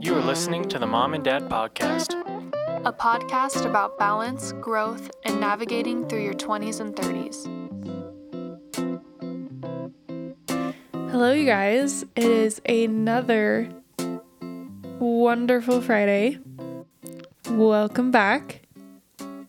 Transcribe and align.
You 0.00 0.14
are 0.14 0.22
listening 0.22 0.68
to 0.68 0.78
the 0.78 0.86
Mom 0.86 1.14
and 1.14 1.24
Dad 1.24 1.48
Podcast. 1.48 2.12
a 2.84 2.92
podcast 2.92 3.64
about 3.66 3.98
balance, 3.98 4.52
growth, 4.60 5.10
and 5.24 5.40
navigating 5.40 6.06
through 6.08 6.22
your 6.22 6.34
20s 6.34 6.80
and 6.80 6.94
30s. 6.94 7.46
Hello, 11.10 11.32
you 11.32 11.46
guys. 11.46 12.02
It 12.14 12.24
is 12.24 12.60
another 12.66 13.68
wonderful 14.98 15.80
Friday. 15.80 16.38
Welcome 17.50 18.10
back 18.10 18.62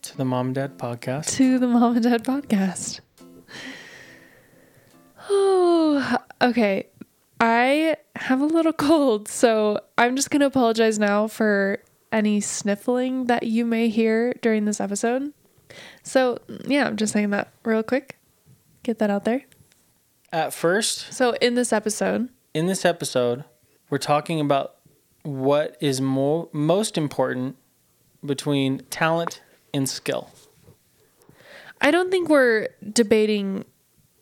To 0.02 0.18
the 0.18 0.26
Mom 0.26 0.48
and 0.48 0.56
Dad 0.56 0.78
Podcast. 0.78 1.36
to 1.38 1.60
the 1.60 1.68
Mom 1.68 1.96
and 1.96 2.04
Dad 2.04 2.24
podcast. 2.24 3.00
Oh, 5.32 6.18
okay. 6.42 6.88
I 7.40 7.96
have 8.16 8.42
a 8.42 8.46
little 8.46 8.74
cold, 8.88 9.28
so 9.28 9.80
I'm 10.00 10.16
just 10.16 10.32
going 10.32 10.40
to 10.40 10.46
apologize 10.46 10.98
now 10.98 11.28
for 11.28 11.80
any 12.10 12.40
sniffling 12.40 13.26
that 13.26 13.44
you 13.44 13.66
may 13.66 13.90
hear 13.90 14.32
during 14.42 14.64
this 14.64 14.80
episode. 14.80 15.34
So, 16.04 16.38
yeah, 16.66 16.88
I'm 16.88 16.96
just 16.96 17.12
saying 17.12 17.32
that 17.32 17.52
real 17.66 17.84
quick. 17.84 18.18
Get 18.84 19.00
that 19.00 19.10
out 19.10 19.26
there. 19.26 19.44
At 20.32 20.54
first, 20.54 21.12
So, 21.14 21.34
in 21.42 21.56
this 21.56 21.74
episode, 21.74 22.30
in 22.54 22.68
this 22.68 22.86
episode, 22.86 23.44
we're 23.90 23.98
talking 23.98 24.40
about 24.40 24.76
what 25.24 25.76
is 25.82 26.00
mo- 26.00 26.50
most 26.54 26.98
important 26.98 27.58
between 28.26 28.80
talent 28.90 29.42
and 29.74 29.90
skill. 29.90 30.30
I 31.82 31.92
don't 31.92 32.10
think 32.10 32.30
we're 32.30 32.70
debating. 32.94 33.66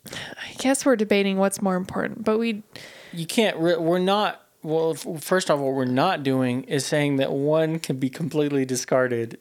I 0.06 0.54
guess 0.58 0.84
we're 0.84 0.96
debating 0.96 1.38
what's 1.38 1.62
more 1.62 1.76
important, 1.76 2.24
but 2.24 2.38
we. 2.38 2.64
You 3.12 3.26
can't, 3.26 3.56
re- 3.58 3.76
we're 3.76 3.98
not, 3.98 4.42
well, 4.68 4.94
first 4.94 5.50
off, 5.50 5.60
what 5.60 5.72
we're 5.72 5.86
not 5.86 6.22
doing 6.22 6.64
is 6.64 6.84
saying 6.84 7.16
that 7.16 7.32
one 7.32 7.78
can 7.78 7.96
be 7.96 8.10
completely 8.10 8.66
discarded 8.66 9.38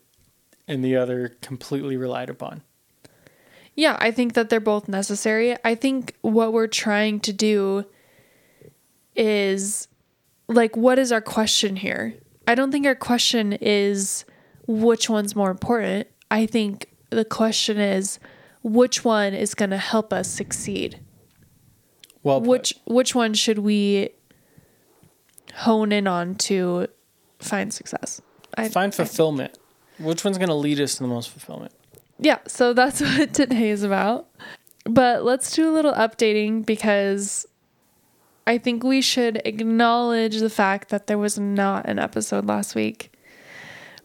and 0.70 0.84
the 0.84 0.96
other 0.96 1.36
completely 1.42 1.98
relied 1.98 2.30
upon. 2.30 2.62
Yeah, 3.76 3.98
I 4.00 4.12
think 4.12 4.36
that 4.36 4.50
they're 4.50 4.62
both 4.62 4.88
necessary. 4.88 5.58
I 5.66 5.76
think 5.76 6.16
what 6.22 6.54
we're 6.54 6.68
trying 6.68 7.20
to 7.22 7.34
do 7.34 7.86
is 9.18 9.90
like, 10.48 10.78
what 10.78 10.98
is 10.98 11.12
our 11.12 11.22
question 11.22 11.76
here? 11.76 12.16
I 12.48 12.56
don't 12.56 12.72
think 12.72 12.86
our 12.86 12.96
question 12.96 13.52
is 13.52 14.24
which 14.66 15.10
one's 15.10 15.36
more 15.36 15.52
important. 15.52 16.08
I 16.32 16.46
think 16.46 16.90
the 17.10 17.26
question 17.26 17.78
is 17.78 18.18
which 18.64 19.04
one 19.04 19.34
is 19.34 19.54
going 19.54 19.72
to 19.72 19.78
help 19.78 20.14
us 20.14 20.30
succeed. 20.30 21.02
Well, 22.24 22.40
put. 22.40 22.50
Which 22.50 22.74
which 22.86 23.14
one 23.14 23.34
should 23.34 23.60
we 23.60 24.10
hone 25.58 25.92
in 25.92 26.08
on 26.08 26.36
to 26.36 26.88
find 27.40 27.74
success? 27.74 28.22
I 28.56 28.70
find 28.70 28.94
fulfillment. 28.94 29.58
Which 30.00 30.24
one's 30.24 30.38
going 30.38 30.50
to 30.50 30.56
lead 30.56 30.80
us 30.80 30.96
to 30.96 31.04
the 31.04 31.10
most 31.10 31.30
fulfillment? 31.30 31.74
yeah, 32.20 32.40
so 32.48 32.74
that's 32.74 33.02
what 33.02 33.34
today 33.34 33.70
is 33.70 33.84
about. 33.84 34.28
But 34.86 35.24
let's 35.24 35.52
do 35.52 35.70
a 35.70 35.74
little 35.74 35.94
updating 35.94 36.66
because 36.66 37.46
I 38.48 38.58
think 38.58 38.84
we 38.84 39.02
should 39.02 39.42
acknowledge 39.46 40.40
the 40.40 40.50
fact 40.50 40.90
that 40.90 41.08
there 41.08 41.18
was 41.18 41.38
not 41.38 41.86
an 41.86 42.00
episode 42.00 42.46
last 42.46 42.74
week, 42.74 43.12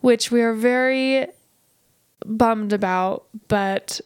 which 0.01 0.31
we 0.31 0.43
are 0.43 0.55
very 0.55 1.29
bummed 2.27 2.73
about, 2.73 3.27
but 3.49 4.01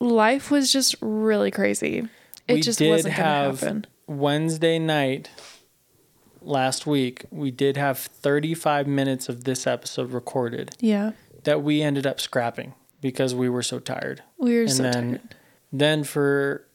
life 0.00 0.50
was 0.50 0.72
just 0.72 0.96
really 1.00 1.50
crazy. 1.50 2.08
It 2.48 2.54
We 2.54 2.60
just 2.60 2.80
wasn't 2.80 3.14
going 3.14 3.14
to 3.14 3.22
happen. 3.22 3.86
Wednesday 4.08 4.78
night 4.80 5.30
last 6.44 6.86
week, 6.86 7.24
we 7.30 7.50
did 7.50 7.76
have 7.76 7.98
35 7.98 8.86
minutes 8.86 9.28
of 9.28 9.44
this 9.44 9.66
episode 9.66 10.12
recorded 10.12 10.76
Yeah. 10.80 11.12
that 11.44 11.62
we 11.62 11.82
ended 11.82 12.06
up 12.06 12.20
scrapping 12.20 12.74
because 13.00 13.34
we 13.34 13.48
were 13.48 13.62
so 13.62 13.78
tired. 13.78 14.22
We 14.38 14.54
were 14.56 14.62
And 14.62 14.70
so 14.72 14.82
then- 14.82 14.92
tired. 15.10 15.34
Then, 15.74 16.04
for 16.04 16.66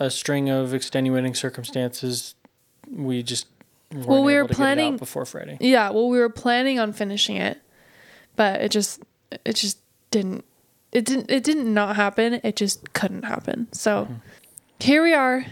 a 0.00 0.10
string 0.10 0.48
of 0.48 0.72
extenuating 0.72 1.34
circumstances, 1.34 2.34
we 2.90 3.22
just 3.22 3.46
Well, 3.92 4.24
we 4.24 4.32
able 4.34 4.42
were 4.44 4.48
to 4.48 4.48
get 4.48 4.50
it 4.50 4.56
planning- 4.56 4.92
out 4.94 4.98
before 4.98 5.26
Friday. 5.26 5.58
Yeah, 5.60 5.90
well, 5.90 6.08
we 6.08 6.18
were 6.18 6.30
planning 6.30 6.78
on 6.80 6.92
finishing 6.92 7.36
it, 7.36 7.60
but 8.34 8.60
it 8.62 8.70
just 8.70 9.02
it 9.44 9.56
just 9.56 9.78
didn't 10.10 10.44
it 10.92 11.04
didn't 11.04 11.30
it 11.30 11.44
didn't 11.44 11.72
not 11.72 11.96
happen. 11.96 12.40
It 12.42 12.56
just 12.56 12.92
couldn't 12.94 13.24
happen. 13.24 13.68
So 13.72 14.04
mm-hmm. 14.04 14.14
here 14.80 15.02
we 15.02 15.12
are. 15.12 15.44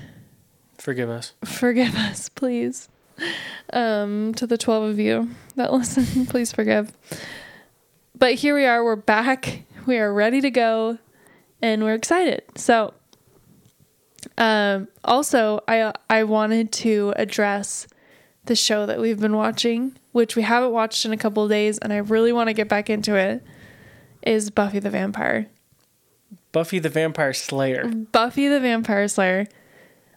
Forgive 0.78 1.10
us. 1.10 1.34
Forgive 1.44 1.94
us, 1.94 2.28
please. 2.30 2.88
Um, 3.72 4.34
to 4.34 4.46
the 4.46 4.58
twelve 4.58 4.84
of 4.84 4.98
you 4.98 5.30
that 5.56 5.72
listen, 5.72 6.26
please 6.26 6.52
forgive. 6.52 6.92
But 8.18 8.34
here 8.34 8.54
we 8.54 8.66
are. 8.66 8.84
We're 8.84 8.96
back. 8.96 9.62
We 9.86 9.98
are 9.98 10.12
ready 10.12 10.40
to 10.40 10.50
go, 10.50 10.98
and 11.60 11.82
we're 11.82 11.94
excited. 11.94 12.42
So, 12.56 12.94
um, 14.38 14.88
also, 15.04 15.60
I 15.66 15.92
I 16.08 16.24
wanted 16.24 16.72
to 16.72 17.12
address 17.16 17.86
the 18.44 18.54
show 18.56 18.86
that 18.86 19.00
we've 19.00 19.20
been 19.20 19.36
watching, 19.36 19.96
which 20.12 20.36
we 20.36 20.42
haven't 20.42 20.72
watched 20.72 21.04
in 21.04 21.12
a 21.12 21.16
couple 21.16 21.44
of 21.44 21.50
days, 21.50 21.78
and 21.78 21.92
I 21.92 21.98
really 21.98 22.32
want 22.32 22.48
to 22.48 22.52
get 22.54 22.68
back 22.68 22.90
into 22.90 23.14
it. 23.16 23.42
Is 24.22 24.50
Buffy 24.50 24.78
the 24.78 24.90
Vampire? 24.90 25.46
Buffy 26.52 26.78
the 26.78 26.88
Vampire 26.88 27.32
Slayer. 27.32 27.88
Buffy 27.88 28.48
the 28.48 28.60
Vampire 28.60 29.08
Slayer. 29.08 29.46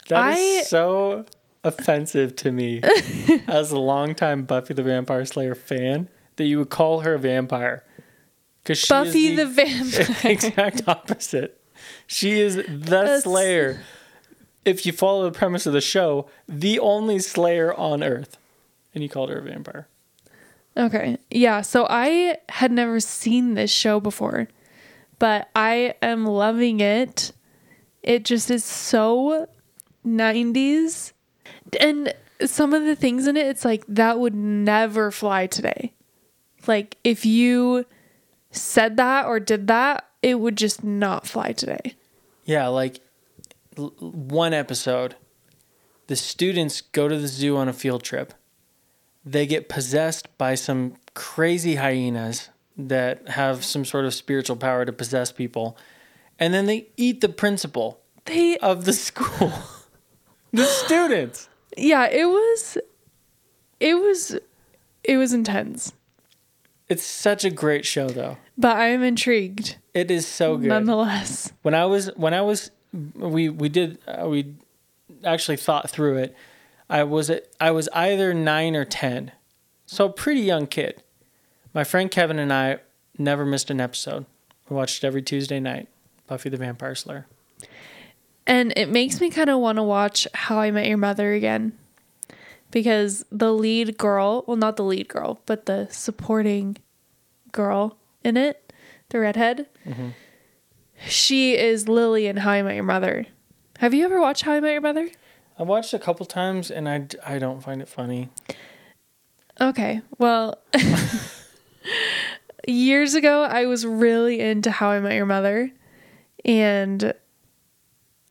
That 0.10 0.38
is 0.38 0.38
I- 0.38 0.64
so 0.68 1.26
offensive 1.66 2.36
to 2.38 2.52
me 2.52 2.82
as 3.48 3.72
a 3.72 3.80
longtime 3.80 4.44
Buffy 4.44 4.74
the 4.74 4.84
Vampire 4.84 5.26
Slayer 5.26 5.56
fan 5.56 6.08
that 6.38 6.46
you 6.46 6.60
would 6.60 6.70
call 6.70 7.02
her 7.02 7.16
a 7.16 7.20
vampire. 7.20 7.84
Because 8.64 8.86
Buffy 8.86 9.28
is 9.28 9.38
the 9.38 9.46
Vampire. 9.46 10.18
exact 10.32 10.88
opposite. 10.88 11.62
She 12.08 12.40
is 12.40 12.56
the 12.56 12.64
That's- 12.68 13.24
Slayer. 13.24 13.82
If 14.64 14.86
you 14.86 14.92
follow 14.94 15.26
the 15.30 15.38
premise 15.38 15.68
of 15.68 15.74
the 15.74 15.82
show, 15.82 16.28
the 16.48 16.80
only 16.80 17.20
Slayer 17.20 17.72
on 17.74 18.02
Earth, 18.02 18.38
and 18.96 19.04
you 19.04 19.10
called 19.10 19.30
her 19.30 19.38
a 19.38 19.42
vampire. 19.44 19.88
Okay. 20.76 21.20
Yeah. 21.30 21.62
So 21.62 21.86
I 21.88 22.38
had 22.50 22.72
never 22.72 23.00
seen 23.00 23.54
this 23.54 23.72
show 23.72 24.00
before, 24.00 24.48
but 25.20 25.50
I 25.56 25.94
am 26.02 26.26
loving 26.26 26.80
it. 26.80 27.32
It 28.02 28.26
just 28.26 28.50
is 28.50 28.66
so 28.66 29.48
90s. 30.06 31.14
And 31.80 32.14
some 32.46 32.74
of 32.74 32.84
the 32.84 32.96
things 32.96 33.28
in 33.28 33.38
it, 33.38 33.46
it's 33.48 33.66
like 33.66 33.84
that 33.88 34.20
would 34.20 34.36
never 34.36 35.12
fly 35.12 35.48
today. 35.48 35.94
Like 36.68 36.98
if 37.04 37.26
you 37.26 37.86
said 38.52 38.98
that 38.98 39.26
or 39.26 39.40
did 39.40 39.68
that, 39.68 40.06
it 40.22 40.40
would 40.40 40.56
just 40.58 40.84
not 40.84 41.28
fly 41.28 41.52
today. 41.52 41.96
Yeah, 42.46 42.68
like 42.68 43.00
l- 43.78 43.94
one 44.00 44.54
episode, 44.54 45.16
the 46.08 46.16
students 46.16 46.82
go 46.82 47.08
to 47.08 47.18
the 47.18 47.28
zoo 47.28 47.58
on 47.58 47.68
a 47.68 47.74
field 47.74 48.04
trip. 48.04 48.34
They 49.24 49.46
get 49.48 49.70
possessed 49.70 50.38
by 50.38 50.56
some 50.56 50.96
crazy 51.14 51.76
hyenas 51.76 52.50
that 52.78 53.30
have 53.30 53.64
some 53.64 53.86
sort 53.86 54.06
of 54.06 54.14
spiritual 54.14 54.56
power 54.56 54.86
to 54.86 54.92
possess 54.94 55.32
people. 55.32 55.78
And 56.38 56.54
then 56.54 56.66
they 56.66 56.90
eat 56.98 57.22
the 57.22 57.30
principal 57.30 58.02
They, 58.26 58.58
of 58.58 58.86
the 58.86 58.94
school. 59.08 59.54
The 60.56 60.66
students. 60.66 61.50
yeah, 61.78 62.08
it 62.10 62.26
was, 62.26 62.78
it 63.80 63.96
was, 63.96 64.38
it 65.04 65.18
was 65.18 65.34
intense. 65.34 65.94
It's 66.88 67.04
such 67.04 67.44
a 67.44 67.50
great 67.50 67.86
show 67.86 68.10
though. 68.10 68.38
But 68.58 68.78
I 68.78 68.88
am 68.90 69.02
intrigued 69.04 69.78
It 69.94 70.12
is 70.12 70.28
so 70.28 70.56
good. 70.58 70.68
nonetheless. 70.68 71.52
when 71.64 71.74
I 71.74 71.86
was 71.86 72.08
when 72.16 72.34
I 72.34 72.42
was 72.42 72.70
we 73.16 73.50
we 73.50 73.70
did 73.70 73.98
uh, 74.08 74.28
we 74.30 74.54
actually 75.24 75.58
thought 75.58 75.90
through 75.90 76.18
it. 76.18 76.36
I 76.88 77.04
was 77.04 77.32
at, 77.32 77.48
I 77.60 77.72
was 77.72 77.90
either 77.94 78.34
9 78.36 78.76
or 78.76 78.86
10. 78.86 79.32
So 79.88 80.06
a 80.06 80.10
pretty 80.14 80.42
young 80.42 80.68
kid. 80.68 81.02
My 81.74 81.84
friend 81.84 82.12
Kevin 82.12 82.38
and 82.38 82.54
I 82.54 82.78
never 83.18 83.46
missed 83.48 83.72
an 83.72 83.82
episode. 83.82 84.28
We 84.70 84.76
watched 84.76 85.04
it 85.04 85.08
every 85.08 85.24
Tuesday 85.24 85.60
night. 85.60 85.88
Buffy 86.28 86.50
the 86.50 86.58
Vampire 86.58 86.94
Slayer. 86.94 87.26
And 88.48 88.74
it 88.76 88.90
makes 88.90 89.20
me 89.20 89.30
kind 89.30 89.50
of 89.50 89.60
want 89.60 89.78
to 89.78 89.84
watch 89.84 90.28
How 90.34 90.60
I 90.60 90.72
Met 90.72 90.88
Your 90.88 90.98
Mother 90.98 91.34
again. 91.34 91.74
Because 92.72 93.26
the 93.32 93.54
lead 93.54 93.98
girl, 93.98 94.44
well, 94.48 94.58
not 94.58 94.76
the 94.76 94.84
lead 94.84 95.08
girl, 95.08 95.40
but 95.46 95.66
the 95.66 95.88
supporting 95.92 96.78
girl 97.52 97.98
in 98.24 98.38
it, 98.38 98.74
the 99.10 99.20
redhead, 99.20 99.68
mm-hmm. 99.88 100.10
she 101.08 101.56
is 101.58 101.88
Lily 101.88 102.28
in 102.28 102.38
How 102.38 102.52
I 102.52 102.62
Met 102.62 102.76
Your 102.76 102.84
Mother. 102.84 103.28
Have 103.80 103.94
you 103.94 104.06
ever 104.06 104.20
watched 104.20 104.44
How 104.44 104.54
I 104.54 104.60
Met 104.60 104.74
Your 104.74 104.82
Mother? 104.82 105.10
I 105.58 105.64
watched 105.64 105.94
a 105.94 106.00
couple 106.00 106.26
times 106.26 106.70
and 106.70 106.90
I, 106.90 107.08
I 107.26 107.40
don't 107.40 107.62
find 107.62 107.82
it 107.82 107.88
funny. 107.88 108.30
Okay. 109.60 110.02
Well, 110.18 110.60
years 112.68 113.16
ago, 113.16 113.44
I 113.44 113.66
was 113.66 113.86
really 113.86 114.40
into 114.40 114.72
How 114.72 114.90
I 114.90 115.00
Met 115.00 115.14
Your 115.14 115.26
Mother. 115.26 115.72
And 116.44 117.14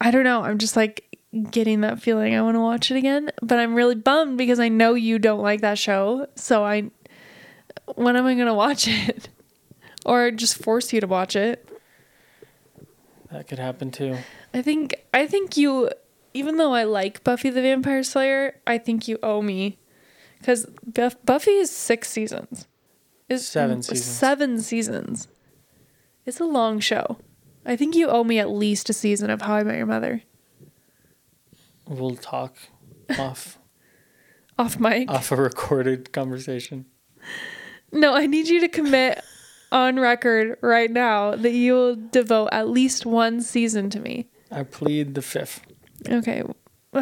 I 0.00 0.10
don't 0.10 0.24
know. 0.24 0.42
I'm 0.42 0.58
just 0.58 0.76
like, 0.76 1.14
getting 1.50 1.80
that 1.80 2.00
feeling. 2.00 2.34
I 2.34 2.42
want 2.42 2.54
to 2.54 2.60
watch 2.60 2.90
it 2.90 2.96
again, 2.96 3.30
but 3.42 3.58
I'm 3.58 3.74
really 3.74 3.94
bummed 3.94 4.38
because 4.38 4.60
I 4.60 4.68
know 4.68 4.94
you 4.94 5.18
don't 5.18 5.40
like 5.42 5.60
that 5.62 5.78
show. 5.78 6.26
So 6.36 6.64
I, 6.64 6.90
when 7.96 8.16
am 8.16 8.26
I 8.26 8.34
gonna 8.34 8.54
watch 8.54 8.86
it, 8.88 9.28
or 10.06 10.30
just 10.30 10.56
force 10.62 10.92
you 10.92 11.00
to 11.00 11.06
watch 11.06 11.36
it? 11.36 11.68
That 13.30 13.48
could 13.48 13.58
happen 13.58 13.90
too. 13.90 14.16
I 14.52 14.62
think 14.62 14.94
I 15.12 15.26
think 15.26 15.56
you, 15.56 15.90
even 16.34 16.56
though 16.56 16.72
I 16.72 16.84
like 16.84 17.24
Buffy 17.24 17.50
the 17.50 17.62
Vampire 17.62 18.02
Slayer, 18.02 18.60
I 18.66 18.78
think 18.78 19.08
you 19.08 19.18
owe 19.22 19.42
me, 19.42 19.78
because 20.38 20.66
Buff- 20.86 21.16
Buffy 21.24 21.52
is 21.52 21.70
six 21.70 22.08
seasons. 22.08 22.68
Is 23.28 23.48
Seven 23.48 23.82
seasons. 23.82 24.04
Seven 24.04 24.60
seasons. 24.60 25.28
It's 26.26 26.40
a 26.40 26.44
long 26.44 26.78
show. 26.78 27.18
I 27.66 27.76
think 27.76 27.94
you 27.96 28.08
owe 28.08 28.24
me 28.24 28.38
at 28.38 28.50
least 28.50 28.90
a 28.90 28.92
season 28.92 29.30
of 29.30 29.42
How 29.42 29.54
I 29.54 29.62
Met 29.62 29.76
Your 29.76 29.86
Mother. 29.86 30.22
We'll 31.86 32.16
talk 32.16 32.56
off 33.18 33.58
Off 34.58 34.78
mic. 34.78 35.10
off 35.10 35.32
a 35.32 35.36
recorded 35.36 36.12
conversation. 36.12 36.86
No, 37.90 38.14
I 38.14 38.26
need 38.26 38.48
you 38.48 38.60
to 38.60 38.68
commit 38.68 39.22
on 39.72 39.98
record 39.98 40.58
right 40.60 40.90
now 40.90 41.34
that 41.34 41.52
you 41.52 41.72
will 41.74 41.96
devote 41.96 42.50
at 42.52 42.68
least 42.68 43.04
one 43.04 43.40
season 43.40 43.90
to 43.90 44.00
me. 44.00 44.28
I 44.50 44.62
plead 44.62 45.14
the 45.14 45.22
fifth. 45.22 45.62
Okay. 46.08 46.42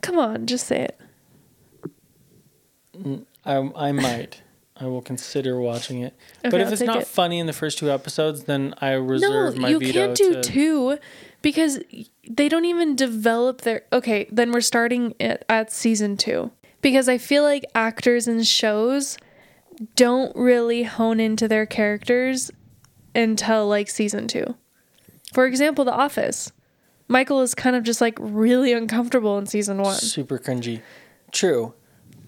Come 0.00 0.18
on, 0.18 0.46
just 0.46 0.66
say 0.66 0.82
it. 0.82 1.00
Mm, 2.96 3.26
I 3.44 3.56
I 3.88 3.92
might. 3.92 4.42
I 4.80 4.86
will 4.86 5.02
consider 5.02 5.60
watching 5.60 6.00
it. 6.00 6.14
but 6.42 6.54
if 6.54 6.68
I'll 6.68 6.72
it's 6.72 6.82
not 6.82 7.02
it. 7.02 7.06
funny 7.06 7.38
in 7.38 7.46
the 7.46 7.52
first 7.52 7.78
two 7.78 7.90
episodes, 7.90 8.44
then 8.44 8.74
I 8.80 8.92
reserve 8.92 9.56
no, 9.56 9.60
my 9.60 9.68
you 9.68 9.78
can't 9.78 10.16
do 10.16 10.34
to 10.34 10.42
two 10.42 10.98
because 11.42 11.80
they 12.28 12.48
don't 12.48 12.64
even 12.64 12.96
develop 12.96 13.60
their. 13.60 13.82
Okay, 13.92 14.26
then 14.32 14.52
we're 14.52 14.62
starting 14.62 15.14
it 15.20 15.44
at 15.48 15.70
season 15.70 16.16
two 16.16 16.50
because 16.80 17.08
I 17.08 17.18
feel 17.18 17.42
like 17.42 17.64
actors 17.74 18.26
in 18.26 18.42
shows 18.42 19.18
don't 19.96 20.34
really 20.34 20.84
hone 20.84 21.20
into 21.20 21.46
their 21.46 21.66
characters 21.66 22.50
until 23.14 23.68
like 23.68 23.90
season 23.90 24.28
two. 24.28 24.54
For 25.34 25.46
example, 25.46 25.84
The 25.84 25.92
Office. 25.92 26.52
Michael 27.08 27.42
is 27.42 27.54
kind 27.54 27.74
of 27.74 27.82
just 27.82 28.00
like 28.00 28.16
really 28.20 28.72
uncomfortable 28.72 29.36
in 29.36 29.46
season 29.46 29.78
one. 29.78 29.94
super 29.96 30.38
cringy. 30.38 30.80
True. 31.32 31.74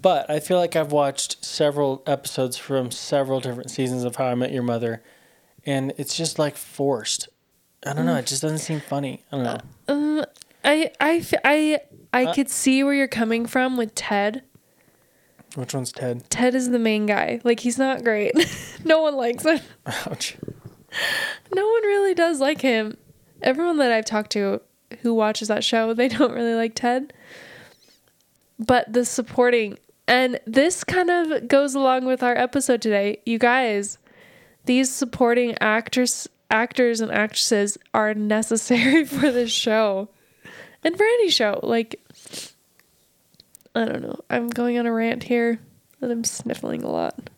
But 0.02 0.28
I 0.28 0.40
feel 0.40 0.58
like 0.58 0.74
I've 0.76 0.90
watched 0.92 1.44
several 1.44 2.02
episodes 2.06 2.56
from 2.56 2.90
several 2.90 3.40
different 3.40 3.70
seasons 3.70 4.02
of 4.04 4.16
How 4.16 4.26
I 4.26 4.34
Met 4.34 4.52
Your 4.52 4.64
Mother, 4.64 5.02
and 5.64 5.92
it's 5.96 6.16
just 6.16 6.38
like 6.38 6.56
forced. 6.56 7.28
I 7.86 7.92
don't 7.92 8.04
know. 8.06 8.16
It 8.16 8.26
just 8.26 8.42
doesn't 8.42 8.58
seem 8.58 8.80
funny. 8.80 9.22
I 9.32 9.36
don't 9.36 9.44
know. 9.44 9.60
Um, 9.88 10.24
I 10.64 10.90
I 11.00 11.24
I 11.44 11.80
I 12.12 12.24
Uh, 12.26 12.34
could 12.34 12.50
see 12.50 12.82
where 12.84 12.94
you're 12.94 13.08
coming 13.08 13.46
from 13.46 13.76
with 13.76 13.94
Ted. 13.94 14.42
Which 15.54 15.74
one's 15.74 15.92
Ted? 15.92 16.28
Ted 16.30 16.54
is 16.54 16.70
the 16.70 16.78
main 16.78 17.06
guy. 17.06 17.40
Like 17.44 17.60
he's 17.60 17.78
not 17.78 18.02
great. 18.04 18.32
no 18.84 19.02
one 19.02 19.14
likes 19.16 19.44
him. 19.44 19.60
Ouch. 19.86 20.36
No 21.54 21.62
one 21.68 21.82
really 21.82 22.14
does 22.14 22.40
like 22.40 22.60
him. 22.60 22.96
Everyone 23.40 23.78
that 23.78 23.92
I've 23.92 24.04
talked 24.04 24.32
to 24.32 24.60
who 25.02 25.14
watches 25.14 25.48
that 25.48 25.62
show, 25.64 25.94
they 25.94 26.08
don't 26.16 26.32
really 26.32 26.54
like 26.54 26.74
Ted. 26.74 27.12
But 28.58 28.92
the 28.92 29.04
supporting 29.04 29.78
and 30.06 30.40
this 30.46 30.84
kind 30.84 31.10
of 31.10 31.48
goes 31.48 31.74
along 31.74 32.04
with 32.04 32.22
our 32.22 32.36
episode 32.36 32.82
today. 32.82 33.20
You 33.24 33.38
guys, 33.38 33.98
these 34.64 34.90
supporting 34.90 35.56
actors 35.60 36.28
actors 36.50 37.00
and 37.00 37.10
actresses 37.10 37.78
are 37.94 38.12
necessary 38.14 39.04
for 39.06 39.30
this 39.30 39.50
show. 39.50 40.10
And 40.84 40.96
for 40.96 41.04
any 41.04 41.30
show. 41.30 41.60
Like 41.62 42.00
I 43.74 43.84
don't 43.84 44.02
know. 44.02 44.20
I'm 44.28 44.48
going 44.48 44.78
on 44.78 44.86
a 44.86 44.92
rant 44.92 45.24
here 45.24 45.60
and 46.00 46.12
I'm 46.12 46.24
sniffling 46.24 46.82
a 46.82 46.90
lot. 46.90 47.30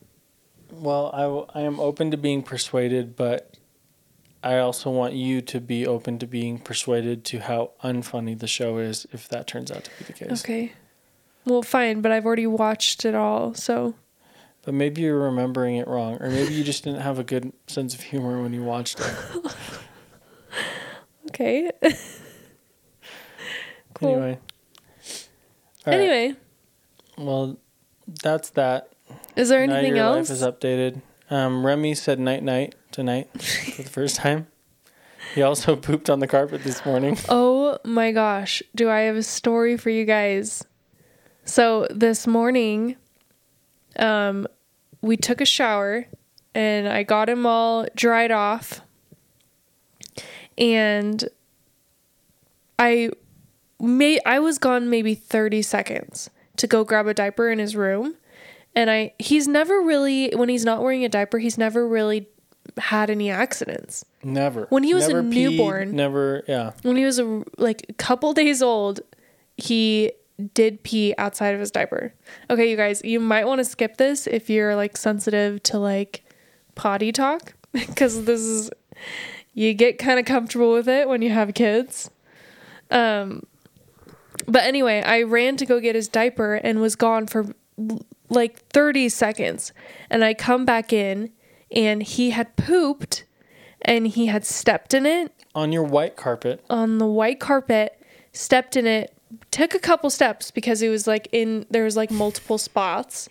Well, 0.71 1.11
I, 1.13 1.21
w- 1.21 1.45
I 1.53 1.61
am 1.61 1.79
open 1.79 2.11
to 2.11 2.17
being 2.17 2.43
persuaded, 2.43 3.15
but 3.15 3.55
I 4.43 4.57
also 4.57 4.89
want 4.89 5.13
you 5.13 5.41
to 5.41 5.61
be 5.61 5.87
open 5.87 6.19
to 6.19 6.27
being 6.27 6.59
persuaded 6.59 7.23
to 7.25 7.39
how 7.39 7.71
unfunny 7.83 8.37
the 8.37 8.47
show 8.47 8.77
is 8.79 9.07
if 9.13 9.29
that 9.29 9.47
turns 9.47 9.71
out 9.71 9.85
to 9.85 9.91
be 9.97 10.03
the 10.05 10.13
case. 10.13 10.43
Okay. 10.43 10.73
Well, 11.45 11.61
fine, 11.61 12.01
but 12.01 12.11
I've 12.11 12.25
already 12.25 12.47
watched 12.47 13.05
it 13.05 13.13
all, 13.15 13.53
so 13.53 13.93
But 14.63 14.73
maybe 14.73 15.01
you're 15.03 15.19
remembering 15.19 15.75
it 15.77 15.87
wrong, 15.87 16.17
or 16.21 16.29
maybe 16.29 16.53
you 16.53 16.63
just 16.63 16.83
didn't 16.83 17.01
have 17.01 17.19
a 17.19 17.23
good 17.23 17.53
sense 17.67 17.93
of 17.93 18.01
humor 18.01 18.41
when 18.41 18.51
you 18.53 18.63
watched 18.63 18.99
it. 18.99 19.13
okay. 21.29 21.71
Cool. 23.93 24.09
Anyway. 24.09 24.39
All 25.87 25.93
right. 25.93 25.99
Anyway, 26.01 26.35
Well, 27.17 27.57
that's 28.21 28.49
that. 28.49 28.89
is 29.37 29.47
there 29.47 29.65
now 29.65 29.75
anything 29.75 29.95
your 29.95 30.05
else? 30.05 30.29
life 30.29 30.35
is 30.37 30.43
updated. 30.43 31.01
Um, 31.29 31.65
Remy 31.65 31.95
said 31.95 32.19
night 32.19 32.43
night 32.43 32.75
tonight 32.91 33.29
for 33.41 33.83
the 33.83 33.89
first 33.89 34.17
time. 34.17 34.47
He 35.33 35.41
also 35.41 35.75
pooped 35.77 36.09
on 36.09 36.19
the 36.19 36.27
carpet 36.27 36.63
this 36.65 36.85
morning. 36.85 37.17
Oh 37.29 37.77
my 37.85 38.11
gosh, 38.11 38.61
do 38.75 38.89
I 38.89 39.01
have 39.01 39.15
a 39.15 39.23
story 39.23 39.77
for 39.77 39.89
you 39.89 40.03
guys? 40.03 40.65
So 41.45 41.87
this 41.91 42.25
morning, 42.25 42.95
um, 43.97 44.47
we 45.01 45.15
took 45.15 45.41
a 45.41 45.45
shower 45.45 46.07
and 46.53 46.87
I 46.87 47.03
got 47.03 47.29
him 47.29 47.45
all 47.45 47.85
dried 47.95 48.31
off. 48.31 48.81
And 50.57 51.23
I 52.79 53.11
may 53.79 54.19
I 54.25 54.39
was 54.39 54.57
gone 54.57 54.89
maybe 54.89 55.13
30 55.15 55.61
seconds 55.61 56.29
to 56.57 56.67
go 56.67 56.83
grab 56.83 57.07
a 57.07 57.13
diaper 57.13 57.49
in 57.49 57.59
his 57.59 57.75
room. 57.75 58.15
And 58.73 58.89
I 58.89 59.13
he's 59.19 59.47
never 59.47 59.81
really 59.81 60.31
when 60.31 60.49
he's 60.49 60.65
not 60.65 60.81
wearing 60.81 61.05
a 61.05 61.09
diaper, 61.09 61.37
he's 61.39 61.57
never 61.57 61.87
really 61.87 62.27
had 62.77 63.09
any 63.09 63.29
accidents. 63.29 64.03
Never. 64.23 64.65
When 64.69 64.83
he 64.83 64.93
was 64.93 65.05
a 65.07 65.13
never 65.13 65.23
peed, 65.23 65.51
newborn- 65.51 65.95
Never, 65.95 66.43
yeah. 66.47 66.71
when 66.81 66.95
he 66.97 67.05
was 67.05 67.19
a, 67.19 67.43
like 67.57 67.85
a 67.89 67.93
couple 67.93 68.33
days 68.33 68.61
old, 68.61 69.01
he 69.55 70.11
did 70.53 70.83
pee 70.83 71.13
outside 71.17 71.53
of 71.53 71.59
his 71.59 71.71
diaper. 71.71 72.13
Okay, 72.49 72.69
you 72.69 72.75
guys, 72.77 73.01
you 73.03 73.19
might 73.19 73.45
want 73.45 73.59
to 73.59 73.65
skip 73.65 73.97
this 73.97 74.27
if 74.27 74.49
you're 74.49 74.75
like 74.75 74.97
sensitive 74.97 75.63
to 75.63 75.79
like 75.79 76.23
potty 76.75 77.11
talk 77.11 77.53
because 77.71 78.25
this 78.25 78.41
is 78.41 78.69
you 79.53 79.73
get 79.73 79.97
kind 79.97 80.19
of 80.19 80.25
comfortable 80.25 80.73
with 80.73 80.89
it 80.89 81.07
when 81.07 81.21
you 81.21 81.29
have 81.29 81.53
kids. 81.53 82.09
Um 82.91 83.43
but 84.47 84.63
anyway, 84.63 85.01
I 85.01 85.23
ran 85.23 85.55
to 85.57 85.65
go 85.65 85.79
get 85.79 85.95
his 85.95 86.09
diaper 86.09 86.55
and 86.55 86.81
was 86.81 86.95
gone 86.95 87.25
for 87.27 87.45
like 88.29 88.59
30 88.67 89.07
seconds. 89.09 89.71
And 90.09 90.23
I 90.25 90.33
come 90.33 90.65
back 90.65 90.91
in 90.91 91.31
and 91.71 92.03
he 92.03 92.31
had 92.31 92.55
pooped 92.57 93.23
and 93.81 94.07
he 94.07 94.25
had 94.25 94.45
stepped 94.45 94.93
in 94.93 95.05
it 95.05 95.31
On 95.55 95.71
your 95.71 95.83
white 95.83 96.17
carpet. 96.17 96.63
on 96.69 96.97
the 96.97 97.07
white 97.07 97.39
carpet, 97.39 97.99
stepped 98.33 98.75
in 98.75 98.85
it, 98.85 99.14
took 99.55 99.73
a 99.73 99.79
couple 99.79 100.09
steps 100.09 100.51
because 100.51 100.81
it 100.81 100.89
was 100.89 101.07
like 101.07 101.29
in 101.31 101.65
there 101.69 101.85
was 101.85 101.95
like 101.95 102.11
multiple 102.11 102.57
spots. 102.57 103.29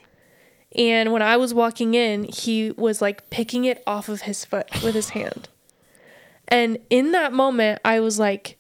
And 0.75 1.13
when 1.13 1.21
I 1.21 1.37
was 1.37 1.53
walking 1.53 1.93
in, 1.93 2.25
he 2.25 2.71
was 2.73 3.03
like 3.03 3.29
picking 3.29 3.67
it 3.67 3.83
off 3.87 4.09
of 4.09 4.23
his 4.23 4.43
foot 4.43 4.71
with 4.83 4.95
his 4.95 5.11
hand. 5.11 5.51
And 6.49 6.79
in 6.89 7.13
that 7.13 7.35
moment, 7.35 7.83
I 7.85 8.01
was 8.01 8.19
like, 8.19 8.57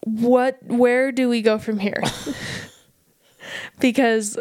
what 0.00 0.58
where 0.64 1.12
do 1.12 1.28
we 1.28 1.42
go 1.42 1.58
from 1.58 1.78
here? 1.78 2.02
because 3.78 4.38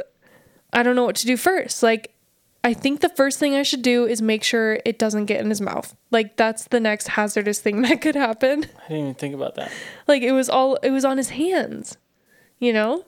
I 0.72 0.84
don't 0.84 0.96
know 0.96 1.04
what 1.04 1.18
to 1.18 1.26
do 1.26 1.36
first. 1.36 1.84
Like 1.84 2.16
I 2.64 2.74
think 2.74 3.02
the 3.02 3.10
first 3.10 3.40
thing 3.40 3.56
I 3.56 3.64
should 3.64 3.82
do 3.82 4.06
is 4.06 4.22
make 4.22 4.44
sure 4.44 4.80
it 4.86 4.98
doesn't 4.98 5.26
get 5.26 5.42
in 5.42 5.50
his 5.50 5.60
mouth. 5.60 5.94
Like 6.12 6.38
that's 6.38 6.64
the 6.70 6.80
next 6.80 7.10
hazardous 7.10 7.60
thing 7.60 7.82
that 7.88 8.00
could 8.00 8.16
happen 8.16 8.64
I 8.86 8.88
didn't 8.88 9.04
even 9.04 9.16
think 9.16 9.36
about 9.36 9.56
that. 9.56 9.70
like 10.08 10.22
it 10.22 10.32
was 10.32 10.48
all 10.48 10.76
it 10.76 10.92
was 10.92 11.04
on 11.04 11.18
his 11.18 11.32
hands 11.32 11.98
you 12.62 12.72
know? 12.72 13.03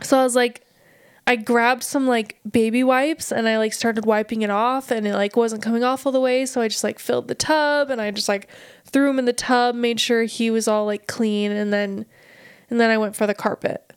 So 0.00 0.18
i 0.18 0.22
was 0.22 0.34
like 0.34 0.62
i 1.26 1.36
grabbed 1.36 1.82
some 1.82 2.06
like 2.06 2.38
baby 2.50 2.84
wipes 2.84 3.32
and 3.32 3.48
i 3.48 3.58
like 3.58 3.72
started 3.72 4.06
wiping 4.06 4.42
it 4.42 4.50
off 4.50 4.90
and 4.90 5.06
it 5.06 5.14
like 5.14 5.36
wasn't 5.36 5.62
coming 5.62 5.82
off 5.84 6.06
all 6.06 6.12
the 6.12 6.20
way. 6.20 6.46
So 6.46 6.62
i 6.62 6.68
just 6.68 6.84
like 6.84 6.98
filled 6.98 7.28
the 7.28 7.34
tub 7.34 7.90
and 7.90 8.00
i 8.00 8.10
just 8.10 8.28
like 8.28 8.48
threw 8.84 9.10
him 9.10 9.18
in 9.18 9.24
the 9.26 9.32
tub 9.34 9.74
made 9.74 10.00
sure 10.00 10.22
he 10.22 10.50
was 10.50 10.66
all 10.68 10.86
like 10.86 11.06
clean 11.06 11.50
and 11.52 11.72
then 11.72 12.06
and 12.70 12.80
then 12.80 12.90
i 12.90 12.96
went 12.96 13.14
for 13.16 13.26
the 13.26 13.34
carpet. 13.34 13.92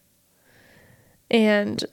And 1.32 1.86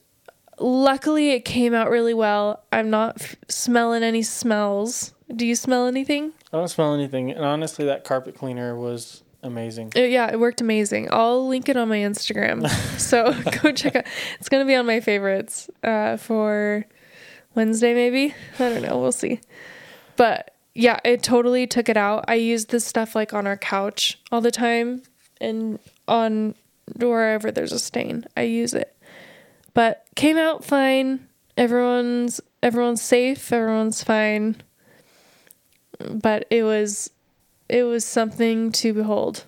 luckily 0.58 1.32
it 1.32 1.44
came 1.44 1.75
out 1.75 1.90
really 1.90 2.14
well. 2.14 2.64
I'm 2.72 2.88
not 2.88 3.20
f- 3.20 3.36
smelling 3.48 4.02
any 4.02 4.22
smells. 4.22 5.12
Do 5.34 5.44
you 5.44 5.54
smell 5.54 5.86
anything? 5.86 6.32
I 6.52 6.56
don't 6.56 6.68
smell 6.68 6.94
anything. 6.94 7.30
And 7.30 7.44
honestly, 7.44 7.84
that 7.84 8.04
carpet 8.04 8.34
cleaner 8.34 8.75
was 8.75 9.22
amazing. 9.46 9.92
Uh, 9.96 10.00
yeah, 10.00 10.30
it 10.30 10.38
worked 10.38 10.60
amazing. 10.60 11.08
I'll 11.10 11.46
link 11.46 11.68
it 11.68 11.76
on 11.76 11.88
my 11.88 11.98
Instagram. 11.98 12.68
so 12.98 13.32
go 13.62 13.72
check 13.72 13.96
out. 13.96 14.06
It's 14.38 14.48
gonna 14.48 14.64
be 14.64 14.74
on 14.74 14.86
my 14.86 15.00
favorites 15.00 15.70
uh, 15.82 16.16
for 16.16 16.84
Wednesday, 17.54 17.94
maybe. 17.94 18.34
I 18.58 18.68
don't 18.68 18.82
know. 18.82 18.98
We'll 18.98 19.12
see. 19.12 19.40
But 20.16 20.54
yeah, 20.74 21.00
it 21.04 21.22
totally 21.22 21.66
took 21.66 21.88
it 21.88 21.96
out. 21.96 22.26
I 22.28 22.34
used 22.34 22.70
this 22.70 22.84
stuff 22.84 23.14
like 23.14 23.32
on 23.32 23.46
our 23.46 23.56
couch 23.56 24.20
all 24.30 24.40
the 24.40 24.50
time, 24.50 25.02
and 25.40 25.78
on 26.06 26.54
wherever 26.96 27.50
there's 27.50 27.72
a 27.72 27.78
stain, 27.78 28.26
I 28.36 28.42
use 28.42 28.74
it. 28.74 28.94
But 29.74 30.06
came 30.14 30.36
out 30.36 30.64
fine. 30.64 31.28
Everyone's 31.56 32.40
everyone's 32.62 33.02
safe. 33.02 33.52
Everyone's 33.52 34.02
fine. 34.02 34.56
But 35.98 36.46
it 36.50 36.62
was 36.62 37.10
it 37.68 37.85
was 37.85 38.04
something 38.04 38.73
to 38.73 38.92
behold. 38.92 39.44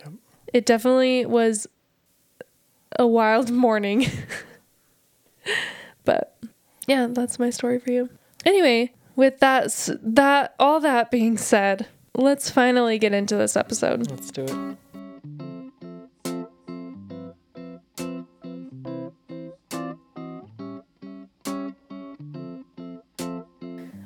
Yep. 0.00 0.12
It 0.52 0.66
definitely 0.66 1.26
was 1.26 1.66
a 2.98 3.06
wild 3.06 3.50
morning. 3.66 4.06
but 6.04 6.36
yeah, 6.86 7.08
that's 7.10 7.38
my 7.38 7.50
story 7.50 7.78
for 7.78 7.90
you. 7.90 8.10
Anyway, 8.44 8.92
with 9.16 9.40
that 9.40 9.88
that 10.02 10.54
all 10.58 10.80
that 10.80 11.10
being 11.10 11.36
said, 11.38 11.88
let's 12.14 12.50
finally 12.50 12.98
get 12.98 13.12
into 13.12 13.36
this 13.36 13.56
episode. 13.56 14.10
Let's 14.10 14.30
do 14.30 14.44
it. 14.44 14.76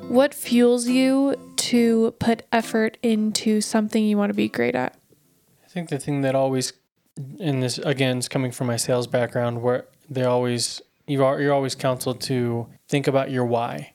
What 0.09 0.35
fuels 0.35 0.88
you 0.88 1.37
to 1.61 2.12
put 2.19 2.45
effort 2.52 2.97
into 3.02 3.61
something 3.61 4.05
you 4.05 4.17
want 4.17 4.31
to 4.31 4.35
be 4.35 4.49
great 4.49 4.75
at? 4.75 4.97
I 5.64 5.69
think 5.69 5.88
the 5.88 5.99
thing 5.99 6.23
that 6.23 6.35
always, 6.35 6.73
and 7.38 7.62
this 7.62 7.79
again 7.79 8.19
is 8.19 8.29
coming 8.29 8.50
from 8.50 8.67
my 8.67 8.76
sales 8.76 9.07
background, 9.07 9.62
where 9.62 9.87
they 10.09 10.25
always 10.25 10.83
you 11.07 11.25
are 11.25 11.40
you're 11.40 11.52
always 11.52 11.75
counseled 11.75 12.21
to 12.23 12.67
think 12.88 13.07
about 13.07 13.31
your 13.31 13.45
why. 13.45 13.95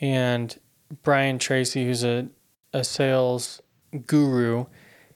And 0.00 0.58
Brian 1.02 1.38
Tracy, 1.38 1.84
who's 1.84 2.04
a 2.04 2.28
a 2.72 2.84
sales 2.84 3.60
guru, 4.06 4.66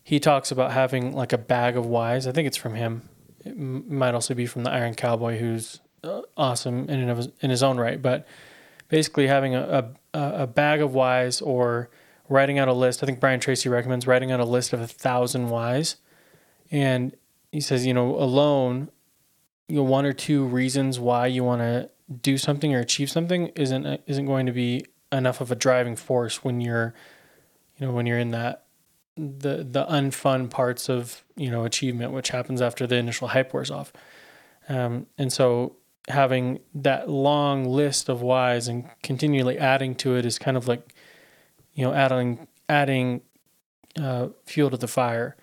he 0.02 0.20
talks 0.20 0.50
about 0.50 0.72
having 0.72 1.14
like 1.14 1.32
a 1.32 1.38
bag 1.38 1.76
of 1.76 1.86
whys. 1.86 2.26
I 2.26 2.32
think 2.32 2.46
it's 2.46 2.56
from 2.56 2.74
him. 2.74 3.08
It 3.44 3.50
m- 3.50 3.84
might 3.98 4.14
also 4.14 4.34
be 4.34 4.46
from 4.46 4.62
the 4.64 4.70
Iron 4.70 4.94
Cowboy, 4.94 5.38
who's 5.38 5.80
uh, 6.04 6.22
awesome 6.36 6.88
in 6.88 7.00
and 7.00 7.10
of 7.10 7.16
his, 7.16 7.28
in 7.40 7.50
his 7.50 7.62
own 7.62 7.78
right. 7.78 8.00
But 8.00 8.26
basically, 8.88 9.26
having 9.26 9.54
a, 9.54 9.62
a 9.62 9.82
a 10.16 10.46
bag 10.46 10.80
of 10.80 10.94
whys 10.94 11.40
or 11.40 11.90
writing 12.28 12.58
out 12.58 12.68
a 12.68 12.72
list. 12.72 13.02
I 13.02 13.06
think 13.06 13.20
Brian 13.20 13.40
Tracy 13.40 13.68
recommends 13.68 14.06
writing 14.06 14.32
out 14.32 14.40
a 14.40 14.44
list 14.44 14.72
of 14.72 14.80
a 14.80 14.86
thousand 14.86 15.50
whys, 15.50 15.96
and 16.70 17.14
he 17.52 17.60
says, 17.60 17.86
you 17.86 17.94
know, 17.94 18.16
alone, 18.16 18.90
you 19.68 19.76
know, 19.76 19.82
one 19.82 20.04
or 20.04 20.12
two 20.12 20.44
reasons 20.44 20.98
why 20.98 21.26
you 21.26 21.44
want 21.44 21.62
to 21.62 21.90
do 22.22 22.38
something 22.38 22.74
or 22.74 22.80
achieve 22.80 23.10
something 23.10 23.48
isn't 23.48 24.00
isn't 24.06 24.26
going 24.26 24.46
to 24.46 24.52
be 24.52 24.84
enough 25.12 25.40
of 25.40 25.50
a 25.50 25.54
driving 25.56 25.96
force 25.96 26.44
when 26.44 26.60
you're, 26.60 26.94
you 27.78 27.86
know, 27.86 27.92
when 27.92 28.06
you're 28.06 28.18
in 28.18 28.30
that 28.30 28.66
the 29.16 29.66
the 29.68 29.86
unfun 29.86 30.50
parts 30.50 30.88
of 30.88 31.24
you 31.36 31.50
know 31.50 31.64
achievement, 31.64 32.12
which 32.12 32.30
happens 32.30 32.60
after 32.60 32.86
the 32.86 32.96
initial 32.96 33.28
hype 33.28 33.54
wears 33.54 33.70
off, 33.70 33.92
um, 34.68 35.06
and 35.16 35.32
so 35.32 35.76
having 36.08 36.60
that 36.74 37.08
long 37.10 37.64
list 37.64 38.08
of 38.08 38.22
whys 38.22 38.68
and 38.68 38.88
continually 39.02 39.58
adding 39.58 39.94
to 39.96 40.16
it 40.16 40.24
is 40.24 40.38
kind 40.38 40.56
of 40.56 40.68
like 40.68 40.94
you 41.76 41.84
know, 41.84 41.92
adding 41.92 42.48
adding 42.68 43.20
uh, 44.00 44.28
fuel 44.44 44.70
to 44.70 44.76
the 44.76 44.88
fire, 44.88 45.36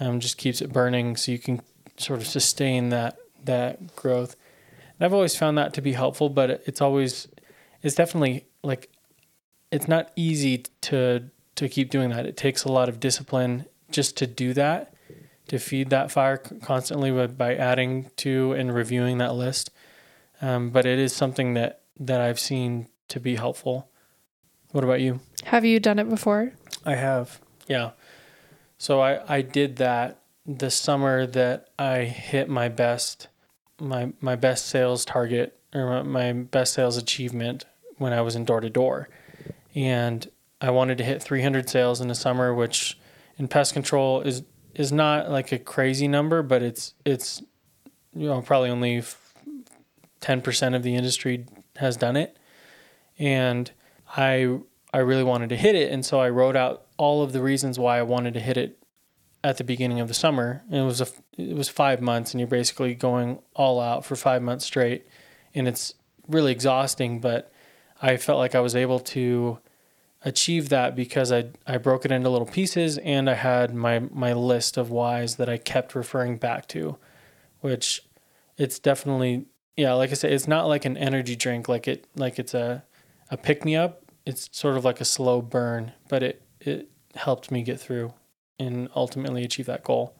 um, 0.00 0.20
just 0.20 0.36
keeps 0.36 0.60
it 0.60 0.70
burning, 0.72 1.16
so 1.16 1.32
you 1.32 1.38
can 1.38 1.62
sort 1.96 2.20
of 2.20 2.26
sustain 2.26 2.90
that 2.90 3.16
that 3.44 3.96
growth. 3.96 4.36
And 4.98 5.06
I've 5.06 5.14
always 5.14 5.36
found 5.36 5.56
that 5.56 5.72
to 5.74 5.80
be 5.80 5.92
helpful, 5.92 6.28
but 6.28 6.50
it's 6.66 6.82
always 6.82 7.28
it's 7.82 7.94
definitely 7.94 8.46
like 8.62 8.90
it's 9.70 9.88
not 9.88 10.10
easy 10.16 10.64
to 10.82 11.30
to 11.54 11.68
keep 11.68 11.90
doing 11.90 12.10
that. 12.10 12.26
It 12.26 12.36
takes 12.36 12.64
a 12.64 12.72
lot 12.72 12.88
of 12.88 13.00
discipline 13.00 13.64
just 13.90 14.16
to 14.18 14.26
do 14.26 14.52
that, 14.54 14.94
to 15.46 15.58
feed 15.60 15.90
that 15.90 16.10
fire 16.10 16.36
constantly 16.36 17.12
by, 17.12 17.28
by 17.28 17.54
adding 17.54 18.10
to 18.16 18.52
and 18.52 18.74
reviewing 18.74 19.18
that 19.18 19.34
list. 19.34 19.70
Um, 20.40 20.70
but 20.70 20.86
it 20.86 20.98
is 20.98 21.14
something 21.14 21.54
that 21.54 21.82
that 21.98 22.20
I've 22.20 22.38
seen 22.38 22.88
to 23.08 23.20
be 23.20 23.36
helpful. 23.36 23.90
What 24.70 24.84
about 24.84 25.00
you? 25.00 25.20
Have 25.44 25.64
you 25.64 25.80
done 25.80 25.98
it 25.98 26.08
before? 26.08 26.52
I 26.84 26.94
have. 26.94 27.40
Yeah. 27.66 27.92
So 28.76 29.00
I, 29.00 29.36
I 29.36 29.42
did 29.42 29.76
that 29.76 30.20
the 30.46 30.70
summer 30.70 31.26
that 31.26 31.68
I 31.78 32.04
hit 32.04 32.48
my 32.48 32.68
best 32.68 33.28
my 33.80 34.12
my 34.20 34.36
best 34.36 34.66
sales 34.66 35.04
target 35.04 35.58
or 35.74 36.02
my 36.04 36.32
my 36.32 36.32
best 36.32 36.74
sales 36.74 36.96
achievement 36.96 37.64
when 37.98 38.12
I 38.12 38.20
was 38.22 38.36
in 38.36 38.44
door 38.44 38.60
to 38.60 38.70
door. 38.70 39.08
And 39.74 40.28
I 40.60 40.70
wanted 40.70 40.98
to 40.98 41.04
hit 41.04 41.22
300 41.22 41.68
sales 41.68 42.00
in 42.00 42.08
the 42.08 42.14
summer, 42.14 42.52
which 42.54 42.98
in 43.36 43.48
pest 43.48 43.72
control 43.72 44.20
is 44.22 44.42
is 44.74 44.92
not 44.92 45.30
like 45.30 45.52
a 45.52 45.58
crazy 45.58 46.08
number, 46.08 46.42
but 46.42 46.62
it's 46.62 46.94
it's 47.04 47.42
you 48.14 48.26
know 48.26 48.40
probably 48.42 48.70
only 48.70 49.02
10% 50.20 50.74
of 50.74 50.82
the 50.82 50.94
industry 50.94 51.46
has 51.76 51.96
done 51.96 52.16
it. 52.16 52.36
And 53.18 53.70
I 54.16 54.58
I 54.92 54.98
really 54.98 55.24
wanted 55.24 55.50
to 55.50 55.56
hit 55.56 55.74
it, 55.74 55.92
and 55.92 56.04
so 56.04 56.18
I 56.18 56.30
wrote 56.30 56.56
out 56.56 56.86
all 56.96 57.22
of 57.22 57.32
the 57.32 57.42
reasons 57.42 57.78
why 57.78 57.98
I 57.98 58.02
wanted 58.02 58.32
to 58.34 58.40
hit 58.40 58.56
it 58.56 58.82
at 59.44 59.58
the 59.58 59.64
beginning 59.64 60.00
of 60.00 60.08
the 60.08 60.14
summer. 60.14 60.62
And 60.70 60.80
it 60.80 60.84
was 60.84 61.00
a 61.00 61.08
it 61.36 61.56
was 61.56 61.68
five 61.68 62.00
months, 62.00 62.32
and 62.32 62.40
you're 62.40 62.48
basically 62.48 62.94
going 62.94 63.40
all 63.54 63.80
out 63.80 64.04
for 64.04 64.16
five 64.16 64.42
months 64.42 64.64
straight, 64.64 65.06
and 65.54 65.68
it's 65.68 65.94
really 66.26 66.52
exhausting. 66.52 67.20
But 67.20 67.52
I 68.00 68.16
felt 68.16 68.38
like 68.38 68.54
I 68.54 68.60
was 68.60 68.74
able 68.74 69.00
to 69.00 69.58
achieve 70.24 70.70
that 70.70 70.96
because 70.96 71.30
I 71.32 71.50
I 71.66 71.76
broke 71.76 72.04
it 72.04 72.12
into 72.12 72.30
little 72.30 72.46
pieces, 72.46 72.98
and 72.98 73.28
I 73.28 73.34
had 73.34 73.74
my 73.74 73.98
my 73.98 74.32
list 74.32 74.76
of 74.78 74.90
whys 74.90 75.36
that 75.36 75.48
I 75.48 75.58
kept 75.58 75.94
referring 75.94 76.38
back 76.38 76.66
to, 76.68 76.96
which 77.60 78.02
it's 78.56 78.78
definitely 78.78 79.46
yeah, 79.78 79.94
like 79.94 80.10
I 80.10 80.14
said, 80.14 80.32
it's 80.32 80.46
not 80.46 80.66
like 80.66 80.84
an 80.84 80.98
energy 80.98 81.36
drink, 81.36 81.68
like 81.68 81.88
it 81.88 82.06
like 82.14 82.38
it's 82.38 82.52
a 82.52 82.84
a 83.30 83.38
pick 83.38 83.64
me 83.64 83.76
up 83.76 84.04
it's 84.28 84.50
sort 84.52 84.76
of 84.76 84.84
like 84.84 85.00
a 85.00 85.06
slow 85.06 85.40
burn, 85.40 85.92
but 86.10 86.22
it 86.22 86.42
it 86.60 86.90
helped 87.14 87.50
me 87.50 87.62
get 87.62 87.80
through 87.80 88.12
and 88.58 88.90
ultimately 88.94 89.42
achieve 89.42 89.64
that 89.64 89.82
goal. 89.82 90.14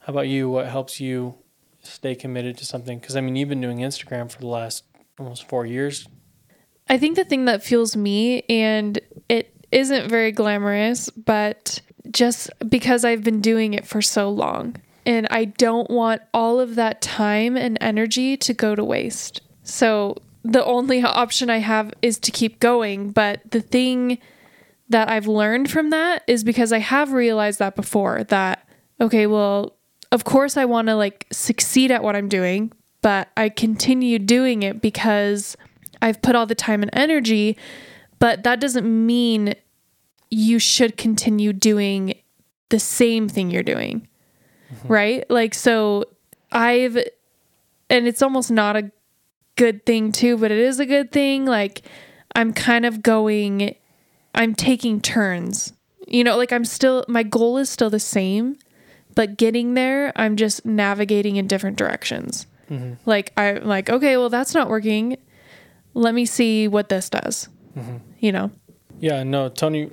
How 0.00 0.14
about 0.14 0.26
you? 0.26 0.48
What 0.48 0.68
helps 0.68 1.00
you 1.00 1.34
stay 1.82 2.14
committed 2.14 2.56
to 2.56 2.64
something? 2.64 2.98
Because 2.98 3.14
I 3.14 3.20
mean, 3.20 3.36
you've 3.36 3.50
been 3.50 3.60
doing 3.60 3.78
Instagram 3.78 4.32
for 4.32 4.38
the 4.38 4.46
last 4.46 4.84
almost 5.18 5.46
four 5.48 5.66
years. 5.66 6.08
I 6.88 6.96
think 6.96 7.16
the 7.16 7.24
thing 7.24 7.44
that 7.44 7.62
fuels 7.62 7.94
me, 7.94 8.42
and 8.48 8.98
it 9.28 9.54
isn't 9.70 10.08
very 10.08 10.32
glamorous, 10.32 11.10
but 11.10 11.82
just 12.10 12.50
because 12.66 13.04
I've 13.04 13.22
been 13.22 13.42
doing 13.42 13.74
it 13.74 13.86
for 13.86 14.00
so 14.00 14.30
long, 14.30 14.76
and 15.04 15.26
I 15.30 15.46
don't 15.46 15.90
want 15.90 16.22
all 16.32 16.60
of 16.60 16.74
that 16.76 17.00
time 17.00 17.56
and 17.56 17.78
energy 17.80 18.36
to 18.36 18.54
go 18.54 18.74
to 18.74 18.84
waste. 18.84 19.40
So 19.64 20.16
the 20.44 20.64
only 20.64 21.02
option 21.02 21.50
I 21.50 21.58
have 21.58 21.92
is 22.02 22.18
to 22.20 22.30
keep 22.30 22.60
going. 22.60 23.10
But 23.10 23.40
the 23.50 23.60
thing 23.60 24.18
that 24.88 25.08
I've 25.08 25.26
learned 25.26 25.70
from 25.70 25.90
that 25.90 26.22
is 26.26 26.44
because 26.44 26.72
I 26.72 26.78
have 26.78 27.12
realized 27.12 27.58
that 27.58 27.76
before 27.76 28.24
that, 28.24 28.68
okay, 29.00 29.26
well, 29.26 29.76
of 30.10 30.24
course 30.24 30.56
I 30.56 30.64
want 30.64 30.88
to 30.88 30.94
like 30.94 31.26
succeed 31.32 31.90
at 31.90 32.02
what 32.02 32.16
I'm 32.16 32.28
doing, 32.28 32.72
but 33.00 33.28
I 33.36 33.48
continue 33.48 34.18
doing 34.18 34.62
it 34.62 34.82
because 34.82 35.56
I've 36.00 36.20
put 36.22 36.36
all 36.36 36.46
the 36.46 36.54
time 36.54 36.82
and 36.82 36.90
energy. 36.92 37.56
But 38.18 38.42
that 38.44 38.60
doesn't 38.60 38.86
mean 38.86 39.54
you 40.30 40.58
should 40.58 40.96
continue 40.96 41.52
doing 41.52 42.14
the 42.68 42.78
same 42.78 43.28
thing 43.28 43.50
you're 43.50 43.62
doing. 43.62 44.08
Right? 44.84 45.28
Like, 45.30 45.54
so 45.54 46.04
I've, 46.50 46.96
and 47.88 48.06
it's 48.06 48.22
almost 48.22 48.50
not 48.50 48.76
a 48.76 48.90
good 49.56 49.84
thing 49.84 50.12
too, 50.12 50.36
but 50.38 50.50
it 50.50 50.58
is 50.58 50.80
a 50.80 50.86
good 50.86 51.12
thing. 51.12 51.44
Like, 51.44 51.82
I'm 52.34 52.52
kind 52.52 52.86
of 52.86 53.02
going, 53.02 53.74
I'm 54.34 54.54
taking 54.54 55.00
turns. 55.00 55.72
You 56.08 56.24
know, 56.24 56.36
like 56.36 56.52
I'm 56.52 56.64
still, 56.64 57.04
my 57.08 57.22
goal 57.22 57.58
is 57.58 57.70
still 57.70 57.90
the 57.90 58.00
same, 58.00 58.56
but 59.14 59.36
getting 59.36 59.74
there, 59.74 60.12
I'm 60.16 60.36
just 60.36 60.64
navigating 60.64 61.36
in 61.36 61.46
different 61.46 61.76
directions. 61.76 62.46
Mm-hmm. 62.70 62.94
Like, 63.04 63.32
I'm 63.36 63.64
like, 63.64 63.90
okay, 63.90 64.16
well, 64.16 64.30
that's 64.30 64.54
not 64.54 64.68
working. 64.68 65.18
Let 65.94 66.14
me 66.14 66.24
see 66.24 66.68
what 66.68 66.88
this 66.88 67.10
does. 67.10 67.48
Mm-hmm. 67.76 67.96
You 68.20 68.32
know? 68.32 68.50
Yeah, 69.00 69.22
no, 69.22 69.48
Tony. 69.48 69.90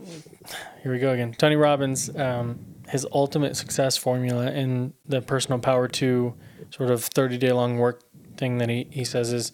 Here 0.83 0.91
we 0.91 0.99
go 0.99 1.11
again. 1.11 1.33
Tony 1.33 1.55
Robbins, 1.55 2.15
um, 2.15 2.59
his 2.89 3.05
ultimate 3.11 3.55
success 3.55 3.97
formula 3.97 4.51
in 4.51 4.93
the 5.05 5.21
personal 5.21 5.59
power 5.59 5.87
two 5.87 6.33
sort 6.71 6.89
of 6.89 7.03
thirty 7.03 7.37
day 7.37 7.51
long 7.51 7.77
work 7.77 8.01
thing 8.37 8.57
that 8.57 8.69
he 8.69 8.87
he 8.89 9.03
says 9.03 9.31
is 9.31 9.51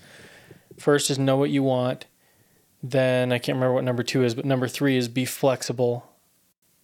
first 0.77 1.09
is 1.09 1.19
know 1.19 1.35
what 1.35 1.49
you 1.49 1.61
want. 1.63 2.05
Then 2.81 3.31
I 3.31 3.37
can't 3.39 3.55
remember 3.55 3.73
what 3.73 3.83
number 3.83 4.03
two 4.03 4.23
is, 4.23 4.35
but 4.35 4.45
number 4.45 4.67
three 4.67 4.95
is 4.95 5.07
be 5.07 5.25
flexible, 5.25 6.07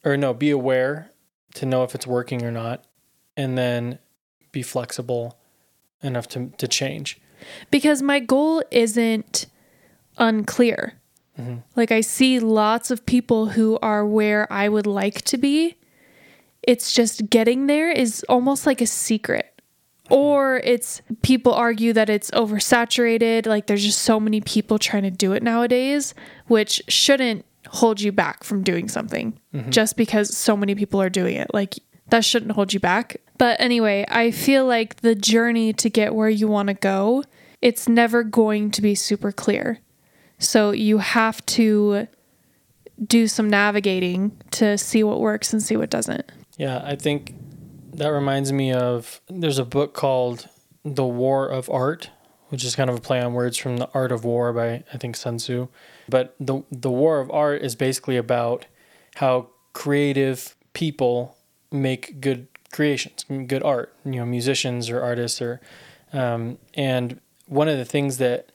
or 0.04 0.18
no, 0.18 0.34
be 0.34 0.50
aware 0.50 1.12
to 1.56 1.66
know 1.66 1.84
if 1.84 1.94
it's 1.96 2.08
working 2.08 2.44
or 2.44 2.52
not, 2.52 2.84
and 3.38 3.58
then 3.58 4.00
be 4.52 4.62
flexible 4.62 5.38
enough 6.02 6.28
to 6.30 6.52
to 6.58 6.68
change. 6.68 7.20
Because 7.70 8.02
my 8.02 8.20
goal 8.20 8.64
isn't 8.72 9.46
unclear. 10.18 11.00
Mhm. 11.40 11.64
Like 11.76 11.92
I 11.92 12.02
see 12.02 12.40
lots 12.40 12.92
of 12.92 13.06
people 13.06 13.48
who 13.48 13.80
are 13.82 14.06
where 14.06 14.52
I 14.52 14.68
would 14.68 14.86
like 14.88 15.22
to 15.24 15.38
be 15.38 15.76
it's 16.64 16.94
just 16.94 17.30
getting 17.30 17.68
there 17.68 17.92
is 17.92 18.24
almost 18.30 18.66
like 18.66 18.82
a 18.82 18.88
secret. 18.88 19.48
Or 20.10 20.58
it's 20.58 21.02
people 21.22 21.54
argue 21.54 21.94
that 21.94 22.10
it's 22.10 22.32
oversaturated, 22.32 23.46
like 23.46 23.68
there's 23.68 23.84
just 23.84 24.00
so 24.00 24.20
many 24.20 24.42
people 24.42 24.78
trying 24.78 25.04
to 25.04 25.12
do 25.12 25.32
it 25.32 25.42
nowadays, 25.42 26.14
which 26.48 26.82
shouldn't 26.90 27.46
hold 27.68 28.02
you 28.02 28.12
back 28.12 28.44
from 28.44 28.64
doing 28.64 28.90
something 28.90 29.40
mm-hmm. 29.54 29.70
just 29.70 29.96
because 29.96 30.36
so 30.36 30.58
many 30.58 30.76
people 30.76 31.02
are 31.02 31.10
doing 31.10 31.38
it. 31.38 31.54
Like 31.54 31.76
that 32.10 32.26
shouldn't 32.26 32.52
hold 32.52 32.74
you 32.74 32.80
back. 32.80 33.18
But 33.38 33.60
anyway, 33.62 34.06
I 34.10 34.32
feel 34.32 34.66
like 34.66 34.98
the 34.98 35.16
journey 35.16 35.72
to 35.74 35.90
get 35.90 36.14
where 36.14 36.30
you 36.30 36.48
want 36.48 36.68
to 36.68 36.74
go, 36.74 37.24
it's 37.62 37.88
never 37.88 38.24
going 38.24 38.72
to 38.72 38.82
be 38.82 38.96
super 38.96 39.32
clear. 39.32 39.80
So 40.40 40.72
you 40.72 40.98
have 40.98 41.46
to 41.48 42.08
do 43.04 43.28
some 43.28 43.50
navigating 43.50 44.38
to 44.52 44.78
see 44.78 45.04
what 45.04 45.22
works 45.22 45.54
and 45.54 45.64
see 45.64 45.78
what 45.78 45.90
doesn't. 45.90 46.30
Yeah, 46.62 46.80
I 46.86 46.96
think 46.96 47.34
that 47.96 48.10
reminds 48.10 48.54
me 48.54 48.72
of 48.72 49.20
there's 49.28 49.58
a 49.58 49.66
book 49.66 49.96
called 49.96 50.48
The 50.86 51.04
War 51.04 51.50
of 51.50 51.68
Art, 51.72 52.12
which 52.50 52.64
is 52.64 52.76
kind 52.76 52.88
of 52.88 52.98
a 52.98 53.02
play 53.02 53.20
on 53.20 53.34
words 53.34 53.58
from 53.58 53.78
The 53.78 53.90
Art 53.96 54.12
of 54.12 54.24
War 54.24 54.54
by 54.54 54.84
I 54.94 54.98
think 55.00 55.16
Sun 55.16 55.38
Tzu. 55.38 55.70
But 56.08 56.36
the 56.40 56.62
the 56.72 56.92
War 56.92 57.20
of 57.20 57.32
Art 57.32 57.64
is 57.64 57.76
basically 57.76 58.16
about 58.16 58.68
how 59.16 59.48
creative 59.74 60.56
people 60.74 61.36
make 61.72 62.22
good 62.22 62.48
creations, 62.72 63.26
good 63.48 63.64
art. 63.64 63.96
You 64.06 64.18
know, 64.18 64.26
musicians 64.28 64.88
or 64.92 65.02
artists 65.02 65.42
or 65.42 65.62
um, 66.14 66.60
and 66.76 67.20
one 67.48 67.70
of 67.70 67.80
the 67.80 67.86
things 67.86 68.20
that 68.20 68.52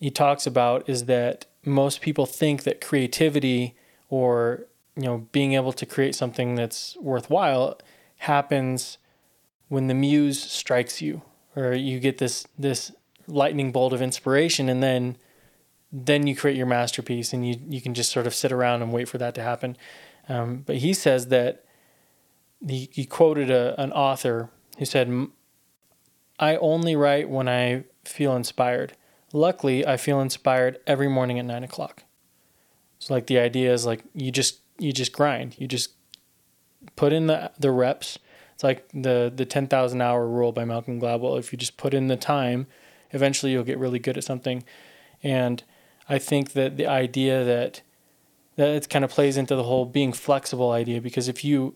he 0.00 0.10
talks 0.10 0.46
about 0.46 0.88
is 0.88 1.04
that 1.04 1.44
most 1.62 2.00
people 2.00 2.24
think 2.24 2.62
that 2.62 2.80
creativity 2.80 3.76
or 4.08 4.67
you 4.98 5.04
know 5.04 5.28
being 5.32 5.54
able 5.54 5.72
to 5.72 5.86
create 5.86 6.14
something 6.14 6.56
that's 6.56 6.96
worthwhile 7.00 7.78
happens 8.18 8.98
when 9.68 9.86
the 9.86 9.94
muse 9.94 10.42
strikes 10.42 11.00
you 11.00 11.22
or 11.54 11.72
you 11.72 12.00
get 12.00 12.18
this 12.18 12.46
this 12.58 12.92
lightning 13.28 13.70
bolt 13.70 13.92
of 13.92 14.02
inspiration 14.02 14.68
and 14.68 14.82
then 14.82 15.16
then 15.92 16.26
you 16.26 16.36
create 16.36 16.56
your 16.56 16.66
masterpiece 16.66 17.32
and 17.32 17.46
you 17.46 17.56
you 17.68 17.80
can 17.80 17.94
just 17.94 18.10
sort 18.10 18.26
of 18.26 18.34
sit 18.34 18.52
around 18.52 18.82
and 18.82 18.92
wait 18.92 19.08
for 19.08 19.18
that 19.18 19.34
to 19.34 19.42
happen. 19.42 19.76
Um, 20.28 20.62
but 20.66 20.76
he 20.76 20.92
says 20.92 21.28
that 21.28 21.64
he, 22.66 22.90
he 22.92 23.06
quoted 23.06 23.50
a, 23.50 23.80
an 23.80 23.92
author 23.92 24.50
who 24.78 24.84
said 24.84 25.28
i 26.38 26.56
only 26.56 26.94
write 26.96 27.30
when 27.30 27.48
i 27.48 27.84
feel 28.04 28.34
inspired. 28.34 28.94
Luckily 29.32 29.86
i 29.86 29.96
feel 29.96 30.20
inspired 30.20 30.78
every 30.86 31.08
morning 31.08 31.38
at 31.38 31.44
nine 31.44 31.64
o'clock. 31.64 32.02
So 32.98 33.14
like 33.14 33.26
the 33.26 33.38
idea 33.38 33.72
is 33.72 33.86
like 33.86 34.02
you 34.12 34.30
just 34.30 34.60
you 34.78 34.92
just 34.92 35.12
grind. 35.12 35.56
You 35.58 35.66
just 35.66 35.92
put 36.96 37.12
in 37.12 37.26
the 37.26 37.52
the 37.58 37.70
reps. 37.70 38.18
It's 38.54 38.64
like 38.64 38.88
the 38.92 39.32
the 39.34 39.44
10,000 39.44 40.00
hour 40.00 40.26
rule 40.26 40.52
by 40.52 40.64
Malcolm 40.64 41.00
Gladwell. 41.00 41.38
If 41.38 41.52
you 41.52 41.58
just 41.58 41.76
put 41.76 41.94
in 41.94 42.08
the 42.08 42.16
time 42.16 42.66
eventually 43.10 43.52
you'll 43.52 43.64
get 43.64 43.78
really 43.78 43.98
good 43.98 44.18
at 44.18 44.24
something. 44.24 44.64
And 45.22 45.62
i 46.10 46.18
think 46.18 46.52
that 46.52 46.76
the 46.76 46.86
idea 46.86 47.44
that 47.44 47.82
that 48.56 48.68
it 48.68 48.88
kind 48.88 49.04
of 49.04 49.10
plays 49.10 49.36
into 49.36 49.54
the 49.54 49.64
whole 49.64 49.84
being 49.84 50.12
flexible 50.12 50.70
idea 50.70 51.00
because 51.00 51.28
if 51.28 51.44
you 51.44 51.74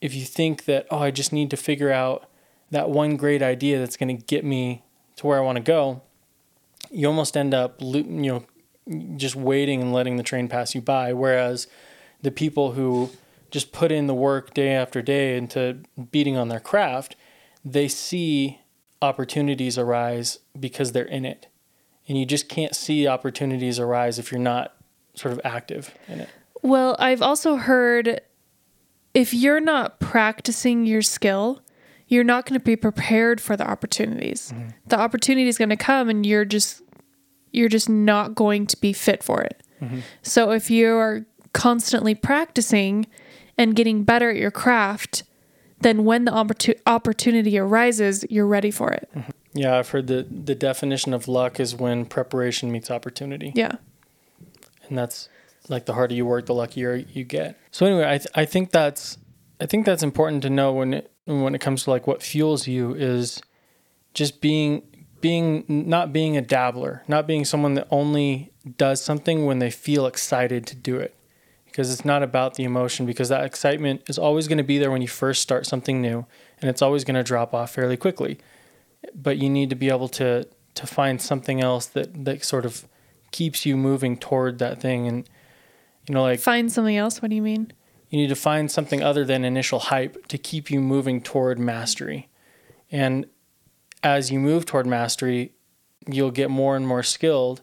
if 0.00 0.12
you 0.12 0.24
think 0.24 0.64
that 0.64 0.86
oh 0.90 0.98
i 0.98 1.10
just 1.10 1.32
need 1.32 1.50
to 1.50 1.56
figure 1.56 1.92
out 1.92 2.28
that 2.70 2.90
one 2.90 3.16
great 3.16 3.42
idea 3.42 3.78
that's 3.78 3.96
going 3.96 4.16
to 4.16 4.24
get 4.24 4.44
me 4.44 4.82
to 5.14 5.26
where 5.26 5.38
i 5.38 5.40
want 5.40 5.56
to 5.56 5.62
go 5.62 6.02
you 6.90 7.06
almost 7.06 7.36
end 7.36 7.54
up 7.54 7.80
you 7.80 8.02
know 8.32 8.44
just 9.16 9.36
waiting 9.36 9.80
and 9.80 9.92
letting 9.92 10.16
the 10.16 10.22
train 10.22 10.48
pass 10.48 10.74
you 10.74 10.80
by. 10.80 11.12
Whereas 11.12 11.66
the 12.24 12.32
people 12.32 12.72
who 12.72 13.10
just 13.50 13.70
put 13.70 13.92
in 13.92 14.08
the 14.08 14.14
work 14.14 14.52
day 14.52 14.70
after 14.70 15.00
day 15.00 15.36
into 15.36 15.78
beating 16.10 16.36
on 16.36 16.48
their 16.48 16.60
craft 16.60 17.16
they 17.64 17.88
see 17.88 18.60
opportunities 19.00 19.78
arise 19.78 20.40
because 20.58 20.92
they're 20.92 21.04
in 21.04 21.24
it 21.24 21.46
and 22.08 22.18
you 22.18 22.26
just 22.26 22.48
can't 22.48 22.74
see 22.74 23.06
opportunities 23.06 23.78
arise 23.78 24.18
if 24.18 24.30
you're 24.32 24.40
not 24.40 24.74
sort 25.14 25.32
of 25.32 25.40
active 25.44 25.94
in 26.08 26.20
it 26.20 26.28
Well, 26.64 26.96
I've 26.98 27.20
also 27.20 27.56
heard 27.56 28.22
if 29.12 29.34
you're 29.34 29.60
not 29.60 30.00
practicing 30.00 30.86
your 30.86 31.02
skill, 31.02 31.60
you're 32.08 32.24
not 32.24 32.46
going 32.46 32.58
to 32.58 32.64
be 32.64 32.74
prepared 32.74 33.38
for 33.38 33.54
the 33.54 33.68
opportunities. 33.68 34.50
Mm-hmm. 34.50 34.68
The 34.86 34.98
opportunity 34.98 35.46
is 35.46 35.58
going 35.58 35.68
to 35.68 35.76
come 35.76 36.08
and 36.08 36.24
you're 36.24 36.46
just 36.46 36.82
you're 37.52 37.68
just 37.68 37.88
not 37.88 38.34
going 38.34 38.66
to 38.66 38.80
be 38.80 38.94
fit 38.94 39.22
for 39.22 39.42
it. 39.42 39.62
Mm-hmm. 39.80 40.00
So 40.22 40.50
if 40.52 40.70
you're 40.70 41.26
constantly 41.54 42.14
practicing 42.14 43.06
and 43.56 43.74
getting 43.74 44.02
better 44.04 44.28
at 44.30 44.36
your 44.36 44.50
craft, 44.50 45.22
then 45.80 46.04
when 46.04 46.26
the 46.26 46.30
opportu- 46.32 46.78
opportunity 46.86 47.58
arises, 47.58 48.24
you're 48.28 48.46
ready 48.46 48.70
for 48.70 48.90
it. 48.92 49.08
Mm-hmm. 49.16 49.30
yeah 49.54 49.78
i've 49.78 49.88
heard 49.90 50.06
that 50.08 50.46
the 50.46 50.54
definition 50.54 51.14
of 51.14 51.28
luck 51.28 51.58
is 51.60 51.74
when 51.74 52.04
preparation 52.04 52.70
meets 52.72 52.90
opportunity 52.90 53.52
Yeah. 53.54 53.76
and 54.88 54.98
that's 54.98 55.28
like 55.68 55.86
the 55.86 55.94
harder 55.94 56.14
you 56.14 56.26
work, 56.26 56.44
the 56.44 56.52
luckier 56.52 56.94
you 56.96 57.24
get. 57.24 57.58
So 57.70 57.86
anyway, 57.86 58.04
I 58.04 58.18
th- 58.18 58.26
I 58.34 58.44
think 58.44 58.70
that's 58.70 59.16
I 59.58 59.64
think 59.66 59.86
that's 59.86 60.02
important 60.02 60.42
to 60.42 60.50
know 60.50 60.72
when 60.74 60.92
it 60.92 61.10
when 61.24 61.54
it 61.54 61.60
comes 61.62 61.84
to 61.84 61.90
like 61.90 62.06
what 62.06 62.22
fuels 62.22 62.66
you 62.68 62.92
is 62.94 63.40
just 64.12 64.42
being 64.42 64.82
being 65.22 65.64
not 65.68 66.12
being 66.12 66.36
a 66.36 66.42
dabbler, 66.42 67.02
not 67.08 67.26
being 67.26 67.46
someone 67.46 67.72
that 67.74 67.86
only 67.90 68.52
does 68.76 69.00
something 69.02 69.46
when 69.46 69.58
they 69.58 69.70
feel 69.70 70.04
excited 70.06 70.66
to 70.66 70.76
do 70.76 70.96
it. 70.98 71.13
Because 71.74 71.92
it's 71.92 72.04
not 72.04 72.22
about 72.22 72.54
the 72.54 72.62
emotion 72.62 73.04
because 73.04 73.30
that 73.30 73.42
excitement 73.42 74.02
is 74.08 74.16
always 74.16 74.46
going 74.46 74.58
to 74.58 74.64
be 74.64 74.78
there 74.78 74.92
when 74.92 75.02
you 75.02 75.08
first 75.08 75.42
start 75.42 75.66
something 75.66 76.00
new 76.00 76.24
and 76.60 76.70
it's 76.70 76.80
always 76.80 77.02
going 77.02 77.16
to 77.16 77.24
drop 77.24 77.52
off 77.52 77.74
fairly 77.74 77.96
quickly. 77.96 78.38
But 79.12 79.38
you 79.38 79.50
need 79.50 79.70
to 79.70 79.76
be 79.76 79.88
able 79.88 80.08
to 80.10 80.46
to 80.74 80.86
find 80.86 81.20
something 81.20 81.60
else 81.60 81.86
that 81.86 82.24
that 82.26 82.44
sort 82.44 82.64
of 82.64 82.86
keeps 83.32 83.66
you 83.66 83.76
moving 83.76 84.16
toward 84.16 84.60
that 84.60 84.80
thing 84.80 85.08
and 85.08 85.28
you 86.06 86.14
know 86.14 86.22
like 86.22 86.38
Find 86.38 86.70
something 86.70 86.96
else. 86.96 87.20
What 87.20 87.30
do 87.30 87.34
you 87.34 87.42
mean? 87.42 87.72
you 88.14 88.20
need 88.20 88.28
to 88.28 88.36
find 88.36 88.70
something 88.70 89.02
other 89.02 89.24
than 89.24 89.44
initial 89.44 89.80
hype 89.80 90.28
to 90.28 90.38
keep 90.38 90.70
you 90.70 90.80
moving 90.80 91.20
toward 91.20 91.58
mastery. 91.58 92.28
And 92.92 93.26
as 94.04 94.30
you 94.30 94.38
move 94.38 94.66
toward 94.66 94.86
mastery, 94.86 95.50
you'll 96.06 96.30
get 96.30 96.48
more 96.48 96.76
and 96.76 96.86
more 96.86 97.02
skilled 97.02 97.60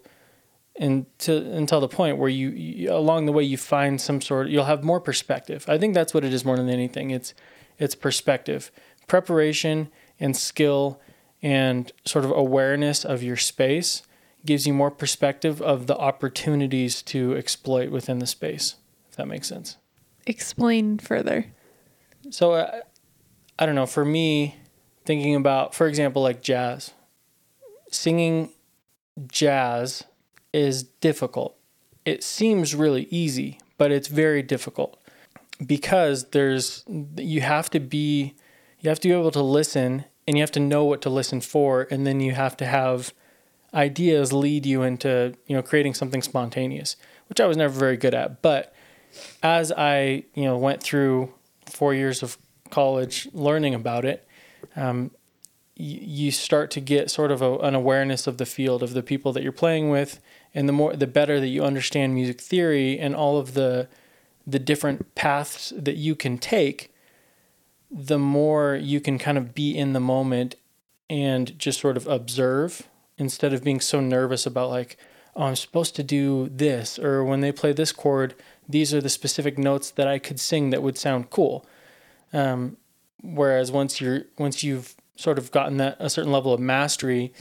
and 0.81 1.05
to, 1.19 1.37
until 1.51 1.79
the 1.79 1.87
point 1.87 2.17
where 2.17 2.27
you, 2.27 2.49
you 2.49 2.91
along 2.91 3.27
the 3.27 3.31
way 3.31 3.43
you 3.43 3.55
find 3.55 4.01
some 4.01 4.19
sort 4.19 4.49
you'll 4.49 4.65
have 4.65 4.83
more 4.83 4.99
perspective. 4.99 5.63
I 5.69 5.77
think 5.77 5.93
that's 5.93 6.11
what 6.11 6.25
it 6.25 6.33
is 6.33 6.43
more 6.43 6.57
than 6.57 6.69
anything. 6.69 7.11
It's 7.11 7.35
it's 7.77 7.93
perspective. 7.93 8.71
Preparation 9.07 9.89
and 10.19 10.35
skill 10.35 10.99
and 11.41 11.91
sort 12.03 12.25
of 12.25 12.31
awareness 12.31 13.05
of 13.05 13.21
your 13.21 13.37
space 13.37 14.01
gives 14.43 14.65
you 14.65 14.73
more 14.73 14.89
perspective 14.89 15.61
of 15.61 15.85
the 15.85 15.95
opportunities 15.97 17.03
to 17.03 17.37
exploit 17.37 17.91
within 17.91 18.17
the 18.17 18.27
space. 18.27 18.75
If 19.09 19.17
that 19.17 19.27
makes 19.27 19.47
sense. 19.47 19.77
Explain 20.25 20.97
further. 20.97 21.45
So 22.31 22.53
uh, 22.53 22.81
I 23.59 23.65
don't 23.67 23.75
know. 23.75 23.85
For 23.85 24.05
me, 24.05 24.55
thinking 25.05 25.35
about, 25.35 25.75
for 25.75 25.85
example, 25.87 26.23
like 26.23 26.41
jazz, 26.41 26.91
singing 27.91 28.49
jazz 29.27 30.05
is 30.53 30.83
difficult. 30.83 31.57
It 32.05 32.23
seems 32.23 32.75
really 32.75 33.07
easy, 33.09 33.59
but 33.77 33.91
it's 33.91 34.07
very 34.07 34.41
difficult 34.41 35.01
because 35.65 36.29
there's 36.29 36.83
you 37.17 37.41
have 37.41 37.69
to 37.69 37.79
be 37.79 38.33
you 38.79 38.89
have 38.89 38.99
to 38.99 39.07
be 39.07 39.13
able 39.13 39.31
to 39.31 39.41
listen 39.41 40.05
and 40.27 40.37
you 40.37 40.41
have 40.41 40.51
to 40.51 40.59
know 40.59 40.83
what 40.83 41.01
to 41.01 41.09
listen 41.09 41.41
for 41.41 41.87
and 41.91 42.05
then 42.05 42.19
you 42.19 42.31
have 42.31 42.57
to 42.57 42.65
have 42.65 43.13
ideas 43.73 44.33
lead 44.33 44.65
you 44.65 44.81
into 44.81 45.33
you 45.45 45.55
know 45.55 45.61
creating 45.61 45.93
something 45.93 46.21
spontaneous 46.21 46.95
which 47.29 47.39
i 47.39 47.45
was 47.45 47.55
never 47.55 47.77
very 47.77 47.95
good 47.95 48.13
at 48.13 48.41
but 48.41 48.73
as 49.43 49.71
i 49.73 50.23
you 50.33 50.43
know 50.43 50.57
went 50.57 50.81
through 50.81 51.31
four 51.65 51.93
years 51.93 52.23
of 52.23 52.37
college 52.69 53.27
learning 53.33 53.73
about 53.73 54.03
it 54.03 54.27
um, 54.75 55.11
you 55.75 56.29
start 56.31 56.69
to 56.71 56.79
get 56.79 57.09
sort 57.09 57.31
of 57.31 57.41
a, 57.41 57.57
an 57.59 57.73
awareness 57.73 58.27
of 58.27 58.37
the 58.37 58.45
field 58.45 58.83
of 58.83 58.93
the 58.93 59.01
people 59.01 59.33
that 59.33 59.41
you're 59.41 59.51
playing 59.51 59.89
with 59.89 60.19
and 60.53 60.67
the 60.67 60.73
more 60.73 60.95
the 60.95 61.07
better 61.07 61.39
that 61.39 61.47
you 61.47 61.63
understand 61.63 62.13
music 62.13 62.41
theory 62.41 62.99
and 62.99 63.15
all 63.15 63.37
of 63.37 63.53
the 63.53 63.87
the 64.45 64.59
different 64.59 65.13
paths 65.15 65.71
that 65.75 65.95
you 65.95 66.15
can 66.15 66.37
take 66.37 66.93
the 67.89 68.19
more 68.19 68.75
you 68.75 69.01
can 69.01 69.17
kind 69.19 69.37
of 69.37 69.53
be 69.53 69.77
in 69.77 69.93
the 69.93 69.99
moment 69.99 70.55
and 71.09 71.57
just 71.59 71.79
sort 71.79 71.97
of 71.97 72.07
observe 72.07 72.87
instead 73.17 73.53
of 73.53 73.63
being 73.63 73.79
so 73.79 73.99
nervous 73.99 74.45
about 74.45 74.69
like 74.69 74.97
oh 75.35 75.43
i'm 75.43 75.55
supposed 75.55 75.95
to 75.95 76.03
do 76.03 76.49
this 76.49 76.97
or 76.97 77.23
when 77.23 77.41
they 77.41 77.51
play 77.51 77.71
this 77.71 77.91
chord 77.91 78.33
these 78.67 78.93
are 78.93 79.01
the 79.01 79.09
specific 79.09 79.57
notes 79.57 79.91
that 79.91 80.07
i 80.07 80.17
could 80.17 80.39
sing 80.39 80.69
that 80.69 80.83
would 80.83 80.97
sound 80.97 81.29
cool. 81.29 81.65
Um, 82.33 82.77
whereas 83.21 83.71
once 83.71 83.99
you're 84.01 84.23
once 84.37 84.63
you've 84.63 84.95
sort 85.15 85.37
of 85.37 85.51
gotten 85.51 85.77
that 85.77 85.97
a 85.99 86.09
certain 86.09 86.31
level 86.31 86.53
of 86.53 86.59
mastery 86.59 87.33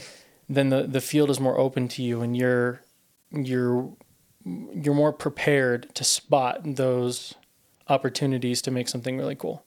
then 0.47 0.69
the, 0.69 0.83
the 0.83 1.01
field 1.01 1.29
is 1.29 1.39
more 1.39 1.57
open 1.57 1.87
to 1.87 2.03
you 2.03 2.21
and 2.21 2.35
you're 2.35 2.81
you're 3.31 3.91
you're 4.73 4.95
more 4.95 5.13
prepared 5.13 5.93
to 5.95 6.03
spot 6.03 6.61
those 6.63 7.35
opportunities 7.87 8.61
to 8.63 8.71
make 8.71 8.87
something 8.89 9.17
really 9.17 9.35
cool 9.35 9.63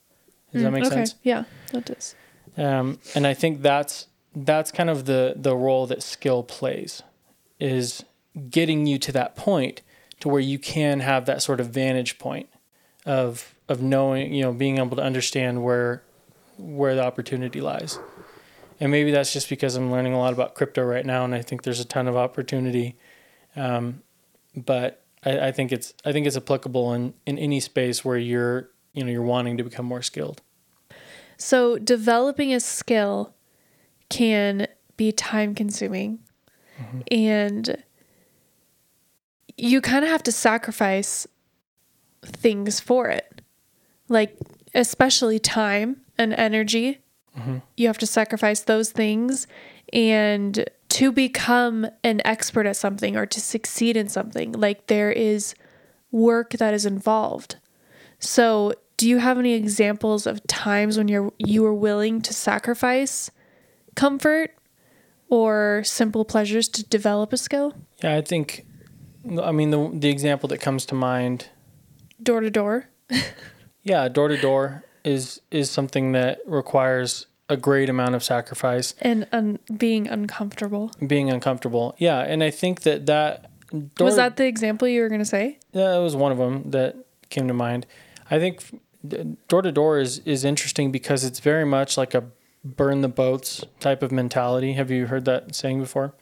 Does 0.52 0.62
that 0.62 0.70
Mm, 0.70 0.72
make 0.72 0.84
okay. 0.86 0.94
sense? 0.94 1.14
Yeah, 1.22 1.44
that 1.72 1.84
does. 1.84 2.14
Um, 2.56 2.98
and 3.14 3.26
I 3.26 3.34
think 3.34 3.62
that's 3.62 4.06
that's 4.34 4.72
kind 4.72 4.90
of 4.90 5.04
the 5.04 5.34
the 5.36 5.56
role 5.56 5.86
that 5.86 6.02
skill 6.02 6.42
plays 6.42 7.02
is 7.60 8.04
getting 8.50 8.86
you 8.86 8.98
to 8.98 9.12
that 9.12 9.36
point 9.36 9.82
to 10.20 10.28
where 10.28 10.40
you 10.40 10.58
can 10.58 11.00
have 11.00 11.26
that 11.26 11.42
sort 11.42 11.60
of 11.60 11.68
vantage 11.70 12.18
point 12.18 12.48
of 13.06 13.54
of 13.68 13.80
knowing, 13.80 14.32
you 14.34 14.42
know, 14.42 14.52
being 14.52 14.78
able 14.78 14.96
to 14.96 15.02
understand 15.02 15.62
where 15.62 16.02
where 16.58 16.94
the 16.94 17.04
opportunity 17.04 17.60
lies. 17.60 17.98
And 18.80 18.90
maybe 18.90 19.12
that's 19.12 19.32
just 19.32 19.48
because 19.48 19.76
I'm 19.76 19.90
learning 19.92 20.14
a 20.14 20.18
lot 20.18 20.32
about 20.32 20.54
crypto 20.54 20.82
right 20.82 21.06
now, 21.06 21.24
and 21.24 21.34
I 21.34 21.42
think 21.42 21.62
there's 21.62 21.80
a 21.80 21.84
ton 21.84 22.08
of 22.08 22.16
opportunity. 22.16 22.96
Um, 23.56 24.02
but 24.56 25.04
I, 25.24 25.48
I 25.48 25.52
think 25.52 25.72
it's 25.72 25.94
I 26.04 26.12
think 26.12 26.26
it's 26.26 26.36
applicable 26.36 26.92
in, 26.94 27.14
in 27.26 27.38
any 27.38 27.60
space 27.60 28.04
where 28.04 28.18
you're 28.18 28.70
you 28.92 29.04
know 29.04 29.10
you're 29.10 29.22
wanting 29.22 29.56
to 29.58 29.64
become 29.64 29.86
more 29.86 30.02
skilled. 30.02 30.42
So, 31.36 31.78
developing 31.78 32.54
a 32.54 32.60
skill 32.60 33.34
can 34.08 34.68
be 34.96 35.12
time 35.12 35.54
consuming. 35.54 36.20
And 37.10 37.82
you 39.56 39.80
kind 39.80 40.04
of 40.04 40.10
have 40.10 40.22
to 40.24 40.32
sacrifice 40.32 41.26
things 42.24 42.80
for 42.80 43.08
it. 43.08 43.42
Like, 44.08 44.36
especially 44.74 45.38
time 45.38 46.00
and 46.18 46.32
energy. 46.34 47.00
You 47.76 47.88
have 47.88 47.98
to 47.98 48.06
sacrifice 48.06 48.60
those 48.60 48.92
things. 48.92 49.46
And 49.92 50.64
to 50.94 51.10
become 51.10 51.88
an 52.04 52.20
expert 52.24 52.66
at 52.66 52.76
something 52.76 53.16
or 53.16 53.26
to 53.26 53.40
succeed 53.40 53.96
in 53.96 54.08
something, 54.08 54.52
like, 54.52 54.86
there 54.86 55.10
is 55.10 55.56
work 56.12 56.50
that 56.52 56.72
is 56.72 56.86
involved. 56.86 57.56
So, 58.20 58.74
do 58.96 59.08
you 59.08 59.18
have 59.18 59.36
any 59.36 59.54
examples 59.54 60.24
of 60.24 60.46
times 60.46 60.96
when 60.96 61.08
you're 61.08 61.32
you 61.36 61.64
were 61.64 61.74
willing 61.74 62.22
to 62.22 62.32
sacrifice 62.32 63.32
comfort 63.96 64.54
or 65.28 65.82
simple 65.84 66.24
pleasures 66.24 66.68
to 66.68 66.84
develop 66.84 67.32
a 67.32 67.36
skill? 67.38 67.74
Yeah, 68.00 68.14
I 68.14 68.20
think. 68.20 68.64
I 69.42 69.50
mean, 69.50 69.70
the 69.70 69.90
the 69.92 70.10
example 70.10 70.48
that 70.50 70.60
comes 70.60 70.86
to 70.86 70.94
mind, 70.94 71.48
Door 72.22 72.42
to 72.42 72.50
door. 72.50 72.88
yeah, 73.82 74.08
door 74.08 74.28
to 74.28 74.40
door 74.40 74.84
is 75.02 75.40
is 75.50 75.70
something 75.70 76.12
that 76.12 76.38
requires 76.46 77.26
a 77.48 77.56
great 77.56 77.88
amount 77.90 78.14
of 78.14 78.22
sacrifice, 78.24 78.94
and 79.00 79.26
un- 79.32 79.58
being 79.76 80.08
uncomfortable. 80.08 80.90
being 81.06 81.30
uncomfortable. 81.30 81.94
Yeah, 81.98 82.20
and 82.20 82.42
I 82.42 82.50
think 82.50 82.80
that 82.82 83.06
that 83.06 83.50
Was 84.00 84.16
that 84.16 84.36
the 84.36 84.46
example 84.46 84.88
you 84.88 85.00
were 85.02 85.08
going 85.08 85.20
to 85.20 85.24
say? 85.26 85.58
yeah, 85.72 85.90
that 85.92 85.98
was 85.98 86.16
one 86.16 86.32
of 86.32 86.38
them 86.38 86.70
that 86.70 86.96
came 87.30 87.46
to 87.48 87.54
mind. 87.54 87.86
I 88.30 88.38
think 88.38 88.62
door 89.48 89.60
to 89.62 89.70
door 89.72 89.98
is 89.98 90.18
is 90.20 90.44
interesting 90.44 90.90
because 90.90 91.24
it's 91.24 91.40
very 91.40 91.66
much 91.66 91.96
like 91.98 92.14
a 92.14 92.24
burn 92.64 93.02
the 93.02 93.08
boats 93.08 93.62
type 93.78 94.02
of 94.02 94.10
mentality. 94.10 94.72
Have 94.72 94.90
you 94.90 95.06
heard 95.06 95.26
that 95.26 95.54
saying 95.54 95.80
before? 95.80 96.14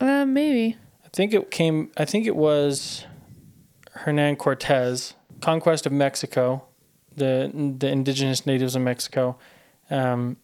Uh, 0.00 0.24
maybe. 0.24 0.76
I 1.04 1.08
think 1.12 1.34
it 1.34 1.50
came. 1.50 1.90
I 1.98 2.06
think 2.06 2.26
it 2.26 2.36
was 2.36 3.04
Hernan 3.92 4.36
Cortez, 4.36 5.12
conquest 5.40 5.84
of 5.86 5.92
Mexico, 5.92 6.64
the 7.14 7.50
the 7.78 7.88
indigenous 7.88 8.46
natives 8.46 8.74
of 8.76 8.82
Mexico, 8.82 9.36
um, 9.90 10.36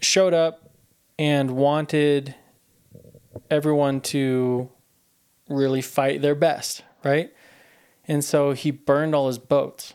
showed 0.00 0.34
up 0.34 0.70
and 1.18 1.52
wanted 1.52 2.34
everyone 3.50 4.00
to 4.00 4.70
really 5.48 5.82
fight 5.82 6.22
their 6.22 6.34
best, 6.34 6.82
right? 7.04 7.30
And 8.08 8.24
so 8.24 8.52
he 8.52 8.70
burned 8.70 9.14
all 9.14 9.26
his 9.26 9.38
boats. 9.38 9.94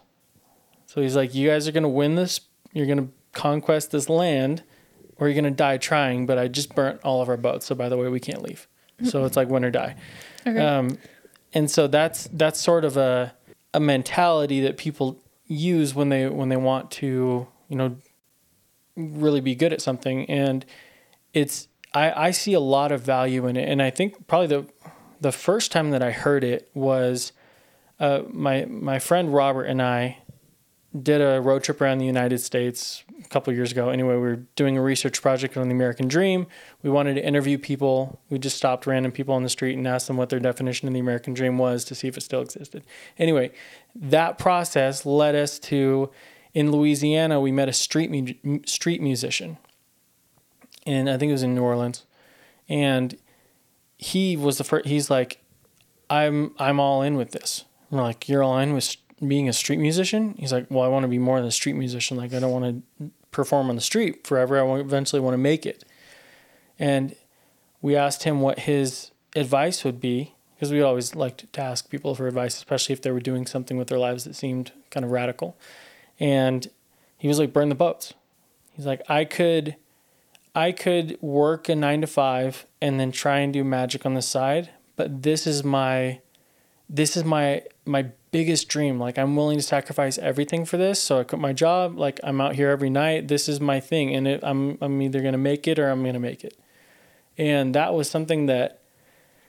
So 0.86 1.02
he's 1.02 1.16
like, 1.16 1.34
"You 1.34 1.50
guys 1.50 1.68
are 1.68 1.72
gonna 1.72 1.90
win 1.90 2.16
this. 2.16 2.42
You're 2.74 2.86
gonna 2.86 3.08
conquest 3.32 3.92
this 3.92 4.10
land, 4.10 4.64
or 5.18 5.28
you're 5.28 5.36
gonna 5.36 5.52
die 5.52 5.78
trying." 5.78 6.26
But 6.26 6.38
I 6.38 6.48
just 6.48 6.76
burnt 6.76 7.00
all 7.04 7.22
of 7.22 7.30
our 7.30 7.38
boats. 7.38 7.66
So 7.66 7.76
by 7.76 7.88
the 7.90 7.98
way, 7.98 8.10
we 8.10 8.20
can't 8.20 8.42
leave. 8.42 8.68
So 9.04 9.26
it's 9.26 9.36
like 9.36 9.50
win 9.50 9.66
or 9.66 9.72
die. 9.72 9.96
Okay. 10.46 10.60
Um, 10.60 10.98
and 11.54 11.70
so 11.70 11.88
that's 11.88 12.30
that's 12.34 12.60
sort 12.60 12.86
of 12.86 12.98
a 12.98 13.34
a 13.74 13.80
mentality 13.80 14.62
that 14.62 14.78
people 14.78 15.18
use 15.48 15.96
when 15.96 16.10
they 16.10 16.28
when 16.28 16.50
they 16.50 16.58
want 16.58 16.92
to 16.92 17.48
you 17.68 17.76
know 17.76 17.96
really 19.10 19.42
be 19.42 19.56
good 19.56 19.74
at 19.74 19.82
something 19.82 20.30
and 20.30 20.66
it's 21.34 21.68
I, 21.94 22.28
I 22.28 22.32
see 22.32 22.54
a 22.54 22.60
lot 22.60 22.92
of 22.92 23.02
value 23.02 23.48
in 23.48 23.58
it 23.58 23.68
and 23.68 23.82
I 23.82 23.90
think 23.90 24.28
probably 24.28 24.48
the 24.48 24.68
the 25.20 25.32
first 25.32 25.72
time 25.72 25.92
that 25.92 26.02
I 26.02 26.12
heard 26.12 26.44
it 26.44 26.70
was 26.74 27.32
uh, 28.00 28.24
my 28.30 28.66
my 28.66 29.00
friend 29.00 29.34
Robert 29.34 29.66
and 29.66 29.82
I 29.82 30.18
did 31.00 31.22
a 31.22 31.40
road 31.40 31.64
trip 31.64 31.80
around 31.80 32.00
the 32.00 32.06
United 32.06 32.40
States 32.40 33.04
a 33.24 33.28
couple 33.30 33.54
years 33.54 33.72
ago. 33.72 33.90
Anyway, 33.90 34.14
we 34.16 34.20
were 34.20 34.36
doing 34.56 34.78
a 34.78 34.82
research 34.82 35.22
project 35.22 35.56
on 35.56 35.70
the 35.70 35.74
American 35.74 36.08
Dream. 36.08 36.48
We 36.84 36.90
wanted 36.90 37.14
to 37.14 37.26
interview 37.26 37.58
people. 37.58 38.20
We 38.30 38.40
just 38.40 38.58
stopped 38.58 38.86
random 38.86 39.12
people 39.14 39.34
on 39.34 39.44
the 39.44 39.50
street 39.50 39.78
and 39.78 39.88
asked 39.88 40.08
them 40.08 40.18
what 40.18 40.30
their 40.30 40.40
definition 40.40 40.88
of 40.88 40.94
the 40.94 41.00
American 41.00 41.34
Dream 41.34 41.58
was 41.58 41.86
to 41.86 41.96
see 41.96 42.10
if 42.10 42.18
it 42.18 42.22
still 42.22 42.42
existed. 42.42 42.84
Anyway, 43.18 43.52
that 43.96 44.38
process 44.38 45.06
led 45.06 45.34
us 45.34 45.60
to 45.60 46.10
in 46.54 46.72
Louisiana. 46.72 47.40
We 47.40 47.52
met 47.52 47.70
a 47.70 47.74
street 47.74 48.12
mu- 48.12 48.60
street 48.66 49.02
musician, 49.02 49.58
and 50.86 51.10
I 51.10 51.18
think 51.18 51.30
it 51.30 51.34
was 51.34 51.44
in 51.44 51.56
New 51.56 51.64
Orleans, 51.64 52.06
and 52.70 53.18
he 53.98 54.36
was 54.36 54.58
the 54.58 54.64
first. 54.64 54.88
He's 54.88 55.10
like, 55.10 55.44
I'm 56.10 56.54
I'm 56.60 56.80
all 56.80 57.02
in 57.02 57.16
with 57.16 57.32
this. 57.32 57.66
We're 57.90 58.02
like, 58.02 58.30
you're 58.30 58.44
all 58.44 58.58
in 58.58 58.74
with 58.74 58.96
being 59.26 59.48
a 59.48 59.54
street 59.54 59.80
musician? 59.80 60.36
He's 60.38 60.52
like, 60.52 60.68
well, 60.70 60.84
I 60.84 60.88
want 60.88 61.04
to 61.04 61.10
be 61.10 61.20
more 61.20 61.38
than 61.40 61.48
a 61.48 61.52
street 61.52 61.74
musician. 61.74 62.18
Like, 62.18 62.34
I 62.34 62.40
don't 62.40 62.52
want 62.52 62.84
to 63.00 63.12
perform 63.32 63.70
on 63.70 63.76
the 63.76 63.82
street 63.82 64.26
forever. 64.26 64.60
I 64.60 64.80
eventually 64.80 65.20
want 65.22 65.34
to 65.34 65.38
make 65.38 65.66
it. 65.66 65.84
And 66.80 67.16
we 67.82 67.96
asked 67.96 68.24
him 68.24 68.42
what 68.42 68.60
his 68.60 69.12
advice 69.36 69.84
would 69.84 70.00
be 70.00 70.36
because 70.56 70.72
we 70.72 70.82
always 70.82 71.16
liked 71.16 71.52
to 71.52 71.62
ask 71.62 71.90
people 71.90 72.16
for 72.16 72.28
advice, 72.28 72.56
especially 72.56 72.94
if 72.94 73.02
they 73.02 73.12
were 73.12 73.20
doing 73.20 73.46
something 73.46 73.78
with 73.78 73.88
their 73.88 74.00
lives 74.00 74.24
that 74.26 74.36
seemed 74.36 74.72
kind 74.90 75.04
of 75.04 75.12
radical. 75.12 75.58
And 76.22 76.70
he 77.18 77.28
was 77.28 77.40
like, 77.40 77.52
burn 77.52 77.68
the 77.70 77.76
boats. 77.76 78.14
He's 78.74 78.86
like, 78.86 79.02
I 79.10 79.26
could, 79.26 79.76
I 80.56 80.72
could 80.72 81.18
work 81.22 81.68
a 81.68 81.76
nine 81.76 82.00
to 82.02 82.08
five 82.08 82.66
and 82.80 83.00
then 83.00 83.12
try 83.12 83.40
and 83.40 83.52
do 83.52 83.64
magic 83.64 84.06
on 84.06 84.14
the 84.14 84.22
side, 84.22 84.70
but 84.96 85.24
this 85.24 85.46
is 85.46 85.64
my, 85.64 86.22
this 86.88 87.18
is 87.18 87.24
my 87.24 87.64
my 87.86 88.12
biggest 88.32 88.68
dream. 88.68 89.00
Like 89.00 89.18
I'm 89.18 89.36
willing 89.36 89.58
to 89.58 89.64
sacrifice 89.64 90.18
everything 90.18 90.66
for 90.66 90.78
this. 90.78 91.02
So 91.02 91.20
I 91.20 91.24
quit 91.24 91.42
my 91.42 91.54
job. 91.54 91.98
Like 91.98 92.20
I'm 92.24 92.40
out 92.42 92.56
here 92.56 92.70
every 92.70 92.90
night. 92.90 93.28
This 93.28 93.50
is 93.50 93.60
my 93.60 93.80
thing, 93.80 94.14
and 94.14 94.28
it, 94.28 94.42
I'm 94.44 94.78
I'm 94.82 95.02
either 95.02 95.22
gonna 95.22 95.38
make 95.38 95.68
it 95.68 95.80
or 95.80 95.90
I'm 95.90 96.04
gonna 96.04 96.20
make 96.20 96.44
it. 96.44 96.58
And 97.38 97.74
that 97.74 97.94
was 97.94 98.10
something 98.10 98.46
that 98.48 98.82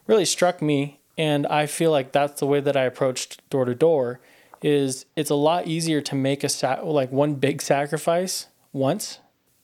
really 0.07 0.25
struck 0.25 0.63
me. 0.63 1.01
And 1.19 1.47
I 1.49 1.67
feel 1.67 1.91
like 1.91 2.13
that's 2.13 2.41
the 2.41 2.47
way 2.47 2.61
that 2.61 2.77
I 2.77 2.85
approached 2.85 3.49
door 3.51 3.65
to 3.65 3.75
door. 3.75 4.21
Is 4.63 5.07
it's 5.17 5.31
a 5.31 5.35
lot 5.35 5.67
easier 5.67 6.01
to 6.03 6.15
make 6.15 6.45
a 6.45 6.49
sa- 6.49 6.81
like 6.83 7.11
one 7.11 7.35
big 7.35 7.61
sacrifice 7.61 8.47
once, 8.73 9.19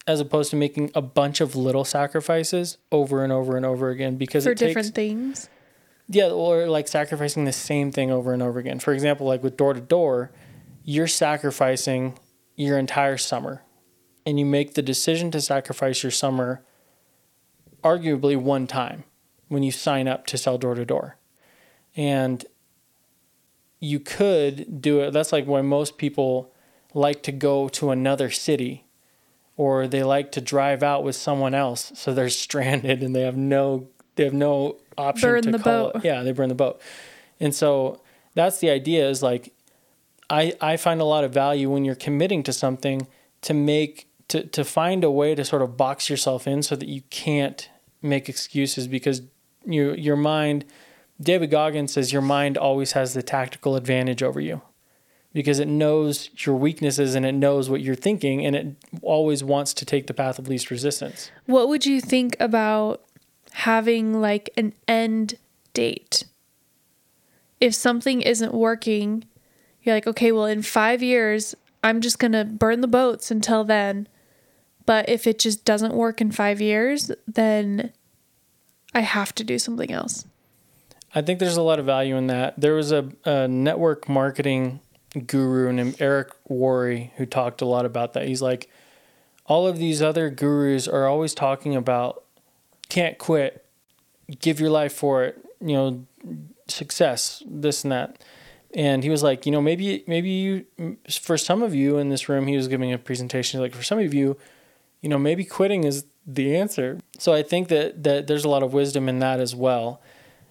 as 0.07 0.21
opposed 0.21 0.51
to 0.51 0.57
making 0.57 0.91
a 0.95 1.01
bunch 1.03 1.41
of 1.41 1.55
little 1.55 1.85
sacrifices 1.85 2.79
over 2.91 3.23
and 3.23 3.33
over 3.33 3.57
and 3.57 3.65
over 3.65 3.91
again 3.91 4.17
because 4.17 4.45
For 4.45 4.51
it 4.53 4.59
takes, 4.59 4.71
different 4.71 4.95
things. 4.95 5.49
yeah, 6.09 6.29
or 6.31 6.67
like 6.67 6.89
sacrificing 6.89 7.45
the 7.45 7.53
same 7.53 7.93
thing 7.93 8.11
over 8.11 8.33
and 8.33 8.43
over 8.43 8.59
again. 8.59 8.81
For 8.81 8.93
example, 8.93 9.27
like 9.27 9.43
with 9.43 9.57
door 9.57 9.73
to 9.73 9.81
door, 9.81 10.33
you're 10.83 11.07
sacrificing 11.07 12.19
your 12.57 12.77
entire 12.79 13.17
summer. 13.17 13.63
And 14.27 14.39
you 14.39 14.45
make 14.45 14.75
the 14.75 14.83
decision 14.83 15.31
to 15.31 15.41
sacrifice 15.41 16.03
your 16.03 16.11
summer 16.11 16.63
arguably 17.83 18.37
one 18.37 18.67
time 18.67 19.05
when 19.49 19.63
you 19.63 19.71
sign 19.71 20.07
up 20.09 20.27
to 20.27 20.37
sell 20.37 20.59
door 20.59 20.75
to 20.75 20.85
door. 20.85 21.17
And 21.97 22.45
you 23.81 24.01
could 24.01 24.81
do 24.81 25.01
it. 25.01 25.13
That's 25.13 25.33
like 25.33 25.47
why 25.47 25.63
most 25.63 25.99
people 25.99 26.53
like 26.95 27.23
to 27.23 27.33
go 27.33 27.69
to 27.69 27.91
another 27.91 28.31
city 28.31 28.85
or 29.57 29.87
they 29.87 30.03
like 30.03 30.33
to 30.33 30.41
drive 30.41 30.83
out 30.83 31.05
with 31.05 31.17
someone 31.17 31.55
else 31.55 31.93
so 31.95 32.15
they're 32.15 32.29
stranded 32.47 33.03
and 33.03 33.15
they 33.15 33.23
have 33.23 33.37
no 33.37 33.89
they 34.17 34.25
have 34.25 34.33
no 34.33 34.77
option 34.97 35.29
Burn 35.29 35.43
to 35.43 35.51
the 35.53 35.59
call 35.59 35.93
boat. 35.93 36.05
yeah 36.05 36.23
they 36.23 36.33
burn 36.33 36.49
the 36.49 36.55
boat 36.55 36.81
and 37.39 37.55
so 37.55 38.01
that's 38.35 38.59
the 38.61 38.71
idea 38.71 39.09
is 39.09 39.23
like 39.23 39.53
i 40.31 40.55
i 40.61 40.77
find 40.77 41.01
a 41.01 41.05
lot 41.05 41.25
of 41.25 41.33
value 41.33 41.71
when 41.71 41.85
you're 41.85 41.95
committing 41.95 42.43
to 42.45 42.53
something 42.53 43.07
to 43.43 43.55
make 43.55 44.09
to 44.29 44.45
to 44.47 44.65
find 44.65 45.05
a 45.05 45.11
way 45.11 45.35
to 45.35 45.45
sort 45.45 45.63
of 45.63 45.77
box 45.77 46.09
yourself 46.09 46.47
in 46.47 46.63
so 46.63 46.75
that 46.75 46.89
you 46.89 47.03
can't 47.11 47.69
make 48.03 48.29
excuses 48.29 48.89
because 48.89 49.23
your 49.65 49.95
your 49.95 50.17
mind 50.17 50.65
david 51.21 51.51
goggins 51.51 51.93
says 51.93 52.13
your 52.13 52.23
mind 52.23 52.57
always 52.57 52.93
has 52.93 53.15
the 53.15 53.23
tactical 53.23 53.77
advantage 53.77 54.23
over 54.23 54.41
you 54.41 54.61
because 55.33 55.59
it 55.59 55.69
knows 55.69 56.31
your 56.39 56.57
weaknesses 56.57 57.15
and 57.15 57.25
it 57.27 57.33
knows 57.33 57.69
what 57.69 57.81
you're 57.81 57.95
thinking 57.95 58.45
and 58.45 58.57
it 58.57 58.67
always 59.03 59.45
wants 59.45 59.75
to 59.75 59.85
take 59.85 60.07
the 60.07 60.15
path 60.15 60.39
of 60.39 60.49
least 60.49 60.71
resistance. 60.71 61.31
What 61.47 61.69
would 61.69 61.87
you 61.87 62.01
think 62.01 62.37
about 62.41 63.05
having 63.53 64.21
like 64.21 64.51
an 64.57 64.73
end 64.87 65.39
date? 65.75 66.25
If 67.61 67.75
something 67.75 68.23
isn't 68.23 68.55
working, 68.55 69.25
you're 69.83 69.95
like, 69.95 70.07
okay, 70.07 70.33
well, 70.33 70.47
in 70.47 70.63
five 70.63 71.03
years, 71.03 71.55
I'm 71.83 72.01
just 72.01 72.19
going 72.19 72.33
to 72.33 72.45
burn 72.45 72.81
the 72.81 72.89
boats 72.89 73.31
until 73.31 73.65
then. 73.65 74.09
But 74.87 75.09
if 75.09 75.27
it 75.27 75.39
just 75.39 75.65
doesn't 75.65 75.95
work 75.95 76.21
in 76.21 76.33
5 76.33 76.61
years, 76.63 77.11
then 77.27 77.93
I 78.95 79.01
have 79.01 79.35
to 79.35 79.45
do 79.45 79.59
something 79.59 79.93
else. 79.93 80.25
I 81.15 81.23
think 81.23 81.39
there's 81.39 81.57
a 81.57 81.63
lot 81.63 81.79
of 81.79 81.87
value 81.87 82.17
in 82.17 82.27
that. 82.27 82.61
There 82.61 82.75
was 82.75 82.93
a, 82.93 83.09
a 83.25 83.49
network 83.49 84.09
marketing 84.09 84.81
guru 85.27 85.73
named 85.73 85.97
Eric 86.01 86.33
Worre 86.49 87.11
who 87.17 87.27
talked 87.27 87.63
a 87.63 87.67
lot 87.67 87.87
about 87.87 88.13
that. 88.13 88.27
He's 88.27 88.43
like, 88.43 88.71
all 89.47 89.67
of 89.67 89.79
these 89.79 90.03
other 90.03 90.29
gurus 90.29 90.87
are 90.87 91.07
always 91.07 91.35
talking 91.35 91.75
about 91.75 92.25
can't 92.89 93.19
quit, 93.19 93.65
give 94.41 94.61
your 94.61 94.71
life 94.71 94.93
for 94.93 95.25
it, 95.25 95.45
you 95.61 95.73
know, 95.75 96.07
success, 96.69 97.43
this 97.47 97.83
and 97.83 97.93
that. 97.93 98.23
And 98.75 99.03
he 99.03 99.09
was 99.09 99.23
like, 99.23 99.47
you 99.47 99.53
know, 99.53 99.63
maybe 99.63 100.05
maybe 100.07 100.29
you 100.29 100.97
for 101.11 101.39
some 101.39 101.63
of 101.63 101.75
you 101.75 101.97
in 101.97 102.11
this 102.11 102.29
room, 102.29 102.47
he 102.47 102.57
was 102.57 102.69
giving 102.69 102.93
a 102.93 102.99
presentation 102.99 103.61
like 103.61 103.75
for 103.75 103.83
some 103.83 103.99
of 103.99 104.13
you, 104.13 104.37
you 105.01 105.09
know, 105.09 105.19
maybe 105.19 105.45
quitting 105.45 105.85
is 105.85 106.05
the 106.27 106.55
answer. 106.55 106.99
So 107.19 107.33
I 107.33 107.43
think 107.43 107.69
that 107.69 108.03
that 108.05 108.27
there's 108.27 108.45
a 108.45 108.49
lot 108.51 108.63
of 108.63 108.75
wisdom 108.75 109.09
in 109.09 109.21
that 109.21 109.41
as 109.41 109.55
well. 109.55 110.03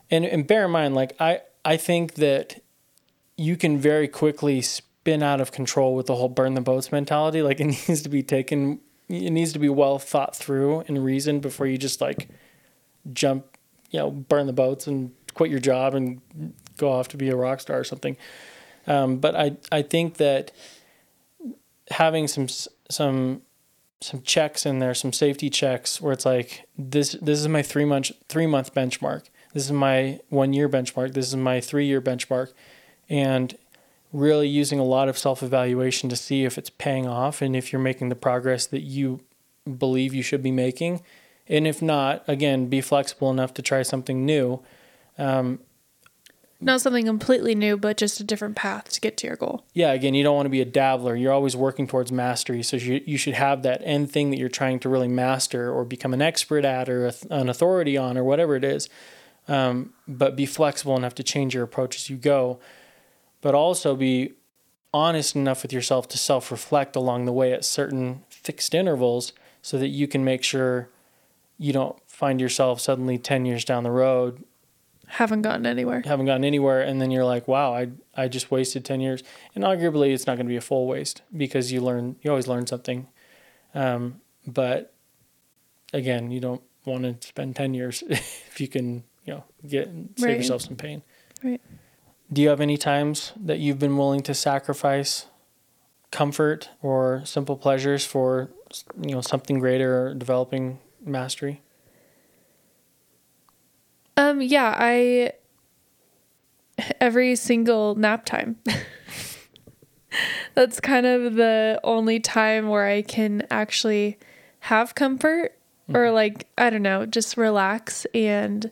And 0.09 0.25
and 0.25 0.47
bear 0.47 0.65
in 0.65 0.71
mind, 0.71 0.95
like 0.95 1.19
I 1.19 1.41
I 1.65 1.77
think 1.77 2.15
that 2.15 2.61
you 3.35 3.55
can 3.55 3.77
very 3.77 4.07
quickly 4.07 4.61
spin 4.61 5.21
out 5.21 5.39
of 5.39 5.51
control 5.51 5.95
with 5.95 6.07
the 6.07 6.15
whole 6.15 6.29
burn 6.29 6.53
the 6.53 6.61
boats 6.61 6.91
mentality. 6.91 7.41
Like 7.41 7.59
it 7.59 7.65
needs 7.87 8.01
to 8.01 8.09
be 8.09 8.23
taken 8.23 8.79
it 9.09 9.31
needs 9.31 9.53
to 9.53 9.59
be 9.59 9.69
well 9.69 9.99
thought 9.99 10.35
through 10.35 10.81
and 10.87 11.03
reasoned 11.03 11.41
before 11.41 11.65
you 11.65 11.77
just 11.77 12.01
like 12.01 12.27
jump, 13.13 13.45
you 13.89 13.99
know, 13.99 14.11
burn 14.11 14.47
the 14.47 14.53
boats 14.53 14.85
and 14.87 15.13
quit 15.33 15.49
your 15.49 15.59
job 15.59 15.93
and 15.93 16.21
go 16.77 16.91
off 16.91 17.07
to 17.09 17.17
be 17.17 17.29
a 17.29 17.35
rock 17.35 17.61
star 17.61 17.79
or 17.79 17.83
something. 17.83 18.17
Um, 18.85 19.17
but 19.17 19.35
I 19.35 19.57
I 19.71 19.81
think 19.81 20.17
that 20.17 20.51
having 21.91 22.27
some 22.27 22.47
some 22.89 23.41
some 24.01 24.21
checks 24.21 24.65
in 24.65 24.79
there, 24.79 24.93
some 24.93 25.13
safety 25.13 25.49
checks 25.49 26.01
where 26.01 26.13
it's 26.13 26.25
like 26.25 26.67
this 26.77 27.13
this 27.21 27.39
is 27.39 27.47
my 27.47 27.61
three 27.61 27.85
month 27.85 28.11
three 28.27 28.47
month 28.47 28.73
benchmark. 28.73 29.23
This 29.57 29.65
is 29.65 29.71
my 29.71 30.19
one 30.29 30.53
year 30.53 30.69
benchmark. 30.69 31.15
This 31.15 31.29
is 31.29 31.35
my 31.35 31.59
three 31.61 31.87
year 31.87 31.99
benchmark, 31.99 32.53
and 33.09 33.57
really 34.13 34.47
using 34.47 34.77
a 34.77 34.83
lot 34.83 35.09
of 35.09 35.17
self 35.17 35.41
evaluation 35.41 36.09
to 36.09 36.15
see 36.15 36.45
if 36.45 36.59
it's 36.59 36.69
paying 36.69 37.07
off 37.07 37.41
and 37.41 37.55
if 37.55 37.73
you're 37.73 37.81
making 37.81 38.09
the 38.09 38.15
progress 38.15 38.67
that 38.67 38.81
you 38.81 39.21
believe 39.79 40.13
you 40.13 40.21
should 40.21 40.43
be 40.43 40.51
making. 40.51 41.01
And 41.47 41.65
if 41.65 41.81
not, 41.81 42.23
again, 42.27 42.67
be 42.67 42.81
flexible 42.81 43.31
enough 43.31 43.55
to 43.55 43.63
try 43.63 43.81
something 43.81 44.27
new. 44.27 44.61
Um, 45.17 45.57
not 46.61 46.81
something 46.81 47.07
completely 47.07 47.55
new, 47.55 47.77
but 47.77 47.97
just 47.97 48.19
a 48.19 48.23
different 48.23 48.55
path 48.55 48.89
to 48.91 49.01
get 49.01 49.17
to 49.17 49.27
your 49.27 49.37
goal. 49.37 49.65
Yeah, 49.73 49.91
again, 49.91 50.13
you 50.13 50.23
don't 50.23 50.35
want 50.35 50.45
to 50.45 50.51
be 50.51 50.61
a 50.61 50.65
dabbler. 50.65 51.15
You're 51.15 51.33
always 51.33 51.55
working 51.55 51.87
towards 51.87 52.11
mastery. 52.11 52.61
So 52.61 52.77
you, 52.77 53.01
you 53.07 53.17
should 53.17 53.33
have 53.33 53.63
that 53.63 53.81
end 53.83 54.11
thing 54.11 54.29
that 54.29 54.37
you're 54.37 54.49
trying 54.49 54.77
to 54.81 54.89
really 54.89 55.07
master 55.07 55.71
or 55.71 55.83
become 55.83 56.13
an 56.13 56.21
expert 56.21 56.63
at 56.63 56.89
or 56.89 57.11
an 57.31 57.49
authority 57.49 57.97
on 57.97 58.19
or 58.19 58.23
whatever 58.23 58.55
it 58.55 58.63
is. 58.63 58.87
Um, 59.47 59.93
but 60.07 60.35
be 60.35 60.45
flexible 60.45 60.97
enough 60.97 61.15
to 61.15 61.23
change 61.23 61.53
your 61.53 61.63
approach 61.63 61.95
as 61.95 62.09
you 62.09 62.17
go 62.17 62.59
but 63.41 63.55
also 63.55 63.95
be 63.95 64.33
honest 64.93 65.35
enough 65.35 65.61
with 65.61 65.73
yourself 65.73 66.07
to 66.09 66.17
self 66.17 66.51
reflect 66.51 66.95
along 66.95 67.25
the 67.25 67.33
way 67.33 67.53
at 67.53 67.63
certain 67.63 68.23
fixed 68.29 68.73
intervals 68.73 69.33
so 69.61 69.77
that 69.77 69.89
you 69.89 70.07
can 70.07 70.23
make 70.23 70.43
sure 70.43 70.89
you 71.57 71.73
don't 71.73 71.97
find 72.07 72.39
yourself 72.39 72.79
suddenly 72.79 73.17
10 73.17 73.45
years 73.45 73.65
down 73.65 73.83
the 73.83 73.91
road 73.91 74.43
haven't 75.09 75.41
gotten 75.41 75.65
anywhere. 75.65 76.01
Haven't 76.03 76.25
gotten 76.25 76.43
anywhere 76.43 76.81
and 76.81 77.01
then 77.01 77.11
you're 77.11 77.23
like 77.23 77.47
wow 77.47 77.73
i 77.73 77.87
i 78.15 78.27
just 78.27 78.51
wasted 78.51 78.83
10 78.83 78.99
years. 78.99 79.23
And 79.55 79.63
arguably 79.63 80.13
it's 80.13 80.27
not 80.27 80.35
going 80.35 80.45
to 80.45 80.51
be 80.51 80.57
a 80.57 80.61
full 80.61 80.87
waste 80.87 81.21
because 81.35 81.71
you 81.71 81.79
learn 81.79 82.17
you 82.21 82.29
always 82.29 82.47
learn 82.47 82.67
something. 82.67 83.07
Um, 83.73 84.21
but 84.45 84.93
again 85.93 86.31
you 86.31 86.39
don't 86.39 86.61
want 86.85 87.03
to 87.03 87.27
spend 87.27 87.55
10 87.55 87.73
years 87.73 88.03
if 88.09 88.59
you 88.59 88.67
can 88.67 89.03
you 89.27 89.33
know 89.33 89.43
get 89.67 89.87
save 90.15 90.25
right. 90.25 90.37
yourself 90.37 90.63
some 90.63 90.75
pain 90.75 91.03
right 91.43 91.61
do 92.31 92.41
you 92.41 92.49
have 92.49 92.59
any 92.59 92.77
times 92.77 93.31
that 93.37 93.59
you've 93.59 93.79
been 93.79 93.97
willing 93.97 94.21
to 94.23 94.33
sacrifice 94.33 95.27
comfort 96.11 96.69
or 96.81 97.21
simple 97.25 97.55
pleasures 97.55 98.05
for 98.05 98.49
you 99.01 99.15
know 99.15 99.21
something 99.21 99.59
greater 99.59 100.07
or 100.07 100.13
developing 100.13 100.79
mastery? 101.03 101.61
Um 104.17 104.41
yeah, 104.41 104.75
I 104.77 105.33
every 106.99 107.35
single 107.35 107.95
nap 107.95 108.25
time. 108.25 108.57
That's 110.53 110.79
kind 110.79 111.05
of 111.05 111.35
the 111.35 111.79
only 111.83 112.19
time 112.19 112.69
where 112.69 112.87
I 112.87 113.03
can 113.03 113.45
actually 113.51 114.17
have 114.61 114.95
comfort 114.95 115.57
mm-hmm. 115.83 115.95
or 115.95 116.11
like 116.11 116.47
I 116.57 116.69
don't 116.69 116.81
know, 116.81 117.05
just 117.05 117.37
relax 117.37 118.05
and 118.13 118.69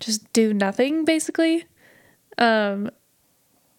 just 0.00 0.32
do 0.32 0.52
nothing 0.52 1.04
basically. 1.04 1.66
Um, 2.38 2.90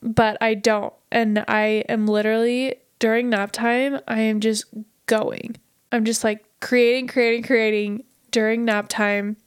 but 0.02 0.38
I 0.42 0.54
don't. 0.54 0.94
And 1.12 1.44
I 1.48 1.84
am 1.90 2.08
literally 2.08 2.76
during 3.00 3.30
nap 3.30 3.52
time, 3.52 4.00
I 4.08 4.22
am 4.22 4.40
just 4.40 4.66
going. 5.08 5.58
I'm 5.92 6.06
just 6.06 6.24
like 6.24 6.46
creating, 6.60 7.08
creating, 7.08 7.44
creating 7.44 8.04
during 8.32 8.64
nap 8.64 8.88
time 8.88 9.38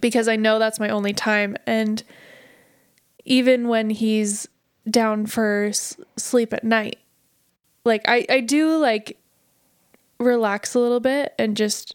because 0.00 0.28
I 0.28 0.36
know 0.36 0.58
that's 0.58 0.80
my 0.80 0.88
only 0.88 1.12
time. 1.12 1.56
And 1.66 2.02
even 3.24 3.68
when 3.68 3.90
he's 3.90 4.48
down 4.90 5.26
for 5.26 5.66
s- 5.68 5.96
sleep 6.16 6.52
at 6.52 6.64
night, 6.64 6.98
like 7.84 8.08
I, 8.08 8.26
I 8.28 8.40
do 8.40 8.76
like 8.78 9.18
relax 10.18 10.74
a 10.74 10.80
little 10.80 11.00
bit 11.00 11.34
and 11.38 11.56
just 11.56 11.94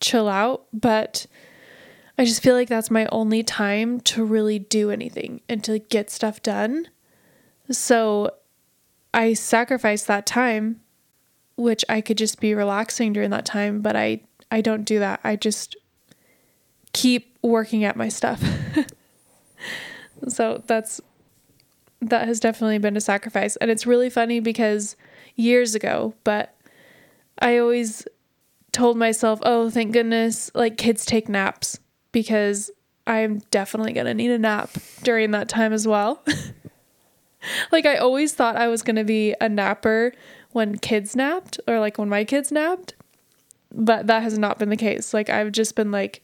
chill 0.00 0.28
out, 0.28 0.64
but 0.72 1.26
I 2.16 2.24
just 2.24 2.42
feel 2.42 2.54
like 2.54 2.68
that's 2.68 2.90
my 2.90 3.06
only 3.10 3.42
time 3.42 4.00
to 4.00 4.24
really 4.24 4.58
do 4.58 4.90
anything 4.90 5.40
and 5.48 5.64
to 5.64 5.80
get 5.80 6.10
stuff 6.10 6.42
done. 6.42 6.88
So 7.70 8.30
I 9.12 9.34
sacrifice 9.34 10.04
that 10.04 10.26
time, 10.26 10.80
which 11.56 11.84
I 11.88 12.00
could 12.00 12.18
just 12.18 12.40
be 12.40 12.54
relaxing 12.54 13.12
during 13.12 13.30
that 13.30 13.46
time, 13.46 13.80
but 13.80 13.96
I 13.96 14.20
I 14.50 14.60
don't 14.60 14.84
do 14.84 15.00
that. 15.00 15.20
I 15.24 15.34
just 15.34 15.76
keep 16.92 17.36
working 17.42 17.82
at 17.84 17.96
my 17.96 18.08
stuff. 18.08 18.42
so 20.28 20.62
that's 20.66 21.00
that 22.00 22.28
has 22.28 22.38
definitely 22.38 22.78
been 22.78 22.96
a 22.96 23.00
sacrifice. 23.00 23.56
And 23.56 23.70
it's 23.70 23.86
really 23.86 24.10
funny 24.10 24.38
because 24.38 24.94
years 25.36 25.74
ago, 25.74 26.14
but 26.22 26.54
I 27.40 27.58
always 27.58 28.06
told 28.72 28.96
myself, 28.96 29.40
"Oh, 29.42 29.70
thank 29.70 29.92
goodness 29.92 30.50
like 30.54 30.76
kids 30.76 31.04
take 31.04 31.28
naps." 31.28 31.80
Because 32.14 32.70
I'm 33.06 33.40
definitely 33.50 33.92
going 33.92 34.06
to 34.06 34.14
need 34.14 34.30
a 34.30 34.38
nap 34.38 34.70
during 35.02 35.32
that 35.32 35.50
time 35.50 35.74
as 35.74 35.86
well. 35.86 36.24
like 37.72 37.84
I 37.84 37.96
always 37.96 38.32
thought 38.32 38.56
I 38.56 38.68
was 38.68 38.82
going 38.82 38.96
to 38.96 39.04
be 39.04 39.34
a 39.40 39.48
napper 39.50 40.14
when 40.52 40.78
kids 40.78 41.14
napped 41.14 41.60
or 41.68 41.80
like 41.80 41.98
when 41.98 42.08
my 42.08 42.24
kids 42.24 42.50
napped, 42.50 42.94
but 43.74 44.06
that 44.06 44.22
has 44.22 44.38
not 44.38 44.58
been 44.58 44.70
the 44.70 44.76
case. 44.76 45.12
Like 45.12 45.28
I've 45.28 45.52
just 45.52 45.74
been 45.74 45.90
like 45.90 46.22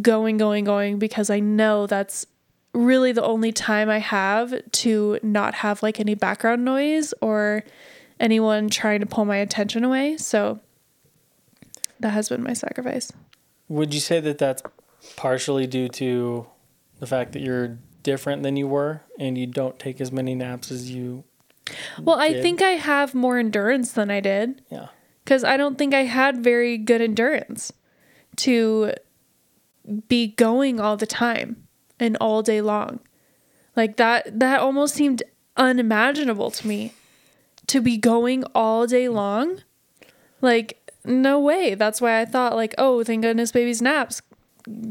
going 0.00 0.38
going 0.38 0.64
going 0.64 0.98
because 0.98 1.28
I 1.28 1.40
know 1.40 1.86
that's 1.86 2.26
really 2.72 3.12
the 3.12 3.24
only 3.24 3.52
time 3.52 3.90
I 3.90 3.98
have 3.98 4.54
to 4.70 5.18
not 5.22 5.54
have 5.54 5.82
like 5.82 5.98
any 5.98 6.14
background 6.14 6.64
noise 6.64 7.12
or 7.20 7.64
anyone 8.20 8.70
trying 8.70 9.00
to 9.00 9.06
pull 9.06 9.24
my 9.24 9.36
attention 9.36 9.82
away. 9.82 10.16
So 10.18 10.60
that 11.98 12.10
has 12.10 12.28
been 12.28 12.44
my 12.44 12.52
sacrifice. 12.52 13.12
Would 13.68 13.92
you 13.92 14.00
say 14.00 14.20
that 14.20 14.38
that's 14.38 14.62
partially 15.16 15.66
due 15.66 15.88
to 15.88 16.46
the 16.98 17.06
fact 17.06 17.32
that 17.32 17.42
you're 17.42 17.78
different 18.02 18.42
than 18.42 18.56
you 18.56 18.66
were 18.66 19.02
and 19.18 19.36
you 19.36 19.46
don't 19.46 19.78
take 19.78 20.00
as 20.00 20.12
many 20.12 20.34
naps 20.34 20.70
as 20.70 20.90
you 20.90 21.24
well 22.00 22.18
did. 22.18 22.36
i 22.36 22.42
think 22.42 22.62
i 22.62 22.70
have 22.70 23.14
more 23.14 23.38
endurance 23.38 23.92
than 23.92 24.10
i 24.10 24.20
did. 24.20 24.62
Yeah. 24.70 24.88
Because 25.24 25.42
i 25.42 25.56
don't 25.56 25.76
think 25.76 25.92
i 25.92 26.04
had 26.04 26.42
very 26.42 26.78
good 26.78 27.00
endurance 27.00 27.72
to 28.36 28.92
be 30.08 30.28
going 30.28 30.80
all 30.80 30.96
the 30.96 31.06
time 31.06 31.66
and 31.98 32.16
all 32.20 32.42
day 32.42 32.60
long. 32.60 33.00
Like 33.74 33.96
that 33.96 34.38
that 34.38 34.60
almost 34.60 34.94
seemed 34.94 35.22
unimaginable 35.56 36.50
to 36.50 36.66
me 36.66 36.92
to 37.66 37.80
be 37.80 37.96
going 37.96 38.44
all 38.54 38.86
day 38.86 39.08
long. 39.08 39.62
Like 40.40 40.92
no 41.04 41.40
way. 41.40 41.74
That's 41.74 42.00
why 42.00 42.20
i 42.20 42.24
thought 42.24 42.54
like 42.54 42.74
oh 42.78 43.02
thank 43.04 43.22
goodness 43.22 43.52
baby's 43.52 43.82
naps 43.82 44.22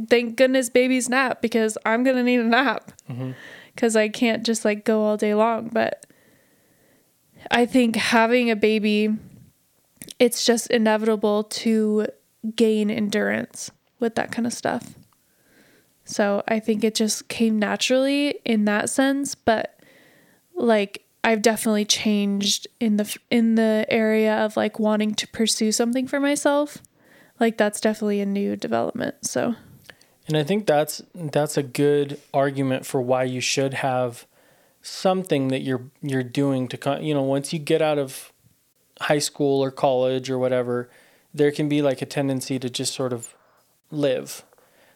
thank 0.09 0.35
goodness 0.35 0.69
babies 0.69 1.09
nap 1.09 1.41
because 1.41 1.77
I'm 1.85 2.03
gonna 2.03 2.23
need 2.23 2.39
a 2.39 2.43
nap 2.43 2.91
because 3.07 3.93
mm-hmm. 3.93 3.97
I 3.97 4.09
can't 4.09 4.45
just 4.45 4.65
like 4.65 4.85
go 4.85 5.01
all 5.01 5.17
day 5.17 5.33
long. 5.33 5.69
But 5.69 6.05
I 7.51 7.65
think 7.65 7.95
having 7.95 8.49
a 8.49 8.55
baby, 8.55 9.09
it's 10.19 10.45
just 10.45 10.67
inevitable 10.67 11.43
to 11.43 12.07
gain 12.55 12.89
endurance 12.89 13.71
with 13.99 14.15
that 14.15 14.31
kind 14.31 14.45
of 14.45 14.53
stuff. 14.53 14.95
So 16.05 16.43
I 16.47 16.59
think 16.59 16.83
it 16.83 16.95
just 16.95 17.27
came 17.27 17.57
naturally 17.57 18.39
in 18.45 18.65
that 18.65 18.89
sense. 18.89 19.35
But 19.35 19.79
like 20.55 21.03
I've 21.23 21.41
definitely 21.41 21.85
changed 21.85 22.67
in 22.79 22.97
the 22.97 23.17
in 23.31 23.55
the 23.55 23.85
area 23.89 24.35
of 24.45 24.55
like 24.55 24.79
wanting 24.79 25.15
to 25.15 25.27
pursue 25.27 25.71
something 25.71 26.07
for 26.07 26.19
myself. 26.19 26.77
Like 27.39 27.57
that's 27.57 27.81
definitely 27.81 28.21
a 28.21 28.25
new 28.25 28.55
development. 28.55 29.15
So 29.25 29.55
And 30.27 30.35
I 30.35 30.43
think 30.43 30.65
that's 30.65 31.01
that's 31.13 31.57
a 31.57 31.63
good 31.63 32.19
argument 32.33 32.85
for 32.85 33.01
why 33.01 33.23
you 33.23 33.41
should 33.41 33.75
have 33.75 34.25
something 34.81 35.49
that 35.49 35.61
you're 35.61 35.83
you're 36.01 36.23
doing 36.23 36.67
to 36.69 36.99
you 37.01 37.13
know 37.13 37.21
once 37.21 37.53
you 37.53 37.59
get 37.59 37.81
out 37.81 37.97
of 37.97 38.31
high 39.01 39.19
school 39.19 39.63
or 39.63 39.71
college 39.71 40.29
or 40.29 40.37
whatever, 40.37 40.89
there 41.33 41.51
can 41.51 41.67
be 41.67 41.81
like 41.81 42.01
a 42.01 42.05
tendency 42.05 42.57
to 42.59 42.69
just 42.69 42.93
sort 42.93 43.13
of 43.13 43.35
live. 43.91 44.43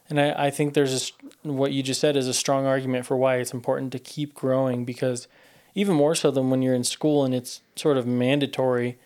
And 0.10 0.20
I, 0.20 0.46
I 0.48 0.50
think 0.50 0.74
there's 0.74 1.14
a, 1.44 1.48
what 1.48 1.72
you 1.72 1.84
just 1.84 2.02
said 2.02 2.18
is 2.18 2.28
a 2.28 2.34
strong 2.34 2.66
argument 2.66 3.06
for 3.06 3.16
why 3.16 3.36
it's 3.36 3.54
important 3.54 3.92
to 3.92 4.00
keep 4.00 4.34
growing 4.34 4.86
because 4.86 5.28
even 5.76 5.96
more 5.96 6.16
so 6.16 6.32
than 6.32 6.50
when 6.50 6.62
you're 6.62 6.74
in 6.74 6.84
school 6.84 7.24
and 7.24 7.36
it's 7.36 7.62
sort 7.76 7.98
of 7.98 8.08
mandatory, 8.08 8.98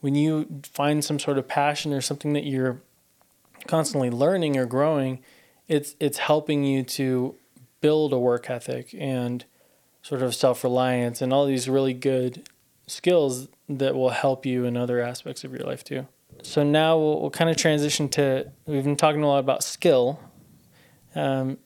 when 0.00 0.14
you 0.14 0.60
find 0.62 1.04
some 1.04 1.18
sort 1.18 1.38
of 1.38 1.48
passion 1.48 1.92
or 1.92 2.00
something 2.00 2.32
that 2.32 2.44
you're 2.44 2.80
constantly 3.66 4.10
learning 4.10 4.56
or 4.56 4.66
growing, 4.66 5.18
it's 5.68 5.94
it's 6.00 6.18
helping 6.18 6.64
you 6.64 6.82
to 6.82 7.34
build 7.80 8.12
a 8.12 8.18
work 8.18 8.48
ethic 8.50 8.94
and 8.98 9.44
sort 10.02 10.22
of 10.22 10.34
self-reliance 10.34 11.22
and 11.22 11.32
all 11.32 11.46
these 11.46 11.68
really 11.68 11.94
good 11.94 12.48
skills 12.86 13.48
that 13.68 13.94
will 13.94 14.10
help 14.10 14.44
you 14.44 14.64
in 14.64 14.76
other 14.76 15.00
aspects 15.00 15.44
of 15.44 15.52
your 15.52 15.62
life 15.62 15.84
too. 15.84 16.06
So 16.42 16.62
now 16.62 16.98
we'll, 16.98 17.20
we'll 17.20 17.30
kind 17.30 17.50
of 17.50 17.56
transition 17.56 18.08
to 18.10 18.50
we've 18.66 18.84
been 18.84 18.96
talking 18.96 19.22
a 19.22 19.28
lot 19.28 19.38
about 19.38 19.62
skill. 19.62 20.18
Um, 21.14 21.58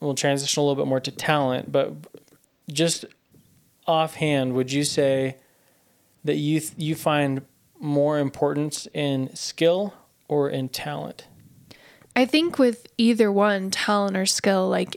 we'll 0.00 0.14
transition 0.14 0.60
a 0.60 0.64
little 0.64 0.82
bit 0.82 0.88
more 0.88 1.00
to 1.00 1.10
talent, 1.10 1.70
but 1.70 1.92
just 2.70 3.04
offhand, 3.86 4.54
would 4.54 4.72
you 4.72 4.84
say 4.84 5.36
that 6.24 6.36
you 6.36 6.60
th- 6.60 6.74
you 6.76 6.94
find 6.94 7.42
more 7.80 8.18
importance 8.18 8.88
in 8.92 9.34
skill 9.34 9.94
or 10.28 10.50
in 10.50 10.68
talent? 10.68 11.27
I 12.18 12.24
think 12.26 12.58
with 12.58 12.86
either 12.98 13.30
one, 13.30 13.70
talent 13.70 14.16
or 14.16 14.26
skill, 14.26 14.68
like 14.68 14.96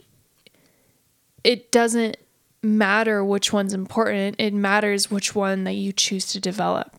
it 1.44 1.70
doesn't 1.70 2.16
matter 2.62 3.24
which 3.24 3.52
one's 3.52 3.72
important. 3.74 4.36
It 4.38 4.52
matters 4.54 5.10
which 5.10 5.34
one 5.34 5.64
that 5.64 5.72
you 5.74 5.92
choose 5.92 6.26
to 6.32 6.40
develop. 6.40 6.94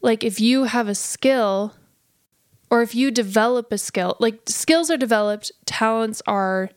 Like 0.00 0.24
if 0.24 0.40
you 0.40 0.64
have 0.64 0.88
a 0.88 0.94
skill 0.94 1.74
or 2.70 2.82
if 2.82 2.94
you 2.94 3.10
develop 3.10 3.70
a 3.72 3.78
skill, 3.78 4.16
like 4.20 4.40
skills 4.48 4.90
are 4.90 4.96
developed, 4.96 5.52
talents 5.66 6.22
are 6.26 6.70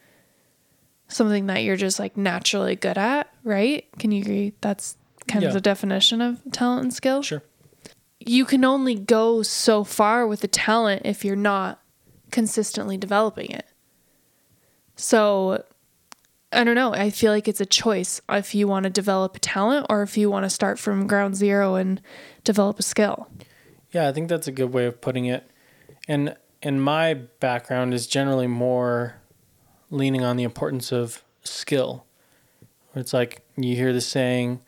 something 1.07 1.45
that 1.47 1.63
you're 1.63 1.75
just 1.75 1.99
like 1.99 2.17
naturally 2.17 2.75
good 2.75 2.97
at, 2.97 3.31
right? 3.43 3.85
Can 3.99 4.11
you 4.11 4.21
agree 4.21 4.53
that's 4.61 4.97
kind 5.27 5.43
Yeah. 5.43 5.49
of 5.49 5.53
the 5.53 5.61
definition 5.61 6.21
of 6.21 6.41
talent 6.51 6.83
and 6.83 6.93
skill? 6.93 7.21
Sure. 7.21 7.43
you 8.19 8.45
can 8.45 8.65
only 8.65 8.95
go 8.95 9.43
so 9.43 9.83
far 9.83 10.25
with 10.25 10.39
the 10.41 10.47
talent 10.47 11.01
if 11.05 11.23
you're 11.23 11.35
not 11.35 11.79
consistently 12.35 12.97
developing 12.97 13.49
it. 13.49 13.65
So 14.97 15.63
I 16.51 16.65
don't 16.65 16.75
know. 16.75 16.93
I 16.93 17.09
feel 17.09 17.31
like 17.31 17.47
it's 17.47 17.61
a 17.61 17.65
choice 17.65 18.19
if 18.29 18.53
you 18.53 18.67
want 18.67 18.83
to 18.83 18.89
develop 18.89 19.37
a 19.37 19.39
talent 19.39 19.85
or 19.89 20.03
if 20.03 20.17
you 20.17 20.29
want 20.29 20.43
to 20.43 20.49
start 20.49 20.77
from 20.77 21.07
ground 21.07 21.37
zero 21.37 21.75
and 21.75 22.01
develop 22.43 22.77
a 22.77 22.83
skill. 22.83 23.29
Yeah, 23.91 24.09
I 24.09 24.11
think 24.11 24.27
that's 24.27 24.47
a 24.47 24.51
good 24.51 24.73
way 24.73 24.85
of 24.85 24.99
putting 24.99 25.25
it. 25.25 25.49
And 26.09 26.35
and 26.61 26.83
my 26.83 27.13
background 27.13 27.93
is 27.93 28.05
generally 28.05 28.47
more 28.47 29.15
leaning 29.89 30.25
on 30.25 30.35
the 30.35 30.43
importance 30.43 30.91
of 30.91 31.23
skill. 31.41 32.05
It's 32.95 33.13
like 33.13 33.45
you 33.55 33.77
hear 33.77 33.93
the 33.93 34.01
saying 34.01 34.59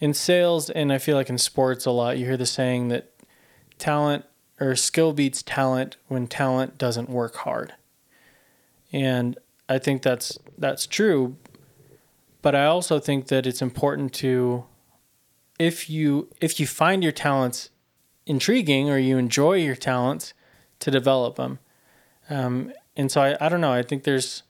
in 0.00 0.12
sales 0.12 0.70
and 0.70 0.92
I 0.92 0.98
feel 0.98 1.14
like 1.14 1.30
in 1.30 1.38
sports 1.38 1.86
a 1.86 1.92
lot, 1.92 2.18
you 2.18 2.24
hear 2.24 2.36
the 2.36 2.46
saying 2.46 2.88
that 2.88 3.12
talent 3.78 4.24
or 4.60 4.74
skill 4.76 5.12
beats 5.12 5.42
talent 5.42 5.96
when 6.08 6.26
talent 6.26 6.78
doesn't 6.78 7.10
work 7.10 7.36
hard. 7.36 7.74
And 8.92 9.38
I 9.68 9.78
think 9.78 10.02
that's 10.02 10.38
that's 10.56 10.86
true, 10.86 11.36
but 12.42 12.54
I 12.54 12.66
also 12.66 12.98
think 12.98 13.28
that 13.28 13.46
it's 13.46 13.60
important 13.60 14.12
to 14.14 14.64
if 15.58 15.90
you 15.90 16.28
if 16.40 16.60
you 16.60 16.66
find 16.66 17.02
your 17.02 17.12
talents 17.12 17.70
intriguing 18.26 18.90
or 18.90 18.98
you 18.98 19.18
enjoy 19.18 19.54
your 19.54 19.76
talents 19.76 20.34
to 20.80 20.90
develop 20.90 21.36
them. 21.36 21.58
Um, 22.28 22.72
and 22.96 23.10
so 23.10 23.22
I, 23.22 23.36
I 23.40 23.48
don't 23.48 23.60
know. 23.60 23.72
I 23.72 23.82
think 23.82 24.04
there's, 24.04 24.42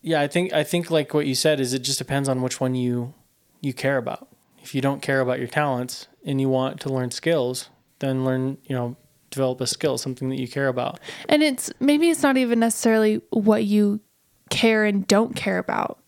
yeah, 0.00 0.20
I 0.20 0.28
think, 0.28 0.52
I 0.52 0.64
think 0.64 0.90
like 0.90 1.12
what 1.14 1.26
you 1.26 1.34
said 1.34 1.60
is 1.60 1.74
it 1.74 1.80
just 1.80 1.98
depends 1.98 2.28
on 2.28 2.42
which 2.42 2.60
one 2.60 2.74
you, 2.74 3.12
you 3.60 3.74
care 3.74 3.98
about. 3.98 4.28
If 4.62 4.74
you 4.74 4.80
don't 4.80 5.02
care 5.02 5.20
about 5.20 5.38
your 5.38 5.48
talents 5.48 6.08
and 6.24 6.40
you 6.40 6.48
want 6.48 6.80
to 6.80 6.88
learn 6.88 7.10
skills, 7.10 7.68
then 7.98 8.24
learn, 8.24 8.58
you 8.64 8.74
know, 8.74 8.96
develop 9.32 9.60
a 9.60 9.66
skill, 9.66 9.98
something 9.98 10.28
that 10.28 10.38
you 10.38 10.46
care 10.46 10.68
about. 10.68 11.00
And 11.28 11.42
it's 11.42 11.72
maybe 11.80 12.10
it's 12.10 12.22
not 12.22 12.36
even 12.36 12.60
necessarily 12.60 13.20
what 13.30 13.64
you 13.64 14.00
care 14.50 14.84
and 14.84 15.06
don't 15.06 15.34
care 15.34 15.58
about. 15.58 15.98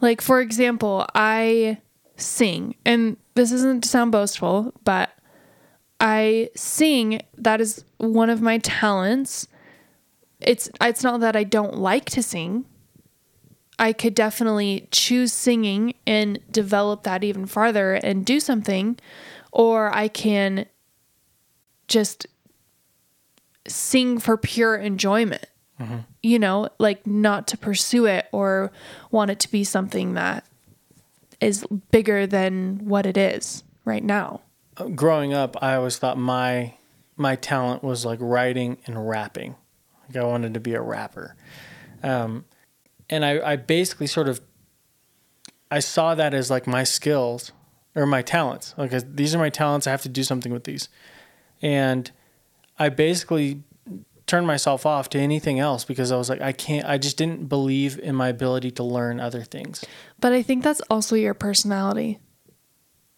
Like, 0.00 0.20
for 0.20 0.40
example, 0.40 1.06
I 1.14 1.78
sing, 2.16 2.76
and 2.84 3.16
this 3.34 3.52
isn't 3.52 3.82
to 3.82 3.88
sound 3.88 4.12
boastful, 4.12 4.72
but 4.84 5.10
I 6.00 6.50
sing. 6.54 7.20
That 7.36 7.60
is 7.60 7.84
one 7.98 8.30
of 8.30 8.40
my 8.40 8.58
talents. 8.58 9.48
It's 10.40 10.70
it's 10.80 11.02
not 11.02 11.20
that 11.20 11.34
I 11.34 11.44
don't 11.44 11.76
like 11.76 12.06
to 12.10 12.22
sing. 12.22 12.64
I 13.80 13.92
could 13.92 14.14
definitely 14.14 14.88
choose 14.90 15.32
singing 15.32 15.94
and 16.06 16.40
develop 16.50 17.04
that 17.04 17.22
even 17.22 17.46
farther 17.46 17.94
and 17.94 18.24
do 18.24 18.40
something, 18.40 18.98
or 19.52 19.94
I 19.94 20.08
can 20.08 20.66
just 21.88 22.26
sing 23.66 24.18
for 24.18 24.36
pure 24.36 24.76
enjoyment. 24.76 25.46
You 26.22 26.40
know, 26.40 26.70
like 26.78 27.06
not 27.06 27.46
to 27.48 27.56
pursue 27.56 28.06
it 28.06 28.26
or 28.32 28.72
want 29.12 29.30
it 29.30 29.38
to 29.40 29.50
be 29.50 29.62
something 29.62 30.14
that 30.14 30.44
is 31.40 31.64
bigger 31.92 32.26
than 32.26 32.80
what 32.84 33.06
it 33.06 33.16
is 33.16 33.62
right 33.84 34.02
now. 34.02 34.40
growing 34.96 35.32
up, 35.32 35.56
I 35.62 35.74
always 35.74 35.96
thought 35.96 36.18
my 36.18 36.74
my 37.16 37.36
talent 37.36 37.84
was 37.84 38.04
like 38.04 38.18
writing 38.20 38.78
and 38.86 39.08
rapping. 39.08 39.54
Like 40.08 40.16
I 40.16 40.26
wanted 40.26 40.54
to 40.54 40.60
be 40.60 40.74
a 40.74 40.80
rapper, 40.80 41.36
um, 42.02 42.44
and 43.08 43.24
I, 43.24 43.52
I 43.52 43.56
basically 43.56 44.08
sort 44.08 44.28
of 44.28 44.40
I 45.70 45.80
saw 45.80 46.14
that 46.14 46.34
as 46.34 46.50
like 46.50 46.66
my 46.66 46.84
skills 46.84 47.52
or 47.94 48.06
my 48.06 48.22
talents. 48.22 48.74
Like 48.76 48.90
these 49.14 49.34
are 49.34 49.38
my 49.38 49.50
talents. 49.50 49.86
I 49.86 49.90
have 49.90 50.02
to 50.02 50.08
do 50.08 50.22
something 50.22 50.52
with 50.52 50.64
these, 50.64 50.88
and 51.62 52.10
I 52.78 52.88
basically 52.88 53.62
turned 54.26 54.46
myself 54.46 54.84
off 54.84 55.08
to 55.10 55.18
anything 55.18 55.58
else 55.58 55.84
because 55.84 56.12
I 56.12 56.16
was 56.16 56.28
like 56.28 56.40
I 56.40 56.52
can't. 56.52 56.86
I 56.86 56.98
just 56.98 57.16
didn't 57.16 57.48
believe 57.48 57.98
in 57.98 58.14
my 58.14 58.28
ability 58.28 58.70
to 58.72 58.82
learn 58.82 59.20
other 59.20 59.42
things. 59.42 59.84
But 60.20 60.32
I 60.32 60.42
think 60.42 60.62
that's 60.64 60.80
also 60.90 61.16
your 61.16 61.34
personality. 61.34 62.18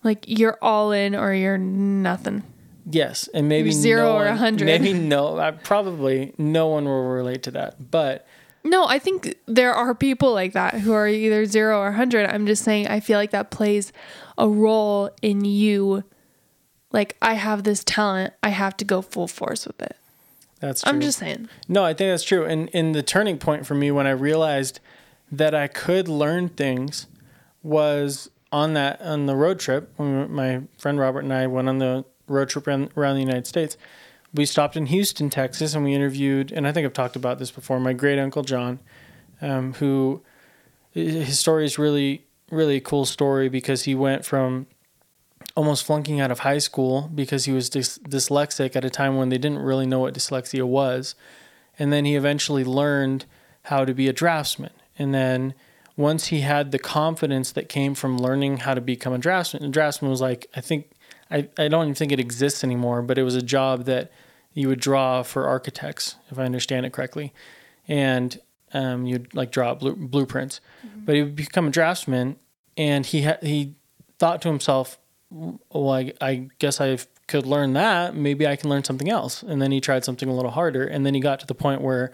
Like 0.02 0.24
you're 0.26 0.58
all 0.62 0.92
in 0.92 1.14
or 1.14 1.34
you're 1.34 1.58
nothing. 1.58 2.42
Yes, 2.88 3.28
and 3.34 3.48
maybe 3.48 3.70
You're 3.70 3.80
zero 3.80 4.12
no 4.12 4.18
or 4.18 4.26
a 4.26 4.36
hundred. 4.36 4.64
Maybe 4.64 4.92
no, 4.92 5.38
I, 5.38 5.50
probably 5.50 6.32
no 6.38 6.68
one 6.68 6.86
will 6.86 7.08
relate 7.08 7.42
to 7.44 7.50
that. 7.52 7.90
But 7.90 8.26
No, 8.64 8.86
I 8.86 8.98
think 8.98 9.36
there 9.46 9.74
are 9.74 9.94
people 9.94 10.32
like 10.32 10.54
that 10.54 10.74
who 10.74 10.92
are 10.92 11.06
either 11.06 11.44
zero 11.44 11.78
or 11.78 11.84
100. 11.84 12.26
I'm 12.26 12.46
just 12.46 12.64
saying, 12.64 12.88
I 12.88 13.00
feel 13.00 13.18
like 13.18 13.30
that 13.30 13.50
plays 13.50 13.92
a 14.38 14.48
role 14.48 15.10
in 15.22 15.44
you. 15.44 16.04
Like, 16.92 17.16
I 17.22 17.34
have 17.34 17.62
this 17.64 17.84
talent, 17.84 18.34
I 18.42 18.48
have 18.50 18.76
to 18.78 18.84
go 18.84 19.02
full 19.02 19.28
force 19.28 19.66
with 19.66 19.80
it. 19.80 19.96
that's 20.58 20.82
true. 20.82 20.92
I'm 20.92 21.00
just 21.00 21.18
saying. 21.18 21.48
no, 21.68 21.84
I 21.84 21.94
think 21.94 22.10
that's 22.10 22.24
true. 22.24 22.44
And 22.44 22.68
in 22.70 22.92
the 22.92 23.02
turning 23.02 23.38
point 23.38 23.66
for 23.66 23.74
me 23.74 23.90
when 23.90 24.06
I 24.06 24.10
realized 24.10 24.80
that 25.30 25.54
I 25.54 25.68
could 25.68 26.08
learn 26.08 26.48
things 26.48 27.06
was 27.62 28.30
on 28.52 28.74
that 28.74 29.00
on 29.00 29.26
the 29.26 29.36
road 29.36 29.60
trip 29.60 29.92
when 29.96 30.32
my 30.32 30.62
friend 30.76 30.98
Robert 30.98 31.20
and 31.20 31.32
I 31.32 31.46
went 31.46 31.68
on 31.68 31.78
the 31.78 32.04
road 32.26 32.48
trip 32.48 32.66
around, 32.66 32.90
around 32.96 33.14
the 33.14 33.22
United 33.22 33.46
States. 33.46 33.76
We 34.34 34.44
stopped 34.44 34.76
in 34.76 34.86
Houston, 34.86 35.30
Texas, 35.30 35.74
and 35.74 35.84
we 35.84 35.94
interviewed. 35.94 36.52
And 36.52 36.66
I 36.66 36.72
think 36.72 36.84
I've 36.84 36.92
talked 36.92 37.16
about 37.16 37.38
this 37.38 37.50
before. 37.50 37.80
My 37.80 37.92
great 37.92 38.18
uncle 38.18 38.42
John, 38.42 38.78
um, 39.40 39.74
who 39.74 40.22
his 40.92 41.38
story 41.38 41.64
is 41.64 41.78
really 41.78 42.26
really 42.50 42.76
a 42.76 42.80
cool 42.80 43.04
story 43.04 43.48
because 43.48 43.84
he 43.84 43.94
went 43.94 44.24
from 44.24 44.66
almost 45.60 45.84
flunking 45.84 46.22
out 46.22 46.30
of 46.30 46.38
high 46.38 46.56
school 46.56 47.10
because 47.14 47.44
he 47.44 47.52
was 47.52 47.68
dys- 47.68 47.98
dyslexic 48.08 48.74
at 48.74 48.82
a 48.82 48.88
time 48.88 49.18
when 49.18 49.28
they 49.28 49.36
didn't 49.36 49.58
really 49.58 49.84
know 49.84 49.98
what 49.98 50.14
dyslexia 50.14 50.64
was. 50.64 51.14
And 51.78 51.92
then 51.92 52.06
he 52.06 52.16
eventually 52.16 52.64
learned 52.64 53.26
how 53.64 53.84
to 53.84 53.92
be 53.92 54.08
a 54.08 54.12
draftsman. 54.14 54.72
And 54.98 55.12
then 55.12 55.52
once 55.98 56.28
he 56.28 56.40
had 56.40 56.72
the 56.72 56.78
confidence 56.78 57.52
that 57.52 57.68
came 57.68 57.94
from 57.94 58.16
learning 58.16 58.56
how 58.56 58.72
to 58.72 58.80
become 58.80 59.12
a 59.12 59.18
draftsman, 59.18 59.62
and 59.62 59.70
draftsman 59.70 60.10
was 60.10 60.22
like, 60.22 60.48
I 60.56 60.62
think, 60.62 60.92
I, 61.30 61.50
I 61.58 61.68
don't 61.68 61.84
even 61.84 61.94
think 61.94 62.10
it 62.10 62.20
exists 62.20 62.64
anymore, 62.64 63.02
but 63.02 63.18
it 63.18 63.22
was 63.22 63.34
a 63.34 63.42
job 63.42 63.84
that 63.84 64.10
you 64.54 64.66
would 64.68 64.80
draw 64.80 65.22
for 65.22 65.46
architects, 65.46 66.16
if 66.30 66.38
I 66.38 66.44
understand 66.44 66.86
it 66.86 66.94
correctly. 66.94 67.34
And 67.86 68.40
um, 68.72 69.04
you'd 69.04 69.34
like 69.34 69.52
draw 69.52 69.74
blue, 69.74 69.94
blueprints. 69.94 70.62
But 71.04 71.16
he 71.16 71.22
would 71.22 71.36
become 71.36 71.66
a 71.66 71.70
draftsman 71.70 72.36
and 72.78 73.04
he 73.04 73.20
had, 73.20 73.42
he 73.42 73.74
thought 74.18 74.40
to 74.40 74.48
himself, 74.48 74.96
well, 75.30 75.90
I, 75.90 76.12
I 76.20 76.48
guess 76.58 76.80
I 76.80 76.98
could 77.28 77.46
learn 77.46 77.74
that. 77.74 78.14
Maybe 78.14 78.46
I 78.46 78.56
can 78.56 78.68
learn 78.68 78.84
something 78.84 79.08
else. 79.08 79.42
And 79.42 79.62
then 79.62 79.70
he 79.70 79.80
tried 79.80 80.04
something 80.04 80.28
a 80.28 80.34
little 80.34 80.50
harder. 80.50 80.84
And 80.84 81.06
then 81.06 81.14
he 81.14 81.20
got 81.20 81.40
to 81.40 81.46
the 81.46 81.54
point 81.54 81.80
where 81.80 82.12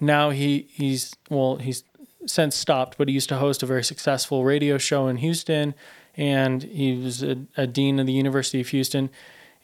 now 0.00 0.30
he 0.30 0.68
he's 0.70 1.14
well 1.30 1.56
he's 1.56 1.84
since 2.26 2.56
stopped, 2.56 2.98
but 2.98 3.08
he 3.08 3.14
used 3.14 3.28
to 3.30 3.36
host 3.36 3.62
a 3.62 3.66
very 3.66 3.82
successful 3.82 4.44
radio 4.44 4.78
show 4.78 5.08
in 5.08 5.16
Houston, 5.16 5.74
and 6.16 6.62
he 6.62 6.96
was 6.96 7.22
a, 7.22 7.36
a 7.56 7.66
dean 7.66 7.98
of 7.98 8.06
the 8.06 8.12
University 8.12 8.60
of 8.60 8.68
Houston, 8.68 9.10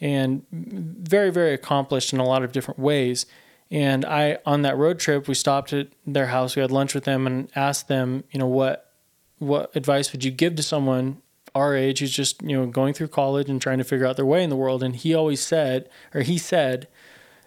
and 0.00 0.44
very 0.50 1.30
very 1.30 1.54
accomplished 1.54 2.12
in 2.12 2.20
a 2.20 2.24
lot 2.24 2.42
of 2.42 2.52
different 2.52 2.78
ways. 2.78 3.26
And 3.70 4.04
I 4.04 4.38
on 4.46 4.62
that 4.62 4.76
road 4.76 4.98
trip, 4.98 5.28
we 5.28 5.34
stopped 5.34 5.72
at 5.72 5.88
their 6.06 6.26
house. 6.26 6.56
We 6.56 6.62
had 6.62 6.70
lunch 6.70 6.94
with 6.94 7.04
them 7.04 7.26
and 7.26 7.50
asked 7.54 7.88
them, 7.88 8.24
you 8.30 8.38
know, 8.38 8.46
what 8.46 8.92
what 9.38 9.74
advice 9.76 10.12
would 10.12 10.24
you 10.24 10.30
give 10.30 10.56
to 10.56 10.62
someone 10.62 11.20
our 11.58 11.76
age 11.76 11.98
who's 12.00 12.12
just 12.12 12.42
you 12.42 12.56
know 12.56 12.66
going 12.66 12.94
through 12.94 13.08
college 13.08 13.50
and 13.50 13.60
trying 13.60 13.78
to 13.78 13.84
figure 13.84 14.06
out 14.06 14.16
their 14.16 14.26
way 14.26 14.42
in 14.42 14.50
the 14.50 14.56
world? 14.56 14.82
And 14.82 14.96
he 14.96 15.14
always 15.14 15.40
said, 15.40 15.88
or 16.14 16.22
he 16.22 16.38
said, 16.38 16.88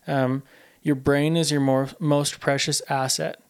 um, 0.07 0.43
your 0.81 0.95
brain 0.95 1.37
is 1.37 1.51
your 1.51 1.61
more 1.61 1.89
most 1.99 2.39
precious 2.39 2.81
asset. 2.89 3.41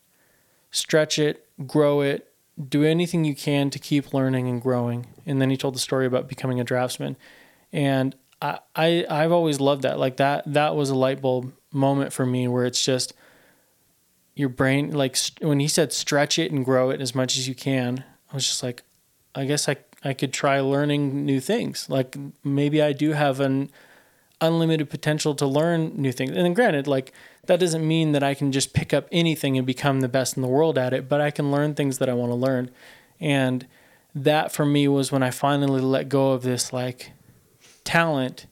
Stretch 0.69 1.19
it, 1.19 1.47
grow 1.67 2.01
it, 2.01 2.31
do 2.69 2.83
anything 2.83 3.25
you 3.25 3.35
can 3.35 3.69
to 3.69 3.79
keep 3.79 4.13
learning 4.13 4.47
and 4.47 4.61
growing. 4.61 5.07
And 5.25 5.41
then 5.41 5.49
he 5.49 5.57
told 5.57 5.75
the 5.75 5.79
story 5.79 6.05
about 6.05 6.29
becoming 6.29 6.59
a 6.59 6.63
draftsman, 6.63 7.17
and 7.73 8.15
I, 8.41 8.59
I 8.75 9.05
I've 9.09 9.31
always 9.31 9.59
loved 9.59 9.81
that. 9.81 9.99
Like 9.99 10.17
that 10.17 10.43
that 10.53 10.75
was 10.75 10.89
a 10.89 10.95
light 10.95 11.21
bulb 11.21 11.53
moment 11.73 12.13
for 12.13 12.25
me 12.25 12.47
where 12.47 12.65
it's 12.65 12.83
just 12.83 13.13
your 14.35 14.49
brain 14.49 14.91
like 14.91 15.17
when 15.41 15.59
he 15.59 15.67
said 15.67 15.91
stretch 15.91 16.39
it 16.39 16.51
and 16.51 16.65
grow 16.65 16.89
it 16.89 17.01
as 17.01 17.13
much 17.13 17.37
as 17.37 17.47
you 17.47 17.55
can 17.55 18.03
i 18.31 18.35
was 18.35 18.47
just 18.47 18.63
like 18.63 18.83
i 19.35 19.45
guess 19.45 19.67
i 19.67 19.75
i 20.03 20.13
could 20.13 20.33
try 20.33 20.59
learning 20.59 21.25
new 21.25 21.39
things. 21.39 21.89
Like 21.89 22.17
maybe 22.43 22.81
i 22.81 22.93
do 22.93 23.11
have 23.11 23.39
an 23.39 23.69
unlimited 24.39 24.89
potential 24.89 25.35
to 25.35 25.45
learn 25.45 25.93
new 25.95 26.11
things. 26.11 26.31
And 26.31 26.45
then 26.45 26.53
granted 26.53 26.87
like 26.87 27.13
that 27.45 27.59
doesn't 27.59 27.87
mean 27.87 28.11
that 28.11 28.23
i 28.23 28.33
can 28.33 28.51
just 28.51 28.73
pick 28.73 28.93
up 28.93 29.07
anything 29.11 29.57
and 29.57 29.65
become 29.65 30.01
the 30.01 30.07
best 30.07 30.35
in 30.35 30.41
the 30.41 30.47
world 30.47 30.77
at 30.77 30.93
it 30.93 31.09
but 31.09 31.21
i 31.21 31.31
can 31.31 31.51
learn 31.51 31.73
things 31.75 31.97
that 31.99 32.09
i 32.09 32.13
want 32.13 32.31
to 32.31 32.35
learn. 32.35 32.69
And 33.19 33.67
that 34.13 34.51
for 34.51 34.65
me 34.65 34.87
was 34.87 35.11
when 35.11 35.23
i 35.23 35.31
finally 35.31 35.81
let 35.81 36.09
go 36.09 36.31
of 36.31 36.43
this 36.43 36.73
like 36.73 37.11
talent 37.83 38.45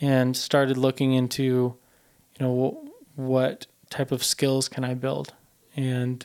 and 0.00 0.36
started 0.36 0.76
looking 0.76 1.12
into 1.12 1.76
you 2.38 2.40
know 2.40 2.84
what 3.16 3.66
type 3.90 4.10
of 4.10 4.24
skills 4.24 4.68
can 4.68 4.84
I 4.84 4.94
build. 4.94 5.34
And 5.76 6.24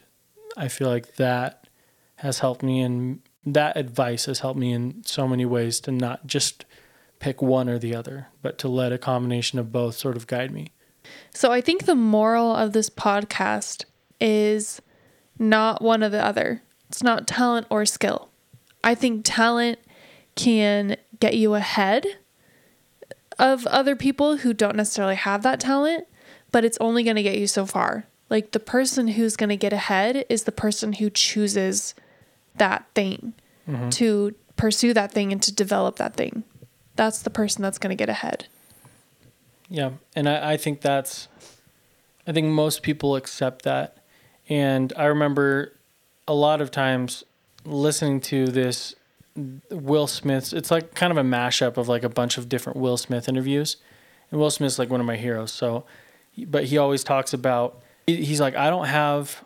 I 0.57 0.67
feel 0.67 0.89
like 0.89 1.15
that 1.15 1.67
has 2.17 2.39
helped 2.39 2.63
me 2.63 2.81
and 2.81 3.21
that 3.45 3.77
advice 3.77 4.25
has 4.25 4.39
helped 4.39 4.59
me 4.59 4.73
in 4.73 5.01
so 5.05 5.27
many 5.27 5.45
ways 5.45 5.79
to 5.81 5.91
not 5.91 6.27
just 6.27 6.65
pick 7.19 7.41
one 7.41 7.67
or 7.67 7.77
the 7.77 7.95
other 7.95 8.27
but 8.41 8.57
to 8.57 8.67
let 8.67 8.91
a 8.91 8.97
combination 8.97 9.59
of 9.59 9.71
both 9.71 9.95
sort 9.95 10.15
of 10.15 10.27
guide 10.27 10.51
me. 10.51 10.71
So 11.33 11.51
I 11.51 11.61
think 11.61 11.85
the 11.85 11.95
moral 11.95 12.55
of 12.55 12.73
this 12.73 12.89
podcast 12.89 13.85
is 14.19 14.81
not 15.37 15.81
one 15.81 16.03
or 16.03 16.09
the 16.09 16.23
other. 16.23 16.61
It's 16.89 17.03
not 17.03 17.27
talent 17.27 17.67
or 17.69 17.85
skill. 17.85 18.29
I 18.83 18.95
think 18.95 19.21
talent 19.23 19.79
can 20.35 20.97
get 21.19 21.35
you 21.35 21.55
ahead 21.55 22.05
of 23.37 23.65
other 23.67 23.95
people 23.95 24.37
who 24.37 24.53
don't 24.53 24.75
necessarily 24.75 25.15
have 25.15 25.43
that 25.43 25.59
talent, 25.59 26.07
but 26.51 26.65
it's 26.65 26.77
only 26.81 27.03
going 27.03 27.15
to 27.15 27.23
get 27.23 27.37
you 27.37 27.47
so 27.47 27.65
far. 27.65 28.05
Like 28.29 28.51
the 28.51 28.59
person 28.59 29.09
who's 29.09 29.35
going 29.35 29.49
to 29.49 29.57
get 29.57 29.73
ahead 29.73 30.25
is 30.29 30.43
the 30.43 30.51
person 30.51 30.93
who 30.93 31.09
chooses 31.09 31.95
that 32.59 32.85
thing 32.93 33.33
mm-hmm. 33.67 33.89
to 33.89 34.35
pursue 34.55 34.93
that 34.93 35.11
thing 35.11 35.31
and 35.31 35.41
to 35.43 35.53
develop 35.53 35.97
that 35.97 36.15
thing. 36.15 36.43
That's 36.95 37.21
the 37.21 37.29
person 37.29 37.61
that's 37.61 37.77
going 37.77 37.95
to 37.95 37.99
get 37.99 38.09
ahead. 38.09 38.47
Yeah. 39.69 39.91
And 40.15 40.29
I, 40.29 40.53
I 40.53 40.57
think 40.57 40.81
that's, 40.81 41.27
I 42.27 42.31
think 42.31 42.47
most 42.47 42.83
people 42.83 43.15
accept 43.15 43.63
that. 43.63 43.97
And 44.47 44.93
I 44.97 45.05
remember 45.05 45.73
a 46.27 46.33
lot 46.33 46.61
of 46.61 46.71
times 46.71 47.23
listening 47.65 48.21
to 48.21 48.47
this 48.47 48.95
Will 49.69 50.07
Smith's. 50.07 50.53
It's 50.53 50.71
like 50.71 50.93
kind 50.95 51.11
of 51.11 51.17
a 51.17 51.23
mashup 51.23 51.77
of 51.77 51.87
like 51.87 52.03
a 52.03 52.09
bunch 52.09 52.37
of 52.37 52.49
different 52.49 52.77
Will 52.77 52.97
Smith 52.97 53.29
interviews, 53.29 53.77
and 54.31 54.39
Will 54.39 54.51
Smith's 54.51 54.79
like 54.79 54.89
one 54.89 54.99
of 54.99 55.05
my 55.05 55.15
heroes. 55.15 55.51
So, 55.51 55.85
but 56.37 56.65
he 56.65 56.77
always 56.77 57.03
talks 57.03 57.33
about 57.33 57.81
he's 58.05 58.41
like 58.41 58.55
I 58.55 58.69
don't 58.69 58.87
have 58.87 59.43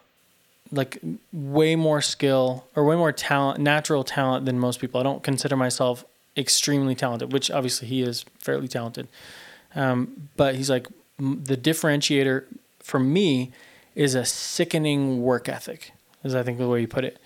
like 0.73 0.99
way 1.31 1.75
more 1.75 2.01
skill 2.01 2.65
or 2.75 2.83
way 2.83 2.95
more 2.95 3.11
talent, 3.11 3.59
natural 3.59 4.03
talent 4.03 4.45
than 4.45 4.59
most 4.59 4.79
people. 4.79 4.99
I 4.99 5.03
don't 5.03 5.23
consider 5.23 5.55
myself 5.55 6.03
extremely 6.35 6.95
talented, 6.95 7.31
which 7.31 7.51
obviously 7.51 7.87
he 7.87 8.01
is 8.01 8.25
fairly 8.39 8.67
talented. 8.67 9.07
Um, 9.75 10.29
but 10.35 10.55
he's 10.55 10.69
like 10.69 10.87
the 11.17 11.55
differentiator 11.55 12.45
for 12.79 12.99
me 12.99 13.51
is 13.95 14.15
a 14.15 14.25
sickening 14.25 15.21
work 15.21 15.47
ethic, 15.47 15.91
is 16.23 16.33
I 16.33 16.43
think 16.43 16.57
the 16.57 16.67
way 16.67 16.81
he 16.81 16.87
put 16.87 17.05
it. 17.05 17.19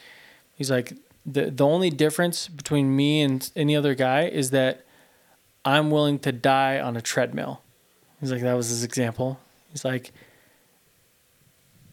He's 0.56 0.70
like 0.70 0.94
the 1.26 1.50
the 1.50 1.66
only 1.66 1.90
difference 1.90 2.48
between 2.48 2.96
me 2.96 3.22
and 3.22 3.50
any 3.56 3.76
other 3.76 3.96
guy 3.96 4.28
is 4.28 4.52
that 4.52 4.86
I'm 5.64 5.90
willing 5.90 6.20
to 6.20 6.32
die 6.32 6.80
on 6.80 6.98
a 6.98 7.02
treadmill. 7.02 7.62
He's 8.20 8.32
like 8.32 8.42
that 8.42 8.54
was 8.56 8.70
his 8.70 8.84
example. 8.84 9.40
He's 9.72 9.86
like 9.86 10.12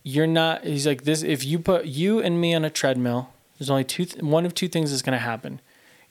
you're 0.05 0.27
not 0.27 0.63
he's 0.65 0.87
like 0.87 1.03
this 1.03 1.23
if 1.23 1.45
you 1.45 1.59
put 1.59 1.87
you 1.87 2.21
and 2.21 2.41
me 2.41 2.55
on 2.55 2.65
a 2.65 2.71
treadmill, 2.71 3.31
there's 3.59 3.71
only 3.71 3.85
two 3.85 4.07
one 4.21 4.47
of 4.47 4.55
two 4.55 4.69
things 4.69 4.93
is 4.93 5.03
going 5.03 5.15
to 5.15 5.25
happen. 5.25 5.61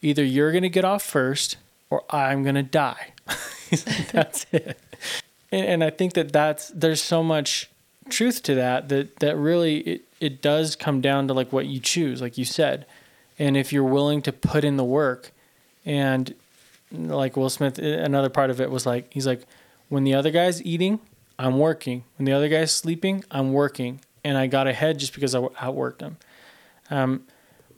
Either 0.01 0.23
you're 0.23 0.51
going 0.51 0.63
to 0.63 0.69
get 0.69 0.83
off 0.83 1.03
first 1.03 1.55
or 1.89 2.03
I'm 2.09 2.43
going 2.43 2.55
to 2.55 2.63
die. 2.63 3.13
that's 4.11 4.45
it. 4.51 4.77
And, 5.51 5.65
and 5.65 5.83
I 5.83 5.91
think 5.91 6.13
that 6.13 6.33
that's 6.33 6.69
there's 6.69 7.01
so 7.01 7.23
much 7.23 7.69
truth 8.09 8.43
to 8.43 8.55
that 8.55 8.89
that 8.89 9.19
that 9.19 9.37
really 9.37 9.77
it, 9.81 10.01
it 10.19 10.41
does 10.41 10.75
come 10.75 10.99
down 10.99 11.27
to 11.27 11.33
like 11.33 11.53
what 11.53 11.67
you 11.67 11.79
choose 11.79 12.21
like 12.21 12.37
you 12.37 12.43
said 12.43 12.85
and 13.39 13.55
if 13.55 13.71
you're 13.71 13.81
willing 13.81 14.21
to 14.21 14.33
put 14.33 14.65
in 14.65 14.75
the 14.75 14.83
work 14.83 15.31
and 15.85 16.35
like 16.91 17.37
Will 17.37 17.49
Smith 17.49 17.79
another 17.79 18.27
part 18.29 18.49
of 18.49 18.59
it 18.59 18.69
was 18.69 18.85
like 18.85 19.07
he's 19.13 19.25
like 19.25 19.45
when 19.87 20.03
the 20.03 20.13
other 20.13 20.31
guy's 20.31 20.61
eating 20.63 20.99
I'm 21.37 21.59
working. 21.59 22.03
When 22.17 22.25
the 22.25 22.31
other 22.33 22.49
guy's 22.49 22.73
sleeping 22.73 23.23
I'm 23.31 23.53
working. 23.53 24.01
And 24.23 24.37
I 24.37 24.47
got 24.47 24.67
ahead 24.67 24.99
just 24.99 25.13
because 25.13 25.35
I 25.35 25.39
outworked 25.39 26.01
him. 26.01 26.17
Um, 26.89 27.23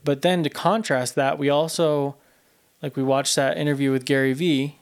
but 0.03 0.21
then 0.21 0.43
to 0.43 0.49
contrast 0.49 1.15
that 1.15 1.39
we 1.39 1.49
also 1.49 2.15
like 2.81 2.95
we 2.95 3.03
watched 3.03 3.35
that 3.35 3.57
interview 3.57 3.91
with 3.91 4.05
Gary 4.05 4.33
Vee 4.33 4.77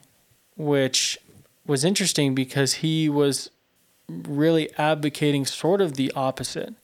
which 0.56 1.18
was 1.66 1.84
interesting 1.84 2.36
because 2.36 2.76
he 2.76 3.10
was 3.10 3.50
really 4.08 4.72
advocating 4.78 5.46
sort 5.46 5.82
of 5.82 5.96
the 5.96 6.12
opposite 6.16 6.76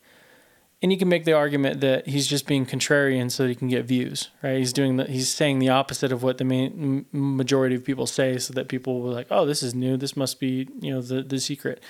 and 0.82 0.92
you 0.92 0.98
can 0.98 1.10
make 1.10 1.26
the 1.26 1.34
argument 1.34 1.82
that 1.82 2.08
he's 2.08 2.26
just 2.26 2.48
being 2.48 2.66
contrarian 2.66 3.30
so 3.30 3.44
that 3.44 3.50
he 3.50 3.56
can 3.56 3.68
get 3.68 3.86
views, 3.86 4.30
right? 4.42 4.58
He's 4.58 4.72
doing 4.72 4.96
the, 4.96 5.06
he's 5.06 5.28
saying 5.30 5.60
the 5.60 5.70
opposite 5.70 6.12
of 6.12 6.24
what 6.24 6.38
the 6.38 6.46
main 6.46 7.06
majority 7.12 7.76
of 7.76 7.84
people 7.84 8.08
say, 8.08 8.38
so 8.38 8.54
that 8.54 8.70
people 8.70 9.02
will 9.02 9.12
like, 9.12 9.28
oh, 9.30 9.46
this 9.46 9.62
is 9.62 9.76
new. 9.76 9.98
This 9.98 10.16
must 10.16 10.40
be 10.40 10.70
you 10.80 10.92
know 10.92 11.02
the 11.02 11.22
the 11.22 11.40
secret. 11.40 11.84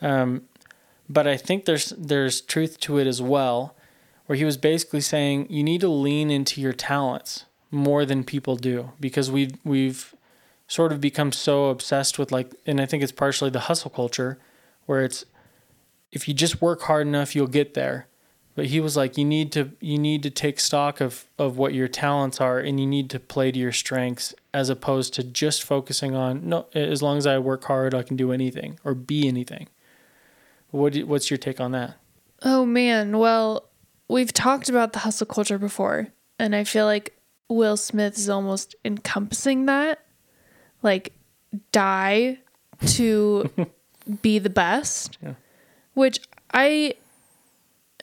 Um, 0.00 0.42
but 1.08 1.26
I 1.26 1.36
think 1.36 1.64
there's 1.64 1.90
there's 1.90 2.40
truth 2.40 2.80
to 2.80 2.98
it 2.98 3.06
as 3.06 3.22
well, 3.22 3.76
where 4.26 4.36
he 4.36 4.44
was 4.44 4.56
basically 4.56 5.00
saying 5.00 5.46
you 5.48 5.62
need 5.62 5.80
to 5.82 5.88
lean 5.88 6.30
into 6.30 6.60
your 6.60 6.72
talents 6.72 7.44
more 7.70 8.04
than 8.04 8.24
people 8.24 8.56
do 8.56 8.92
because 8.98 9.30
we've 9.30 9.56
we've 9.64 10.14
sort 10.66 10.92
of 10.92 11.00
become 11.00 11.32
so 11.32 11.70
obsessed 11.70 12.18
with 12.18 12.30
like, 12.32 12.52
and 12.66 12.80
I 12.80 12.86
think 12.86 13.02
it's 13.02 13.12
partially 13.12 13.50
the 13.50 13.60
hustle 13.60 13.90
culture, 13.90 14.38
where 14.86 15.04
it's 15.04 15.24
if 16.12 16.26
you 16.26 16.34
just 16.34 16.60
work 16.60 16.82
hard 16.82 17.06
enough, 17.06 17.36
you'll 17.36 17.46
get 17.46 17.74
there. 17.74 18.07
But 18.58 18.66
he 18.66 18.80
was 18.80 18.96
like, 18.96 19.16
you 19.16 19.24
need 19.24 19.52
to 19.52 19.70
you 19.80 20.00
need 20.00 20.24
to 20.24 20.30
take 20.30 20.58
stock 20.58 21.00
of 21.00 21.26
of 21.38 21.58
what 21.58 21.74
your 21.74 21.86
talents 21.86 22.40
are, 22.40 22.58
and 22.58 22.80
you 22.80 22.88
need 22.88 23.08
to 23.10 23.20
play 23.20 23.52
to 23.52 23.56
your 23.56 23.70
strengths, 23.70 24.34
as 24.52 24.68
opposed 24.68 25.14
to 25.14 25.22
just 25.22 25.62
focusing 25.62 26.16
on 26.16 26.48
no. 26.48 26.66
As 26.74 27.00
long 27.00 27.18
as 27.18 27.24
I 27.24 27.38
work 27.38 27.62
hard, 27.62 27.94
I 27.94 28.02
can 28.02 28.16
do 28.16 28.32
anything 28.32 28.80
or 28.82 28.94
be 28.94 29.28
anything. 29.28 29.68
What 30.72 30.96
what's 31.04 31.30
your 31.30 31.38
take 31.38 31.60
on 31.60 31.70
that? 31.70 31.98
Oh 32.42 32.66
man, 32.66 33.18
well, 33.18 33.68
we've 34.08 34.32
talked 34.32 34.68
about 34.68 34.92
the 34.92 34.98
hustle 34.98 35.28
culture 35.28 35.58
before, 35.58 36.08
and 36.40 36.52
I 36.56 36.64
feel 36.64 36.84
like 36.84 37.16
Will 37.48 37.76
Smith 37.76 38.18
is 38.18 38.28
almost 38.28 38.74
encompassing 38.84 39.66
that. 39.66 40.04
Like, 40.82 41.12
die 41.70 42.38
to 42.86 43.48
be 44.20 44.40
the 44.40 44.50
best. 44.50 45.16
Yeah 45.22 45.34
which 45.98 46.20
I 46.52 46.94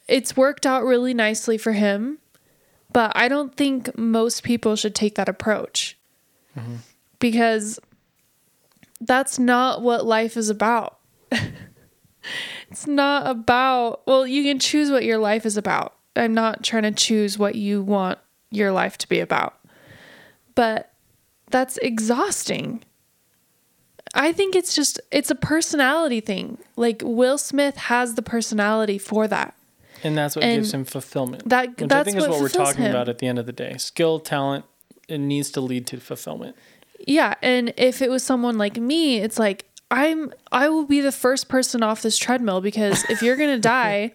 it's 0.07 0.37
worked 0.37 0.65
out 0.65 0.83
really 0.83 1.13
nicely 1.13 1.57
for 1.57 1.73
him, 1.73 2.19
but 2.91 3.11
I 3.15 3.27
don't 3.27 3.55
think 3.55 3.97
most 3.97 4.43
people 4.43 4.75
should 4.75 4.95
take 4.95 5.15
that 5.15 5.29
approach. 5.29 5.97
Mm-hmm. 6.57 6.75
Because 7.19 7.79
that's 9.01 9.39
not 9.39 9.81
what 9.81 10.05
life 10.05 10.37
is 10.37 10.49
about. 10.49 10.99
it's 12.69 12.87
not 12.87 13.27
about, 13.27 14.05
well, 14.05 14.25
you 14.27 14.43
can 14.43 14.59
choose 14.59 14.91
what 14.91 15.03
your 15.03 15.17
life 15.17 15.45
is 15.45 15.57
about. 15.57 15.95
I'm 16.15 16.33
not 16.33 16.63
trying 16.63 16.83
to 16.83 16.91
choose 16.91 17.37
what 17.37 17.55
you 17.55 17.81
want 17.81 18.19
your 18.51 18.71
life 18.71 18.97
to 18.99 19.09
be 19.09 19.19
about. 19.19 19.57
but 20.55 20.91
that's 21.51 21.77
exhausting. 21.77 22.83
I 24.13 24.31
think 24.31 24.55
it's 24.55 24.73
just 24.73 24.99
it's 25.11 25.29
a 25.29 25.35
personality 25.35 26.21
thing. 26.21 26.57
Like 26.75 27.01
Will 27.03 27.37
Smith 27.37 27.75
has 27.75 28.15
the 28.15 28.21
personality 28.21 28.97
for 28.97 29.27
that. 29.27 29.53
And 30.03 30.17
that's 30.17 30.35
what 30.35 30.43
And 30.45 30.57
gives 30.61 30.73
him 30.73 30.85
fulfillment. 30.85 31.47
that- 31.49 31.69
which 31.69 31.83
I 31.83 31.87
that's 31.87 32.05
think 32.05 32.17
is 32.17 32.23
what 32.23 32.31
what 32.31 32.41
we're 32.41 32.49
talking 32.49 32.83
him. 32.83 32.91
about 32.91 33.09
at 33.09 33.17
the 33.19 33.27
end 33.27 33.39
of 33.39 33.45
the 33.45 33.53
day. 33.53 33.75
Skill, 33.77 34.19
talent, 34.19 34.65
it 35.07 35.19
needs 35.19 35.49
to 35.51 35.61
lead 35.61 35.87
to 35.87 35.99
fulfillment. 35.99 36.55
Yeah, 37.07 37.35
and 37.41 37.73
if 37.77 38.01
it 38.01 38.09
was 38.09 38.23
someone 38.23 38.57
like 38.57 38.77
me, 38.77 39.17
it's 39.19 39.37
like 39.39 39.65
I'm 39.91 40.33
I 40.51 40.69
will 40.69 40.85
be 40.85 41.01
the 41.01 41.11
first 41.11 41.47
person 41.49 41.83
off 41.83 42.01
this 42.01 42.17
treadmill 42.17 42.61
because 42.61 43.03
if 43.09 43.21
you're 43.21 43.35
going 43.35 43.55
to 43.55 43.59
die, 43.61 44.13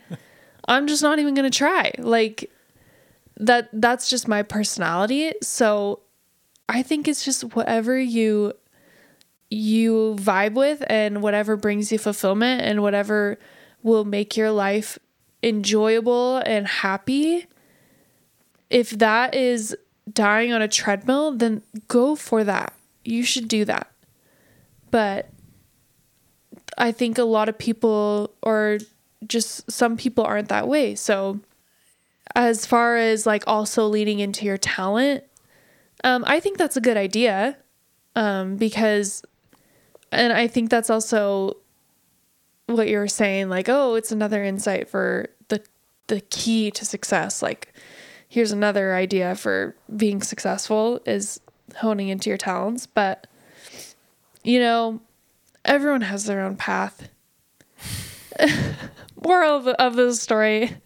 I'm 0.67 0.87
just 0.87 1.03
not 1.03 1.19
even 1.19 1.35
going 1.35 1.49
to 1.51 1.57
try. 1.57 1.93
Like 1.99 2.51
that 3.37 3.69
that's 3.73 4.09
just 4.11 4.27
my 4.29 4.43
personality. 4.43 5.33
So 5.43 6.01
I 6.69 6.83
think 6.83 7.07
it's 7.09 7.25
just 7.25 7.55
whatever 7.55 7.99
you 7.99 8.53
you 9.51 10.17
vibe 10.19 10.55
with 10.55 10.83
and 10.89 11.23
whatever 11.23 11.57
brings 11.57 11.91
you 11.91 11.99
fulfillment 11.99 12.63
and 12.63 12.83
whatever 12.83 13.39
will 13.83 14.05
make 14.05 14.37
your 14.37 14.51
life 14.51 14.99
enjoyable 15.43 16.39
and 16.39 16.67
happy. 16.67 17.47
If 18.69 18.91
that 18.91 19.35
is 19.35 19.77
dying 20.13 20.53
on 20.53 20.63
a 20.63 20.69
treadmill, 20.69 21.33
then 21.33 21.63
go 21.89 22.15
for 22.15 22.45
that. 22.45 22.73
You 23.05 23.23
should 23.23 23.49
do 23.49 23.65
that. 23.65 23.91
But 24.91 25.31
I 26.77 26.93
think 26.93 27.19
a 27.19 27.25
lot 27.25 27.49
of 27.49 27.59
people, 27.59 28.35
or 28.43 28.79
just 29.27 29.71
some 29.71 29.97
people, 29.97 30.25
aren't 30.25 30.49
that 30.49 30.69
way. 30.69 30.95
So, 30.95 31.41
as 32.35 32.65
far 32.65 32.97
as 32.97 33.27
like 33.27 33.45
also 33.47 33.87
leading 33.87 34.21
into 34.21 34.45
your 34.45 34.59
talent, 34.59 35.25
um, 36.05 36.25
I 36.27 36.41
think 36.41 36.59
that's 36.59 36.77
a 36.77 36.81
good 36.81 36.97
idea 36.97 37.57
um, 38.17 38.57
because, 38.57 39.23
and 40.13 40.33
I 40.33 40.47
think 40.47 40.71
that's 40.71 40.91
also 40.91 41.57
what 42.77 42.89
you 42.89 42.99
were 42.99 43.09
saying 43.09 43.49
like 43.49 43.69
oh 43.69 43.95
it's 43.95 44.13
another 44.13 44.43
insight 44.43 44.89
for 44.89 45.29
the 45.49 45.63
the 46.11 46.21
key 46.21 46.71
to 46.73 46.85
success. 46.85 47.41
Like 47.41 47.73
here's 48.29 48.53
another 48.53 48.95
idea 48.95 49.35
for 49.35 49.75
being 49.97 50.21
successful 50.21 51.01
is 51.07 51.41
honing 51.77 52.09
into 52.09 52.29
your 52.29 52.37
talents. 52.37 52.87
But 52.87 53.27
you 54.45 54.59
know 54.59 55.01
everyone 55.65 56.03
has 56.03 56.27
their 56.27 56.43
own 56.43 56.57
path. 56.57 57.09
Moral 59.25 59.57
of, 59.57 59.69
of 59.69 59.97
the 59.97 60.15
story 60.15 60.77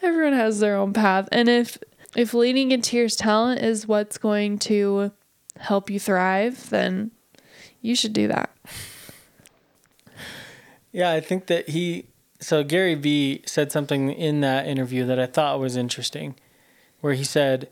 everyone 0.00 0.34
has 0.34 0.60
their 0.60 0.76
own 0.76 0.92
path. 0.92 1.28
And 1.32 1.48
if 1.48 1.76
if 2.16 2.34
leaning 2.34 2.72
into 2.72 2.96
your 2.96 3.08
talent 3.08 3.62
is 3.62 3.88
what's 3.88 4.18
going 4.18 4.58
to 4.58 5.12
help 5.58 5.90
you 5.90 6.00
thrive 6.00 6.70
then 6.70 7.10
you 7.80 7.94
should 7.94 8.12
do 8.12 8.26
that 8.26 8.50
Yeah, 10.92 11.10
I 11.10 11.20
think 11.20 11.46
that 11.46 11.70
he. 11.70 12.06
So 12.40 12.62
Gary 12.62 12.94
Vee 12.94 13.42
said 13.46 13.72
something 13.72 14.10
in 14.10 14.40
that 14.40 14.66
interview 14.66 15.06
that 15.06 15.18
I 15.18 15.26
thought 15.26 15.60
was 15.60 15.76
interesting, 15.76 16.34
where 17.00 17.14
he 17.14 17.24
said, 17.24 17.68